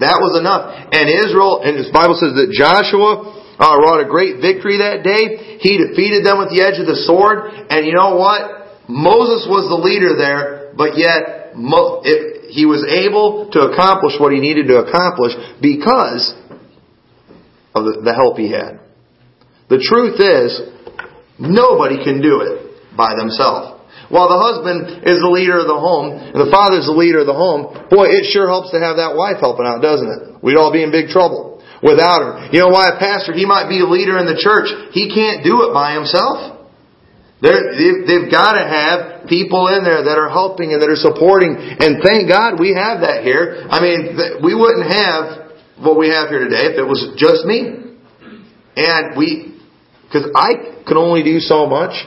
That 0.00 0.20
was 0.20 0.36
enough. 0.36 0.92
And 0.92 1.08
Israel, 1.08 1.60
and 1.64 1.80
the 1.80 1.88
Bible 1.92 2.16
says 2.16 2.36
that 2.36 2.52
Joshua 2.52 3.28
uh, 3.56 3.76
wrought 3.80 4.04
a 4.04 4.08
great 4.08 4.40
victory 4.40 4.80
that 4.80 5.04
day. 5.04 5.60
He 5.60 5.80
defeated 5.80 6.24
them 6.24 6.40
with 6.40 6.52
the 6.52 6.64
edge 6.64 6.80
of 6.80 6.88
the 6.88 6.96
sword. 7.04 7.52
And 7.68 7.84
you 7.84 7.92
know 7.92 8.16
what? 8.16 8.84
Moses 8.88 9.48
was 9.48 9.68
the 9.68 9.80
leader 9.80 10.16
there, 10.16 10.72
but 10.76 10.96
yet 10.96 11.56
it, 11.56 12.52
he 12.52 12.64
was 12.64 12.84
able 12.88 13.52
to 13.52 13.72
accomplish 13.72 14.16
what 14.20 14.32
he 14.32 14.40
needed 14.40 14.68
to 14.68 14.80
accomplish 14.84 15.32
because 15.60 16.36
of 17.72 17.84
the, 17.84 18.00
the 18.04 18.12
help 18.12 18.36
he 18.36 18.52
had. 18.52 18.80
The 19.68 19.80
truth 19.80 20.20
is, 20.20 20.60
nobody 21.38 22.02
can 22.04 22.20
do 22.20 22.44
it 22.44 22.61
by 22.96 23.14
themselves. 23.14 23.80
While 24.12 24.28
the 24.28 24.40
husband 24.40 25.08
is 25.08 25.24
the 25.24 25.32
leader 25.32 25.56
of 25.56 25.68
the 25.68 25.78
home, 25.78 26.12
and 26.12 26.36
the 26.36 26.52
father 26.52 26.76
is 26.76 26.88
the 26.88 26.96
leader 26.96 27.24
of 27.24 27.28
the 27.28 27.36
home, 27.36 27.72
boy, 27.88 28.12
it 28.12 28.28
sure 28.28 28.44
helps 28.44 28.68
to 28.76 28.80
have 28.80 29.00
that 29.00 29.16
wife 29.16 29.40
helping 29.40 29.64
out, 29.64 29.80
doesn't 29.80 30.08
it? 30.08 30.20
We'd 30.44 30.60
all 30.60 30.72
be 30.72 30.84
in 30.84 30.92
big 30.92 31.08
trouble 31.08 31.64
without 31.80 32.20
her. 32.20 32.32
You 32.52 32.60
know 32.60 32.72
why 32.72 32.92
a 32.92 33.00
pastor, 33.00 33.32
he 33.32 33.48
might 33.48 33.72
be 33.72 33.80
a 33.80 33.88
leader 33.88 34.20
in 34.20 34.28
the 34.28 34.36
church, 34.36 34.68
he 34.92 35.08
can't 35.08 35.40
do 35.40 35.64
it 35.64 35.72
by 35.72 35.96
himself. 35.96 36.62
They're, 37.42 37.74
they've 37.74 38.30
got 38.30 38.54
to 38.54 38.62
have 38.62 39.26
people 39.26 39.66
in 39.66 39.82
there 39.82 40.06
that 40.06 40.14
are 40.14 40.30
helping 40.30 40.70
and 40.70 40.78
that 40.78 40.86
are 40.86 41.00
supporting. 41.00 41.58
And 41.58 41.98
thank 41.98 42.30
God 42.30 42.60
we 42.60 42.70
have 42.70 43.02
that 43.02 43.26
here. 43.26 43.66
I 43.66 43.82
mean, 43.82 44.14
we 44.46 44.54
wouldn't 44.54 44.86
have 44.86 45.50
what 45.82 45.98
we 45.98 46.14
have 46.14 46.30
here 46.30 46.46
today 46.46 46.70
if 46.70 46.78
it 46.78 46.86
was 46.86 47.02
just 47.18 47.42
me. 47.42 47.98
And 48.78 49.18
we, 49.18 49.58
because 50.06 50.30
I 50.38 50.84
can 50.86 50.96
only 50.96 51.26
do 51.26 51.40
so 51.40 51.66
much. 51.66 51.98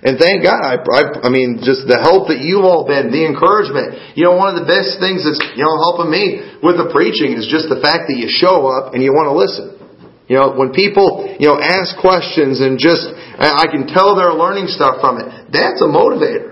And 0.00 0.16
thank 0.16 0.40
God, 0.40 0.64
I, 0.64 0.80
I, 0.80 1.02
I 1.26 1.28
mean, 1.28 1.60
just 1.60 1.84
the 1.84 2.00
help 2.00 2.32
that 2.32 2.40
you've 2.40 2.64
all 2.64 2.88
been, 2.88 3.12
the 3.12 3.20
encouragement. 3.20 4.16
You 4.16 4.24
know, 4.24 4.34
one 4.40 4.56
of 4.56 4.56
the 4.56 4.64
best 4.64 4.96
things 4.96 5.28
that's, 5.28 5.40
you 5.52 5.60
know, 5.60 5.76
helping 5.76 6.08
me 6.08 6.40
with 6.64 6.80
the 6.80 6.88
preaching 6.88 7.36
is 7.36 7.44
just 7.44 7.68
the 7.68 7.84
fact 7.84 8.08
that 8.08 8.16
you 8.16 8.32
show 8.32 8.64
up 8.64 8.96
and 8.96 9.04
you 9.04 9.12
want 9.12 9.28
to 9.28 9.36
listen. 9.36 9.76
You 10.24 10.40
know, 10.40 10.56
when 10.56 10.72
people, 10.72 11.28
you 11.36 11.52
know, 11.52 11.60
ask 11.60 12.00
questions 12.00 12.64
and 12.64 12.80
just, 12.80 13.12
I 13.36 13.68
can 13.68 13.90
tell 13.90 14.16
they're 14.16 14.32
learning 14.32 14.72
stuff 14.72 15.04
from 15.04 15.20
it. 15.20 15.52
That's 15.52 15.84
a 15.84 15.90
motivator. 15.90 16.50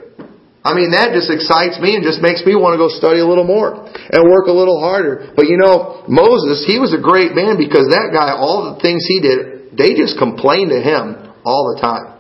I 0.61 0.77
mean, 0.77 0.93
that 0.93 1.17
just 1.17 1.33
excites 1.33 1.81
me 1.81 1.97
and 1.97 2.05
just 2.05 2.21
makes 2.21 2.45
me 2.45 2.53
want 2.53 2.77
to 2.77 2.81
go 2.83 2.93
study 2.93 3.23
a 3.23 3.29
little 3.29 3.47
more 3.47 3.89
and 3.89 4.21
work 4.29 4.51
a 4.51 4.53
little 4.53 4.83
harder. 4.83 5.33
But 5.33 5.49
you 5.49 5.57
know, 5.57 6.05
Moses, 6.11 6.67
he 6.69 6.77
was 6.77 6.93
a 6.93 7.01
great 7.01 7.33
man 7.33 7.57
because 7.57 7.89
that 7.95 8.13
guy, 8.13 8.35
all 8.35 8.75
the 8.75 8.83
things 8.83 9.07
he 9.09 9.23
did, 9.23 9.73
they 9.79 9.95
just 9.95 10.19
complained 10.19 10.75
to 10.75 10.83
him 10.83 11.33
all 11.47 11.73
the 11.73 11.81
time. 11.81 12.18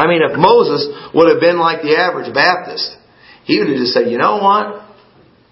I 0.00 0.08
mean, 0.08 0.24
if 0.24 0.32
Moses 0.40 0.88
would 1.12 1.28
have 1.28 1.44
been 1.44 1.60
like 1.60 1.84
the 1.84 1.92
average 1.92 2.32
Baptist, 2.32 2.96
he 3.44 3.60
would 3.60 3.68
have 3.68 3.76
just 3.76 3.92
said, 3.92 4.08
you 4.08 4.16
know 4.16 4.40
what? 4.40 4.88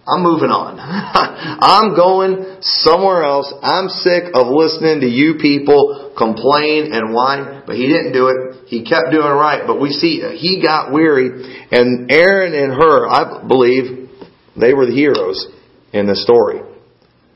I'm 0.08 0.24
moving 0.24 0.48
on. 0.48 0.80
I'm 0.80 1.92
going 1.92 2.64
somewhere 2.64 3.28
else. 3.28 3.52
I'm 3.60 3.92
sick 3.92 4.32
of 4.32 4.48
listening 4.48 5.04
to 5.04 5.06
you 5.06 5.36
people 5.36 6.16
complain 6.16 6.96
and 6.96 7.12
whine. 7.12 7.68
But 7.68 7.76
he 7.76 7.92
didn't 7.92 8.16
do 8.16 8.32
it. 8.32 8.64
He 8.72 8.88
kept 8.88 9.12
doing 9.12 9.28
right. 9.28 9.68
But 9.68 9.84
we 9.84 9.92
see 9.92 10.24
uh, 10.24 10.32
he 10.32 10.64
got 10.64 10.96
weary. 10.96 11.28
And 11.68 12.10
Aaron 12.10 12.56
and 12.56 12.72
Hur, 12.72 13.04
I 13.04 13.44
believe, 13.44 14.08
they 14.56 14.72
were 14.72 14.88
the 14.88 14.96
heroes 14.96 15.44
in 15.92 16.08
the 16.08 16.16
story. 16.16 16.64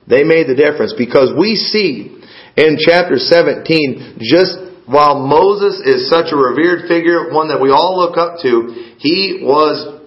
They 0.09 0.25
made 0.25 0.49
the 0.49 0.57
difference 0.57 0.95
because 0.97 1.37
we 1.37 1.61
see 1.61 2.09
in 2.57 2.81
chapter 2.81 3.21
17 3.21 4.17
just 4.25 4.57
while 4.87 5.27
Moses 5.27 5.81
is 5.85 6.11
such 6.11 6.33
a 6.33 6.37
revered 6.37 6.89
figure, 6.89 7.33
one 7.33 7.49
that 7.49 7.61
we 7.61 7.71
all 7.71 7.97
look 7.97 8.17
up 8.17 8.43
to, 8.43 8.95
he 8.99 9.41
was 9.43 10.01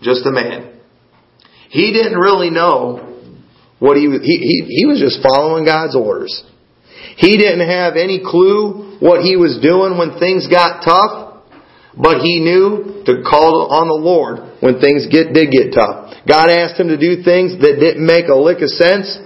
just 0.00 0.26
a 0.26 0.32
man. 0.32 0.80
He 1.68 1.92
didn't 1.92 2.18
really 2.18 2.50
know 2.50 3.08
what 3.78 3.96
he 3.96 4.08
was. 4.08 4.20
He, 4.22 4.36
he, 4.38 4.82
he 4.82 4.86
was 4.86 5.00
just 5.00 5.20
following 5.26 5.64
God's 5.64 5.96
orders. 5.96 6.44
He 7.16 7.36
didn't 7.36 7.68
have 7.68 7.96
any 7.96 8.20
clue 8.24 8.96
what 9.00 9.20
he 9.20 9.36
was 9.36 9.58
doing 9.60 9.98
when 9.98 10.18
things 10.18 10.48
got 10.48 10.84
tough, 10.84 11.44
but 11.96 12.22
he 12.22 12.40
knew 12.40 13.02
to 13.04 13.20
call 13.26 13.68
on 13.68 13.88
the 13.88 14.00
Lord 14.00 14.62
when 14.62 14.80
things 14.80 15.10
get, 15.10 15.34
did 15.34 15.52
get 15.52 15.74
tough. 15.74 16.14
God 16.24 16.48
asked 16.48 16.80
him 16.80 16.88
to 16.88 16.96
do 16.96 17.20
things 17.20 17.58
that 17.60 17.82
didn't 17.82 18.06
make 18.06 18.28
a 18.28 18.38
lick 18.38 18.62
of 18.62 18.70
sense, 18.70 19.18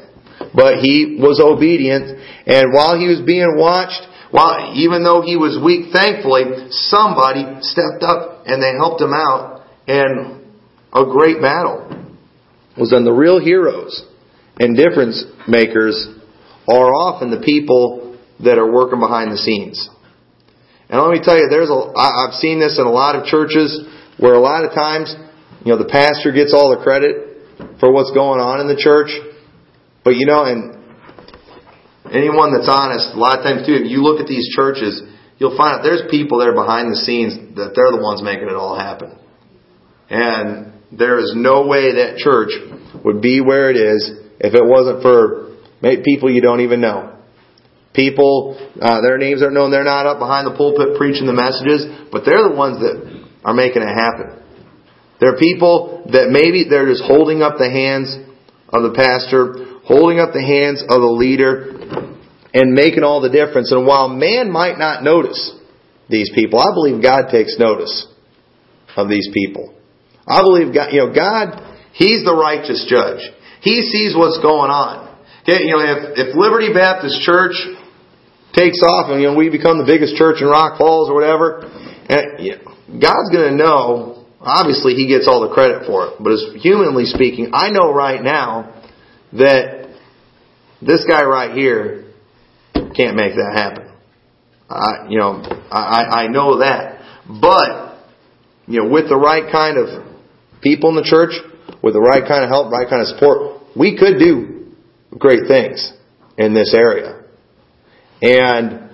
but 0.54 0.80
he 0.82 1.20
was 1.20 1.38
obedient. 1.38 2.18
And 2.46 2.72
while 2.72 2.98
he 2.98 3.06
was 3.06 3.20
being 3.22 3.54
watched, 3.54 4.02
while, 4.36 4.76
even 4.76 5.02
though 5.02 5.22
he 5.24 5.40
was 5.40 5.56
weak, 5.56 5.96
thankfully, 5.96 6.68
somebody 6.68 7.64
stepped 7.64 8.04
up 8.04 8.44
and 8.44 8.60
they 8.60 8.76
helped 8.76 9.00
him 9.00 9.16
out. 9.16 9.64
And 9.88 10.44
a 10.92 11.08
great 11.08 11.40
battle 11.40 11.88
was 12.76 12.90
done. 12.90 13.08
The 13.08 13.16
real 13.16 13.40
heroes 13.40 14.04
and 14.60 14.76
difference 14.76 15.24
makers 15.48 15.96
are 16.68 16.92
often 16.92 17.30
the 17.30 17.40
people 17.40 18.20
that 18.44 18.58
are 18.58 18.70
working 18.70 19.00
behind 19.00 19.32
the 19.32 19.38
scenes. 19.38 19.88
And 20.90 21.00
let 21.00 21.10
me 21.16 21.20
tell 21.24 21.38
you, 21.38 21.48
there's 21.48 21.70
a, 21.70 21.80
I've 21.96 22.36
seen 22.36 22.60
this 22.60 22.78
in 22.78 22.84
a 22.84 22.92
lot 22.92 23.16
of 23.16 23.24
churches 23.24 23.88
where 24.18 24.34
a 24.34 24.40
lot 24.40 24.68
of 24.68 24.74
times, 24.74 25.16
you 25.64 25.72
know, 25.72 25.78
the 25.78 25.88
pastor 25.88 26.30
gets 26.30 26.52
all 26.52 26.76
the 26.76 26.84
credit 26.84 27.80
for 27.80 27.90
what's 27.90 28.12
going 28.12 28.40
on 28.40 28.60
in 28.60 28.68
the 28.68 28.76
church. 28.76 29.16
But 30.04 30.16
you 30.16 30.26
know, 30.26 30.44
and 30.44 30.75
anyone 32.12 32.52
that's 32.52 32.68
honest, 32.68 33.14
a 33.14 33.18
lot 33.18 33.38
of 33.38 33.42
times 33.42 33.66
too, 33.66 33.74
if 33.74 33.90
you 33.90 34.02
look 34.02 34.20
at 34.20 34.26
these 34.26 34.48
churches, 34.54 35.02
you'll 35.38 35.56
find 35.56 35.78
out 35.78 35.82
there's 35.82 36.02
people 36.10 36.38
there 36.38 36.54
behind 36.54 36.90
the 36.90 36.96
scenes 36.96 37.34
that 37.56 37.72
they're 37.74 37.92
the 37.92 38.02
ones 38.02 38.22
making 38.22 38.48
it 38.48 38.54
all 38.54 38.78
happen. 38.78 39.16
And 40.10 40.72
there 40.92 41.18
is 41.18 41.32
no 41.34 41.66
way 41.66 41.98
that 41.98 42.18
church 42.18 42.50
would 43.04 43.20
be 43.20 43.40
where 43.40 43.70
it 43.70 43.76
is 43.76 44.10
if 44.38 44.54
it 44.54 44.64
wasn't 44.64 45.02
for 45.02 45.56
people 46.04 46.30
you 46.30 46.40
don't 46.40 46.60
even 46.60 46.80
know. 46.80 47.18
People, 47.94 48.60
uh, 48.80 49.00
their 49.00 49.16
names 49.16 49.42
aren't 49.42 49.54
known. 49.54 49.70
They're 49.70 49.84
not 49.84 50.04
up 50.04 50.18
behind 50.18 50.46
the 50.46 50.56
pulpit 50.56 50.98
preaching 50.98 51.26
the 51.26 51.32
messages, 51.32 51.86
but 52.12 52.24
they're 52.26 52.44
the 52.44 52.54
ones 52.54 52.78
that 52.80 53.24
are 53.44 53.54
making 53.54 53.82
it 53.82 53.88
happen. 53.88 54.42
They're 55.18 55.38
people 55.38 56.04
that 56.12 56.28
maybe 56.28 56.68
they're 56.68 56.86
just 56.86 57.02
holding 57.02 57.40
up 57.40 57.56
the 57.56 57.70
hands 57.70 58.12
of 58.68 58.82
the 58.84 58.92
pastor, 58.92 59.80
holding 59.88 60.20
up 60.20 60.36
the 60.36 60.44
hands 60.44 60.82
of 60.82 61.00
the 61.00 61.14
leader, 61.16 61.75
and 62.56 62.72
making 62.72 63.04
all 63.04 63.20
the 63.20 63.28
difference. 63.28 63.70
And 63.70 63.86
while 63.86 64.08
man 64.08 64.50
might 64.50 64.78
not 64.78 65.04
notice 65.04 65.52
these 66.08 66.32
people, 66.34 66.58
I 66.58 66.72
believe 66.72 67.02
God 67.04 67.28
takes 67.28 67.58
notice 67.58 68.08
of 68.96 69.10
these 69.10 69.28
people. 69.28 69.76
I 70.26 70.40
believe 70.40 70.72
God, 70.72 70.88
you 70.88 71.04
know, 71.04 71.12
God, 71.12 71.60
He's 71.92 72.24
the 72.24 72.32
righteous 72.32 72.88
judge. 72.88 73.20
He 73.60 73.84
sees 73.84 74.16
what's 74.16 74.40
going 74.40 74.72
on. 74.72 75.04
Okay, 75.44 75.68
you 75.68 75.76
know, 75.76 75.84
if, 75.84 76.16
if 76.16 76.28
Liberty 76.34 76.72
Baptist 76.72 77.20
Church 77.20 77.54
takes 78.56 78.80
off 78.80 79.12
and, 79.12 79.20
you 79.20 79.28
know, 79.28 79.36
we 79.36 79.50
become 79.50 79.76
the 79.76 79.84
biggest 79.86 80.16
church 80.16 80.40
in 80.40 80.48
Rock 80.48 80.78
Falls 80.78 81.10
or 81.10 81.14
whatever, 81.14 81.60
and, 82.08 82.40
you 82.40 82.56
know, 82.56 82.72
God's 82.96 83.28
going 83.36 83.52
to 83.52 83.56
know, 83.56 84.24
obviously 84.40 84.94
He 84.94 85.06
gets 85.06 85.28
all 85.28 85.46
the 85.46 85.52
credit 85.52 85.84
for 85.84 86.08
it, 86.08 86.12
but 86.24 86.32
as 86.32 86.56
humanly 86.56 87.04
speaking, 87.04 87.50
I 87.52 87.68
know 87.68 87.92
right 87.92 88.22
now 88.22 88.80
that 89.34 89.92
this 90.80 91.04
guy 91.04 91.24
right 91.24 91.52
here 91.52 92.05
can't 92.96 93.16
make 93.16 93.34
that 93.34 93.52
happen. 93.54 93.92
I, 94.68 95.08
you 95.08 95.18
know, 95.18 95.42
I, 95.70 96.24
I 96.24 96.26
know 96.28 96.58
that. 96.58 97.00
But, 97.28 97.98
you 98.66 98.82
know, 98.82 98.88
with 98.88 99.08
the 99.08 99.16
right 99.16 99.50
kind 99.50 99.78
of 99.78 100.16
people 100.60 100.90
in 100.90 100.96
the 100.96 101.04
church, 101.04 101.32
with 101.82 101.94
the 101.94 102.00
right 102.00 102.22
kind 102.26 102.42
of 102.42 102.50
help, 102.50 102.72
right 102.72 102.88
kind 102.88 103.02
of 103.02 103.08
support, 103.08 103.62
we 103.76 103.96
could 103.96 104.18
do 104.18 104.72
great 105.16 105.46
things 105.46 105.92
in 106.38 106.54
this 106.54 106.74
area. 106.74 107.22
And 108.22 108.90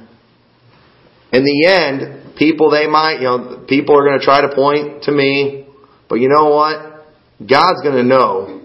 in 1.33 1.45
the 1.45 1.67
end, 1.67 2.37
people 2.37 2.71
they 2.71 2.87
might, 2.87 3.19
you 3.21 3.25
know, 3.25 3.65
people 3.69 3.99
are 3.99 4.05
going 4.05 4.19
to 4.19 4.25
try 4.25 4.43
to 4.43 4.55
point 4.55 5.05
to 5.05 5.13
me, 5.13 5.67
but 6.09 6.17
you 6.17 6.29
know 6.29 6.51
what? 6.51 7.07
God's 7.39 7.81
going 7.83 7.97
to 7.97 8.03
know 8.03 8.63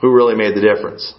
who 0.00 0.14
really 0.14 0.34
made 0.34 0.54
the 0.54 0.60
difference. 0.60 1.14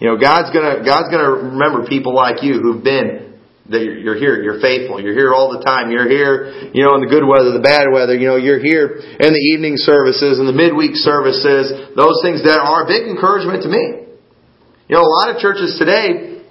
You 0.00 0.10
know, 0.10 0.16
God's 0.18 0.50
gonna, 0.50 0.82
God's 0.84 1.08
gonna 1.10 1.54
remember 1.54 1.86
people 1.86 2.14
like 2.14 2.42
you 2.42 2.60
who've 2.60 2.82
been 2.82 3.24
that 3.70 3.80
you're 3.80 4.18
here, 4.18 4.42
you're 4.42 4.60
faithful, 4.60 5.00
you're 5.00 5.16
here 5.16 5.32
all 5.32 5.56
the 5.56 5.64
time, 5.64 5.88
you're 5.88 6.08
here, 6.08 6.68
you 6.76 6.84
know, 6.84 7.00
in 7.00 7.00
the 7.00 7.08
good 7.08 7.24
weather, 7.24 7.48
the 7.56 7.64
bad 7.64 7.88
weather, 7.88 8.12
you 8.12 8.28
know, 8.28 8.36
you're 8.36 8.60
here 8.60 9.00
in 9.00 9.30
the 9.32 9.44
evening 9.56 9.80
services 9.80 10.36
and 10.36 10.44
the 10.44 10.52
midweek 10.52 10.92
services, 11.00 11.72
those 11.96 12.20
things 12.20 12.44
that 12.44 12.60
are 12.60 12.84
a 12.84 12.88
big 12.88 13.08
encouragement 13.08 13.64
to 13.64 13.70
me. 13.72 14.04
You 14.84 15.00
know, 15.00 15.00
a 15.00 15.12
lot 15.24 15.32
of 15.32 15.40
churches 15.40 15.80
today, 15.80 16.44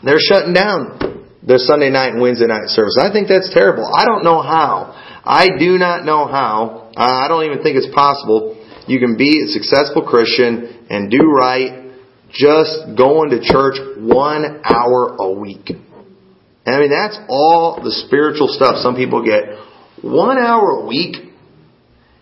they're 0.00 0.22
shutting 0.22 0.56
down 0.56 1.28
their 1.44 1.60
Sunday 1.60 1.92
night 1.92 2.16
and 2.16 2.24
Wednesday 2.24 2.48
night 2.48 2.72
service. 2.72 2.96
I 2.96 3.12
think 3.12 3.28
that's 3.28 3.52
terrible. 3.52 3.84
I 3.84 4.08
don't 4.08 4.24
know 4.24 4.40
how. 4.40 4.96
I 5.28 5.60
do 5.60 5.76
not 5.76 6.08
know 6.08 6.24
how. 6.24 6.88
I 6.96 7.28
don't 7.28 7.44
even 7.44 7.60
think 7.60 7.76
it's 7.76 7.92
possible 7.92 8.56
you 8.88 8.98
can 8.98 9.16
be 9.18 9.44
a 9.44 9.48
successful 9.52 10.08
Christian 10.08 10.86
and 10.88 11.10
do 11.10 11.20
right 11.20 11.85
just 12.30 12.96
going 12.96 13.30
to 13.30 13.40
church 13.40 13.76
one 13.98 14.62
hour 14.64 15.16
a 15.18 15.30
week. 15.32 15.70
And 15.70 16.74
I 16.74 16.80
mean, 16.80 16.90
that's 16.90 17.18
all 17.28 17.80
the 17.82 17.92
spiritual 17.92 18.48
stuff 18.48 18.76
some 18.82 18.96
people 18.96 19.24
get. 19.24 19.58
One 20.02 20.36
hour 20.36 20.82
a 20.82 20.86
week. 20.86 21.16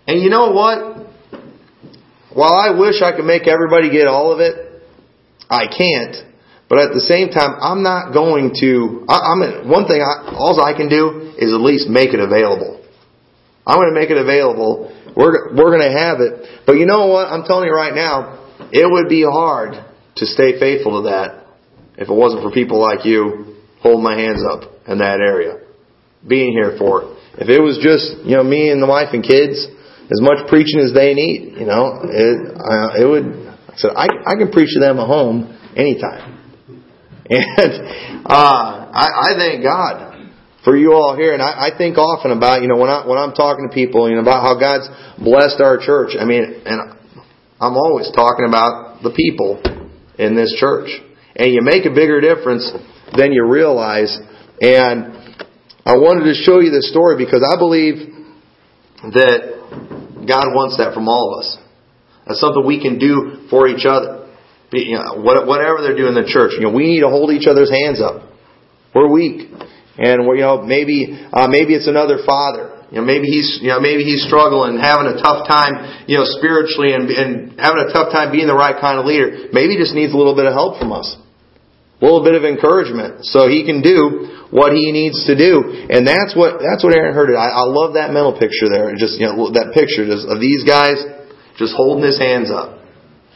And 0.07 0.23
you 0.23 0.29
know 0.29 0.53
what? 0.53 1.09
While 2.35 2.53
I 2.53 2.79
wish 2.79 3.01
I 3.01 3.17
could 3.17 3.25
make 3.25 3.49
everybody 3.49 3.91
get 3.91 4.07
all 4.07 4.33
of 4.33 4.41
it, 4.41 4.83
I 5.49 5.67
can't. 5.67 6.17
But 6.69 6.79
at 6.79 6.93
the 6.93 7.01
same 7.01 7.31
time, 7.31 7.57
I'm 7.61 7.83
not 7.83 8.13
going 8.13 8.53
to. 8.61 9.07
I, 9.09 9.33
am 9.33 9.69
one 9.69 9.87
thing. 9.87 10.03
I, 10.03 10.35
all 10.37 10.61
I 10.61 10.75
can 10.77 10.89
do 10.89 11.33
is 11.39 11.53
at 11.53 11.61
least 11.61 11.89
make 11.89 12.13
it 12.13 12.21
available. 12.21 12.85
I'm 13.67 13.77
going 13.77 13.95
to 13.95 13.99
make 13.99 14.11
it 14.11 14.19
available. 14.19 14.93
We're 15.17 15.55
we're 15.55 15.71
going 15.71 15.87
to 15.87 15.97
have 15.97 16.21
it. 16.21 16.67
But 16.67 16.77
you 16.77 16.87
know 16.87 17.07
what? 17.07 17.29
I'm 17.29 17.45
telling 17.45 17.69
you 17.69 17.75
right 17.75 17.95
now, 17.95 18.45
it 18.73 18.91
would 18.91 19.09
be 19.09 19.23
hard 19.23 19.85
to 20.17 20.27
stay 20.27 20.59
faithful 20.59 21.03
to 21.03 21.09
that 21.11 21.47
if 21.97 22.09
it 22.09 22.15
wasn't 22.15 22.43
for 22.43 22.51
people 22.51 22.81
like 22.81 23.05
you 23.05 23.57
holding 23.81 24.03
my 24.03 24.17
hands 24.17 24.43
up 24.43 24.63
in 24.89 24.99
that 24.99 25.21
area. 25.21 25.61
Being 26.27 26.53
here 26.53 26.75
for 26.79 27.03
it. 27.03 27.09
If 27.39 27.49
it 27.49 27.61
was 27.61 27.79
just, 27.83 28.25
you 28.25 28.37
know, 28.37 28.43
me 28.43 28.71
and 28.71 28.83
the 28.83 28.87
wife 28.87 29.13
and 29.13 29.23
kids, 29.23 29.67
as 30.09 30.21
much 30.25 30.49
preaching 30.49 30.81
as 30.81 30.95
they 30.95 31.13
need, 31.13 31.59
you 31.59 31.67
know, 31.67 32.01
it, 32.05 32.37
uh, 32.57 32.97
it 32.97 33.05
would, 33.05 33.27
I 33.69 33.77
said, 33.77 33.91
I, 33.97 34.09
I 34.25 34.35
can 34.41 34.51
preach 34.51 34.73
to 34.75 34.81
them 34.81 34.99
at 34.99 35.07
home 35.07 35.53
anytime. 35.77 36.33
And, 37.25 38.21
uh, 38.27 38.91
I, 38.93 39.33
I 39.33 39.39
thank 39.39 39.65
God 39.65 40.29
for 40.63 40.77
you 40.77 40.93
all 40.93 41.17
here. 41.17 41.33
And 41.33 41.41
I, 41.41 41.73
I 41.73 41.77
think 41.77 41.97
often 41.97 42.33
about, 42.33 42.61
you 42.61 42.69
know, 42.69 42.77
when 42.77 42.91
I, 42.91 43.07
when 43.07 43.17
I'm 43.17 43.33
talking 43.33 43.69
to 43.69 43.75
people, 43.75 44.09
you 44.11 44.17
know, 44.17 44.21
about 44.21 44.43
how 44.45 44.61
God's 44.61 44.89
blessed 45.17 45.61
our 45.61 45.79
church. 45.81 46.13
I 46.21 46.27
mean, 46.27 46.45
and 46.67 46.97
I'm 47.61 47.77
always 47.77 48.13
talking 48.13 48.45
about 48.45 49.03
the 49.03 49.09
people 49.09 49.57
in 50.19 50.37
this 50.37 50.55
church. 50.59 50.89
And 51.37 51.53
you 51.53 51.61
make 51.63 51.85
a 51.85 51.91
bigger 51.91 52.21
difference 52.21 52.71
than 53.17 53.33
you 53.33 53.47
realize. 53.47 54.17
And 54.61 55.15
I 55.85 55.97
wanted 55.97 56.25
to 56.25 56.35
show 56.35 56.61
you 56.61 56.71
this 56.71 56.91
story 56.91 57.17
because 57.19 57.43
I 57.43 57.59
believe 57.59 58.15
that 59.13 59.55
God 60.27 60.57
wants 60.57 60.79
that 60.79 60.95
from 60.95 61.09
all 61.09 61.35
of 61.35 61.45
us. 61.45 61.59
That's 62.27 62.41
something 62.41 62.65
we 62.65 62.81
can 62.81 62.99
do 62.99 63.47
for 63.51 63.69
each 63.69 63.85
other. 63.85 64.33
You 64.73 64.99
know, 64.99 65.23
whatever 65.23 65.83
they're 65.83 65.97
doing 65.97 66.17
in 66.17 66.25
the 66.25 66.27
church, 66.27 66.53
you 66.59 66.67
know, 66.67 66.73
we 66.73 66.89
need 66.89 67.01
to 67.01 67.09
hold 67.09 67.31
each 67.31 67.47
other's 67.47 67.71
hands 67.71 68.01
up. 68.01 68.27
We're 68.95 69.07
weak, 69.07 69.51
and 69.99 70.23
you 70.25 70.43
know, 70.43 70.63
maybe 70.63 71.15
uh, 71.33 71.47
maybe 71.47 71.75
it's 71.75 71.87
another 71.87 72.19
father. 72.27 72.74
You 72.95 73.03
know, 73.03 73.07
maybe 73.11 73.27
he's 73.27 73.59
you 73.59 73.75
know 73.75 73.83
maybe 73.83 74.07
he's 74.07 74.23
struggling, 74.23 74.79
having 74.79 75.11
a 75.11 75.19
tough 75.19 75.51
time, 75.51 76.07
you 76.07 76.15
know, 76.15 76.25
spiritually, 76.39 76.95
and, 76.95 77.11
and 77.11 77.59
having 77.59 77.83
a 77.83 77.91
tough 77.91 78.15
time 78.15 78.31
being 78.31 78.47
the 78.47 78.55
right 78.55 78.79
kind 78.79 79.03
of 79.03 79.05
leader. 79.05 79.51
Maybe 79.51 79.75
he 79.75 79.79
just 79.83 79.99
needs 79.99 80.15
a 80.15 80.17
little 80.17 80.39
bit 80.39 80.47
of 80.47 80.55
help 80.55 80.79
from 80.79 80.95
us 80.95 81.19
a 82.01 82.05
little 82.05 82.23
bit 82.23 82.35
of 82.35 82.45
encouragement 82.45 83.25
so 83.25 83.49
he 83.49 83.65
can 83.65 83.81
do 83.81 84.47
what 84.51 84.77
he 84.77 84.93
needs 84.93 85.27
to 85.27 85.35
do. 85.35 85.89
And 85.89 86.07
that's 86.07 86.37
what 86.37 86.61
that's 86.61 86.83
what 86.85 86.93
Aaron 86.93 87.15
heard. 87.15 87.33
I, 87.33 87.51
I 87.51 87.65
love 87.65 87.95
that 87.95 88.13
mental 88.13 88.37
picture 88.37 88.69
there. 88.69 88.93
Just 88.95 89.19
you 89.19 89.27
know 89.27 89.51
that 89.57 89.73
picture 89.73 90.05
just 90.05 90.27
of 90.29 90.39
these 90.39 90.63
guys 90.63 91.01
just 91.57 91.75
holding 91.75 92.05
his 92.05 92.19
hands 92.19 92.51
up. 92.51 92.83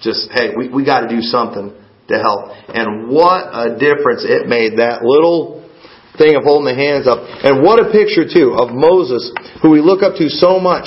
Just 0.03 0.31
hey, 0.31 0.55
we 0.55 0.69
we 0.69 0.85
got 0.85 1.07
to 1.07 1.09
do 1.09 1.23
something 1.23 1.75
to 2.09 2.15
help. 2.19 2.53
And 2.69 3.09
what 3.09 3.51
a 3.51 3.79
difference 3.79 4.23
it 4.29 4.47
made 4.47 4.79
that 4.79 5.03
little 5.03 5.58
thing 6.19 6.35
of 6.37 6.43
holding 6.45 6.67
the 6.67 6.75
hands 6.75 7.07
up. 7.07 7.23
And 7.23 7.63
what 7.63 7.79
a 7.79 7.91
picture 7.91 8.27
too 8.27 8.59
of 8.59 8.75
Moses, 8.75 9.31
who 9.63 9.71
we 9.71 9.81
look 9.81 10.03
up 10.03 10.17
to 10.19 10.29
so 10.29 10.59
much. 10.61 10.87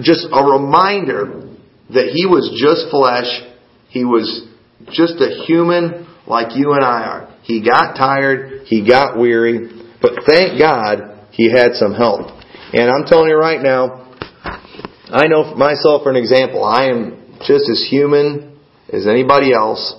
Just 0.00 0.26
a 0.32 0.42
reminder 0.42 1.46
that 1.90 2.10
he 2.12 2.26
was 2.26 2.50
just 2.56 2.90
flesh. 2.90 3.28
He 3.88 4.04
was 4.04 4.48
just 4.90 5.20
a 5.20 5.44
human 5.46 6.06
like 6.26 6.56
you 6.56 6.72
and 6.72 6.84
I 6.84 7.02
are. 7.04 7.34
He 7.42 7.64
got 7.64 7.94
tired, 7.96 8.66
he 8.66 8.86
got 8.86 9.18
weary, 9.18 9.70
but 10.02 10.24
thank 10.26 10.58
God 10.58 11.26
he 11.32 11.50
had 11.50 11.72
some 11.74 11.94
help. 11.94 12.28
And 12.72 12.90
I'm 12.90 13.06
telling 13.06 13.30
you 13.30 13.36
right 13.36 13.62
now, 13.62 14.14
I 15.10 15.26
know 15.26 15.54
myself 15.54 16.02
for 16.02 16.10
an 16.10 16.16
example. 16.16 16.62
I 16.62 16.86
am 16.86 17.38
just 17.46 17.68
as 17.70 17.86
human 17.88 18.58
as 18.92 19.06
anybody 19.06 19.54
else. 19.54 19.94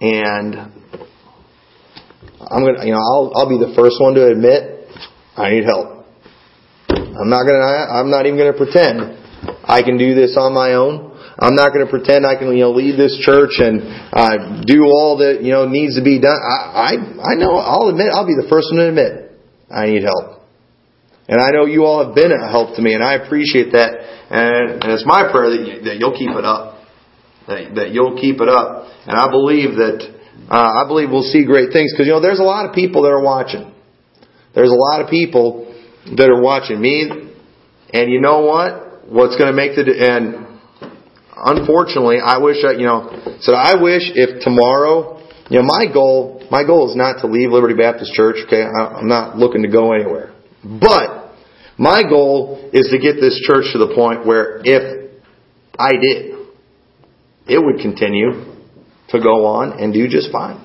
and 0.00 0.73
I'm 2.50 2.64
gonna, 2.64 2.84
you 2.84 2.92
know, 2.92 3.00
I'll 3.00 3.32
I'll 3.34 3.48
be 3.48 3.58
the 3.58 3.72
first 3.76 3.96
one 4.00 4.14
to 4.14 4.26
admit 4.28 4.88
I 5.36 5.50
need 5.50 5.64
help. 5.64 6.06
I'm 6.88 7.30
not 7.30 7.46
gonna, 7.46 7.62
I'm 7.90 8.10
not 8.10 8.26
even 8.26 8.38
gonna 8.38 8.56
pretend 8.56 9.24
I 9.64 9.82
can 9.82 9.96
do 9.96 10.14
this 10.14 10.36
on 10.36 10.54
my 10.54 10.74
own. 10.74 11.12
I'm 11.38 11.56
not 11.56 11.74
going 11.74 11.84
to 11.84 11.90
pretend 11.90 12.24
I 12.24 12.38
can, 12.38 12.54
you 12.54 12.62
know, 12.62 12.70
lead 12.70 12.94
this 12.94 13.18
church 13.18 13.58
and 13.58 13.82
uh, 14.14 14.62
do 14.62 14.86
all 14.86 15.18
that 15.18 15.42
you 15.42 15.50
know 15.50 15.66
needs 15.66 15.98
to 15.98 16.04
be 16.04 16.20
done. 16.20 16.38
I, 16.38 16.94
I, 16.94 17.32
I 17.32 17.34
know. 17.34 17.58
I'll 17.58 17.90
admit. 17.90 18.14
I'll 18.14 18.26
be 18.26 18.38
the 18.38 18.46
first 18.46 18.70
one 18.70 18.78
to 18.78 18.88
admit 18.88 19.34
I 19.66 19.90
need 19.90 20.06
help. 20.06 20.46
And 21.26 21.40
I 21.40 21.50
know 21.50 21.64
you 21.64 21.84
all 21.84 22.04
have 22.04 22.14
been 22.14 22.30
a 22.30 22.50
help 22.50 22.76
to 22.76 22.82
me, 22.82 22.94
and 22.94 23.02
I 23.02 23.14
appreciate 23.14 23.72
that. 23.72 23.98
And, 24.30 24.84
and 24.84 24.92
it's 24.92 25.04
my 25.06 25.32
prayer 25.32 25.50
that, 25.50 25.62
you, 25.64 25.74
that 25.88 25.96
you'll 25.96 26.14
keep 26.14 26.30
it 26.30 26.44
up. 26.44 26.84
That, 27.48 27.74
that 27.74 27.88
you'll 27.90 28.20
keep 28.20 28.40
it 28.40 28.48
up. 28.48 28.92
And 29.08 29.16
I 29.16 29.28
believe 29.28 29.76
that, 29.80 30.04
uh, 30.50 30.84
I 30.84 30.86
believe 30.86 31.10
we'll 31.10 31.22
see 31.22 31.44
great 31.44 31.72
things. 31.72 31.92
Because, 31.92 32.06
you 32.06 32.12
know, 32.12 32.20
there's 32.20 32.40
a 32.40 32.44
lot 32.44 32.68
of 32.68 32.74
people 32.74 33.02
that 33.02 33.10
are 33.10 33.22
watching. 33.22 33.72
There's 34.54 34.70
a 34.70 34.74
lot 34.74 35.00
of 35.00 35.10
people 35.10 35.74
that 36.16 36.28
are 36.30 36.40
watching 36.40 36.80
me. 36.80 37.10
And 37.92 38.10
you 38.12 38.20
know 38.20 38.40
what? 38.42 39.08
What's 39.08 39.36
going 39.36 39.50
to 39.50 39.56
make 39.56 39.76
the, 39.76 39.84
and 39.84 40.58
unfortunately, 41.36 42.18
I 42.24 42.38
wish 42.38 42.64
I, 42.64 42.72
you 42.72 42.86
know, 42.86 43.38
so 43.40 43.52
I 43.52 43.80
wish 43.80 44.02
if 44.14 44.42
tomorrow, 44.42 45.20
you 45.50 45.58
know, 45.60 45.66
my 45.66 45.92
goal, 45.92 46.46
my 46.50 46.64
goal 46.64 46.90
is 46.90 46.96
not 46.96 47.20
to 47.20 47.26
leave 47.26 47.50
Liberty 47.50 47.74
Baptist 47.74 48.12
Church, 48.14 48.36
okay? 48.46 48.62
I'm 48.62 49.08
not 49.08 49.36
looking 49.36 49.62
to 49.62 49.68
go 49.68 49.92
anywhere. 49.92 50.32
But 50.64 51.32
my 51.78 52.02
goal 52.02 52.70
is 52.72 52.88
to 52.90 52.98
get 52.98 53.20
this 53.20 53.38
church 53.46 53.66
to 53.72 53.78
the 53.78 53.94
point 53.94 54.26
where 54.26 54.60
if 54.64 55.10
I 55.78 55.92
did, 56.00 56.34
it 57.46 57.58
would 57.62 57.80
continue 57.82 58.53
to 59.14 59.20
go 59.22 59.46
on 59.46 59.80
and 59.80 59.92
do 59.92 60.08
just 60.08 60.30
fine. 60.30 60.60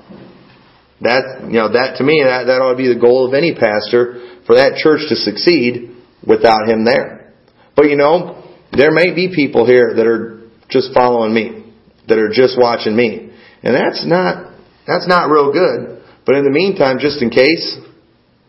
That 1.01 1.47
you 1.47 1.55
know 1.55 1.71
that 1.71 1.97
to 1.97 2.03
me 2.03 2.21
that 2.25 2.51
that 2.51 2.59
ought 2.59 2.75
to 2.75 2.77
be 2.77 2.91
the 2.91 2.99
goal 2.99 3.25
of 3.25 3.33
any 3.33 3.55
pastor 3.55 4.41
for 4.45 4.59
that 4.59 4.75
church 4.75 5.07
to 5.07 5.15
succeed 5.15 5.95
without 6.25 6.67
him 6.67 6.83
there. 6.83 7.33
But 7.75 7.87
you 7.87 7.95
know, 7.95 8.43
there 8.75 8.91
may 8.91 9.15
be 9.15 9.31
people 9.33 9.65
here 9.65 9.93
that 9.95 10.05
are 10.05 10.43
just 10.67 10.93
following 10.93 11.33
me, 11.33 11.71
that 12.09 12.19
are 12.19 12.29
just 12.29 12.59
watching 12.59 12.95
me. 12.95 13.31
And 13.63 13.73
that's 13.73 14.03
not 14.05 14.51
that's 14.85 15.07
not 15.07 15.31
real 15.31 15.53
good. 15.53 16.03
But 16.25 16.35
in 16.35 16.43
the 16.43 16.51
meantime, 16.51 16.99
just 16.99 17.21
in 17.21 17.29
case, 17.29 17.77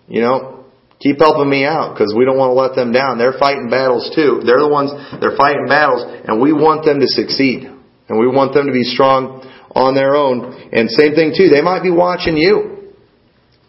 you 0.09 0.21
know, 0.21 0.61
Keep 1.01 1.17
helping 1.19 1.49
me 1.49 1.65
out 1.65 1.97
because 1.97 2.13
we 2.13 2.29
don't 2.29 2.37
want 2.37 2.53
to 2.53 2.61
let 2.61 2.77
them 2.77 2.93
down. 2.93 3.17
They're 3.17 3.41
fighting 3.41 3.73
battles 3.73 4.13
too. 4.13 4.45
They're 4.45 4.61
the 4.61 4.69
ones, 4.69 4.93
they're 5.17 5.37
fighting 5.37 5.65
battles 5.65 6.05
and 6.05 6.37
we 6.37 6.53
want 6.53 6.85
them 6.85 7.01
to 7.01 7.09
succeed. 7.09 7.65
And 7.65 8.21
we 8.21 8.29
want 8.29 8.53
them 8.53 8.69
to 8.69 8.73
be 8.73 8.85
strong 8.85 9.41
on 9.75 9.95
their 9.95 10.17
own. 10.17 10.71
And 10.73 10.91
same 10.91 11.15
thing 11.15 11.35
too, 11.37 11.49
they 11.49 11.63
might 11.63 11.83
be 11.83 11.91
watching 11.91 12.37
you. 12.37 12.95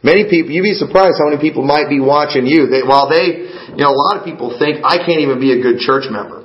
Many 0.02 0.26
people, 0.26 0.50
you'd 0.50 0.66
be 0.66 0.74
surprised 0.74 1.22
how 1.22 1.30
many 1.30 1.38
people 1.38 1.62
might 1.62 1.86
be 1.86 2.02
watching 2.02 2.50
you. 2.50 2.66
They, 2.66 2.82
while 2.82 3.06
they, 3.06 3.78
you 3.78 3.82
know, 3.86 3.94
a 3.94 4.00
lot 4.10 4.18
of 4.18 4.26
people 4.26 4.58
think, 4.58 4.82
I 4.82 4.98
can't 4.98 5.22
even 5.22 5.38
be 5.38 5.54
a 5.54 5.62
good 5.62 5.78
church 5.78 6.10
member. 6.10 6.42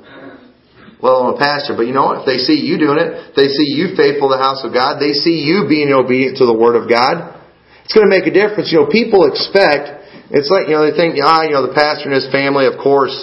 Well, 1.01 1.25
I'm 1.25 1.33
a 1.33 1.39
pastor, 1.41 1.73
but 1.73 1.89
you 1.89 1.93
know 1.93 2.05
what? 2.05 2.21
If 2.21 2.25
they 2.29 2.37
see 2.37 2.57
you 2.57 2.77
doing 2.77 3.01
it, 3.01 3.33
they 3.33 3.49
see 3.49 3.73
you 3.73 3.97
faithful 3.97 4.29
to 4.29 4.37
the 4.37 4.41
house 4.41 4.61
of 4.61 4.73
God, 4.73 5.01
they 5.01 5.13
see 5.13 5.41
you 5.41 5.65
being 5.65 5.89
obedient 5.89 6.37
to 6.37 6.45
the 6.45 6.53
Word 6.53 6.77
of 6.77 6.89
God, 6.89 7.37
it's 7.85 7.93
going 7.93 8.05
to 8.05 8.13
make 8.13 8.29
a 8.29 8.33
difference. 8.33 8.69
You 8.69 8.85
know, 8.85 8.89
people 8.89 9.25
expect 9.29 9.97
it's 10.29 10.51
like, 10.51 10.67
you 10.67 10.75
know, 10.75 10.83
they 10.83 10.95
think, 10.95 11.15
ah, 11.23 11.47
you 11.47 11.55
know, 11.55 11.63
the 11.63 11.73
pastor 11.73 12.11
and 12.11 12.15
his 12.19 12.27
family, 12.35 12.67
of 12.67 12.75
course, 12.83 13.15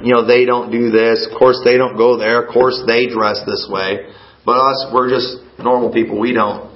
you 0.00 0.16
know, 0.16 0.24
they 0.24 0.48
don't 0.48 0.72
do 0.72 0.88
this. 0.88 1.28
Of 1.28 1.36
course, 1.36 1.60
they 1.60 1.76
don't 1.76 1.96
go 1.96 2.16
there. 2.16 2.40
Of 2.40 2.52
course, 2.52 2.80
they 2.88 3.06
dress 3.06 3.44
this 3.44 3.68
way. 3.68 4.08
But 4.46 4.58
us, 4.62 4.86
we're 4.94 5.10
just 5.10 5.42
normal 5.58 5.92
people. 5.92 6.20
We 6.20 6.32
don't, 6.32 6.70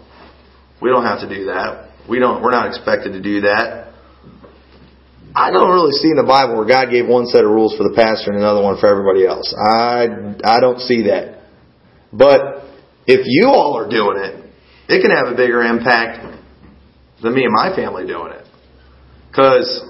we 0.82 0.90
don't 0.90 1.04
have 1.04 1.20
to 1.20 1.28
do 1.28 1.46
that. 1.46 1.94
We 2.08 2.18
don't, 2.18 2.42
we're 2.42 2.50
not 2.50 2.66
expected 2.66 3.12
to 3.12 3.22
do 3.22 3.42
that. 3.42 3.94
I 5.36 5.52
don't 5.52 5.70
really 5.70 5.92
see 5.92 6.10
in 6.10 6.16
the 6.16 6.26
Bible 6.26 6.56
where 6.56 6.66
God 6.66 6.90
gave 6.90 7.06
one 7.06 7.26
set 7.26 7.44
of 7.44 7.50
rules 7.50 7.76
for 7.78 7.84
the 7.84 7.94
pastor 7.94 8.32
and 8.32 8.40
another 8.40 8.60
one 8.60 8.80
for 8.80 8.90
everybody 8.90 9.24
else. 9.24 9.54
I, 9.54 10.34
I 10.42 10.58
don't 10.58 10.80
see 10.80 11.06
that. 11.06 11.46
But 12.12 12.66
if 13.06 13.20
you 13.24 13.46
all 13.46 13.78
are 13.78 13.88
doing 13.88 14.18
it, 14.18 14.50
it 14.88 15.02
can 15.02 15.14
have 15.14 15.32
a 15.32 15.36
bigger 15.36 15.62
impact 15.62 16.26
than 17.22 17.32
me 17.32 17.44
and 17.44 17.54
my 17.54 17.70
family 17.76 18.04
doing 18.04 18.32
it. 18.32 18.44
Because 19.30 19.86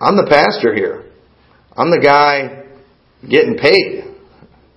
I'm 0.00 0.16
the 0.16 0.26
pastor 0.30 0.74
here. 0.74 1.04
I'm 1.76 1.90
the 1.90 2.00
guy 2.00 2.64
getting 3.28 3.58
paid. 3.58 4.16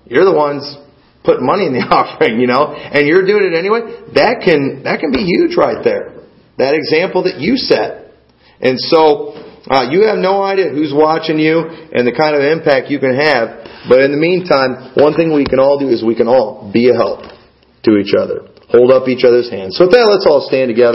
You're 0.06 0.26
the 0.26 0.36
ones 0.36 0.76
putting 1.24 1.46
money 1.46 1.66
in 1.66 1.74
the 1.74 1.86
offering, 1.90 2.40
you 2.40 2.48
know, 2.48 2.74
and 2.74 3.08
you're 3.08 3.26
doing 3.26 3.46
it 3.46 3.56
anyway. 3.58 4.14
That 4.18 4.42
can 4.42 4.84
that 4.84 5.00
can 5.00 5.12
be 5.12 5.24
huge 5.24 5.56
right 5.58 5.84
there. 5.84 6.26
That 6.58 6.74
example 6.76 7.24
that 7.24 7.40
you 7.40 7.58
set. 7.58 8.14
And 8.62 8.78
so 8.78 9.34
uh, 9.70 9.90
you 9.90 10.06
have 10.06 10.18
no 10.18 10.42
idea 10.42 10.70
who's 10.70 10.94
watching 10.94 11.38
you 11.38 11.62
and 11.66 12.06
the 12.06 12.14
kind 12.14 12.38
of 12.38 12.42
impact 12.42 12.90
you 12.90 13.00
can 13.00 13.14
have. 13.14 13.62
But 13.90 14.02
in 14.06 14.14
the 14.14 14.22
meantime, 14.22 14.94
one 14.98 15.14
thing 15.14 15.34
we 15.34 15.46
can 15.46 15.58
all 15.58 15.78
do 15.78 15.90
is 15.90 16.06
we 16.06 16.14
can 16.14 16.28
all 16.28 16.70
be 16.70 16.90
a 16.90 16.94
help 16.94 17.26
to 17.86 17.98
each 17.98 18.14
other. 18.14 18.46
Hold 18.70 18.90
up 18.90 19.10
each 19.10 19.26
other's 19.26 19.50
hands. 19.50 19.78
So 19.78 19.86
with 19.86 19.94
that, 19.94 20.06
let's 20.10 20.26
all 20.26 20.46
stand 20.46 20.70
together. 20.70 20.90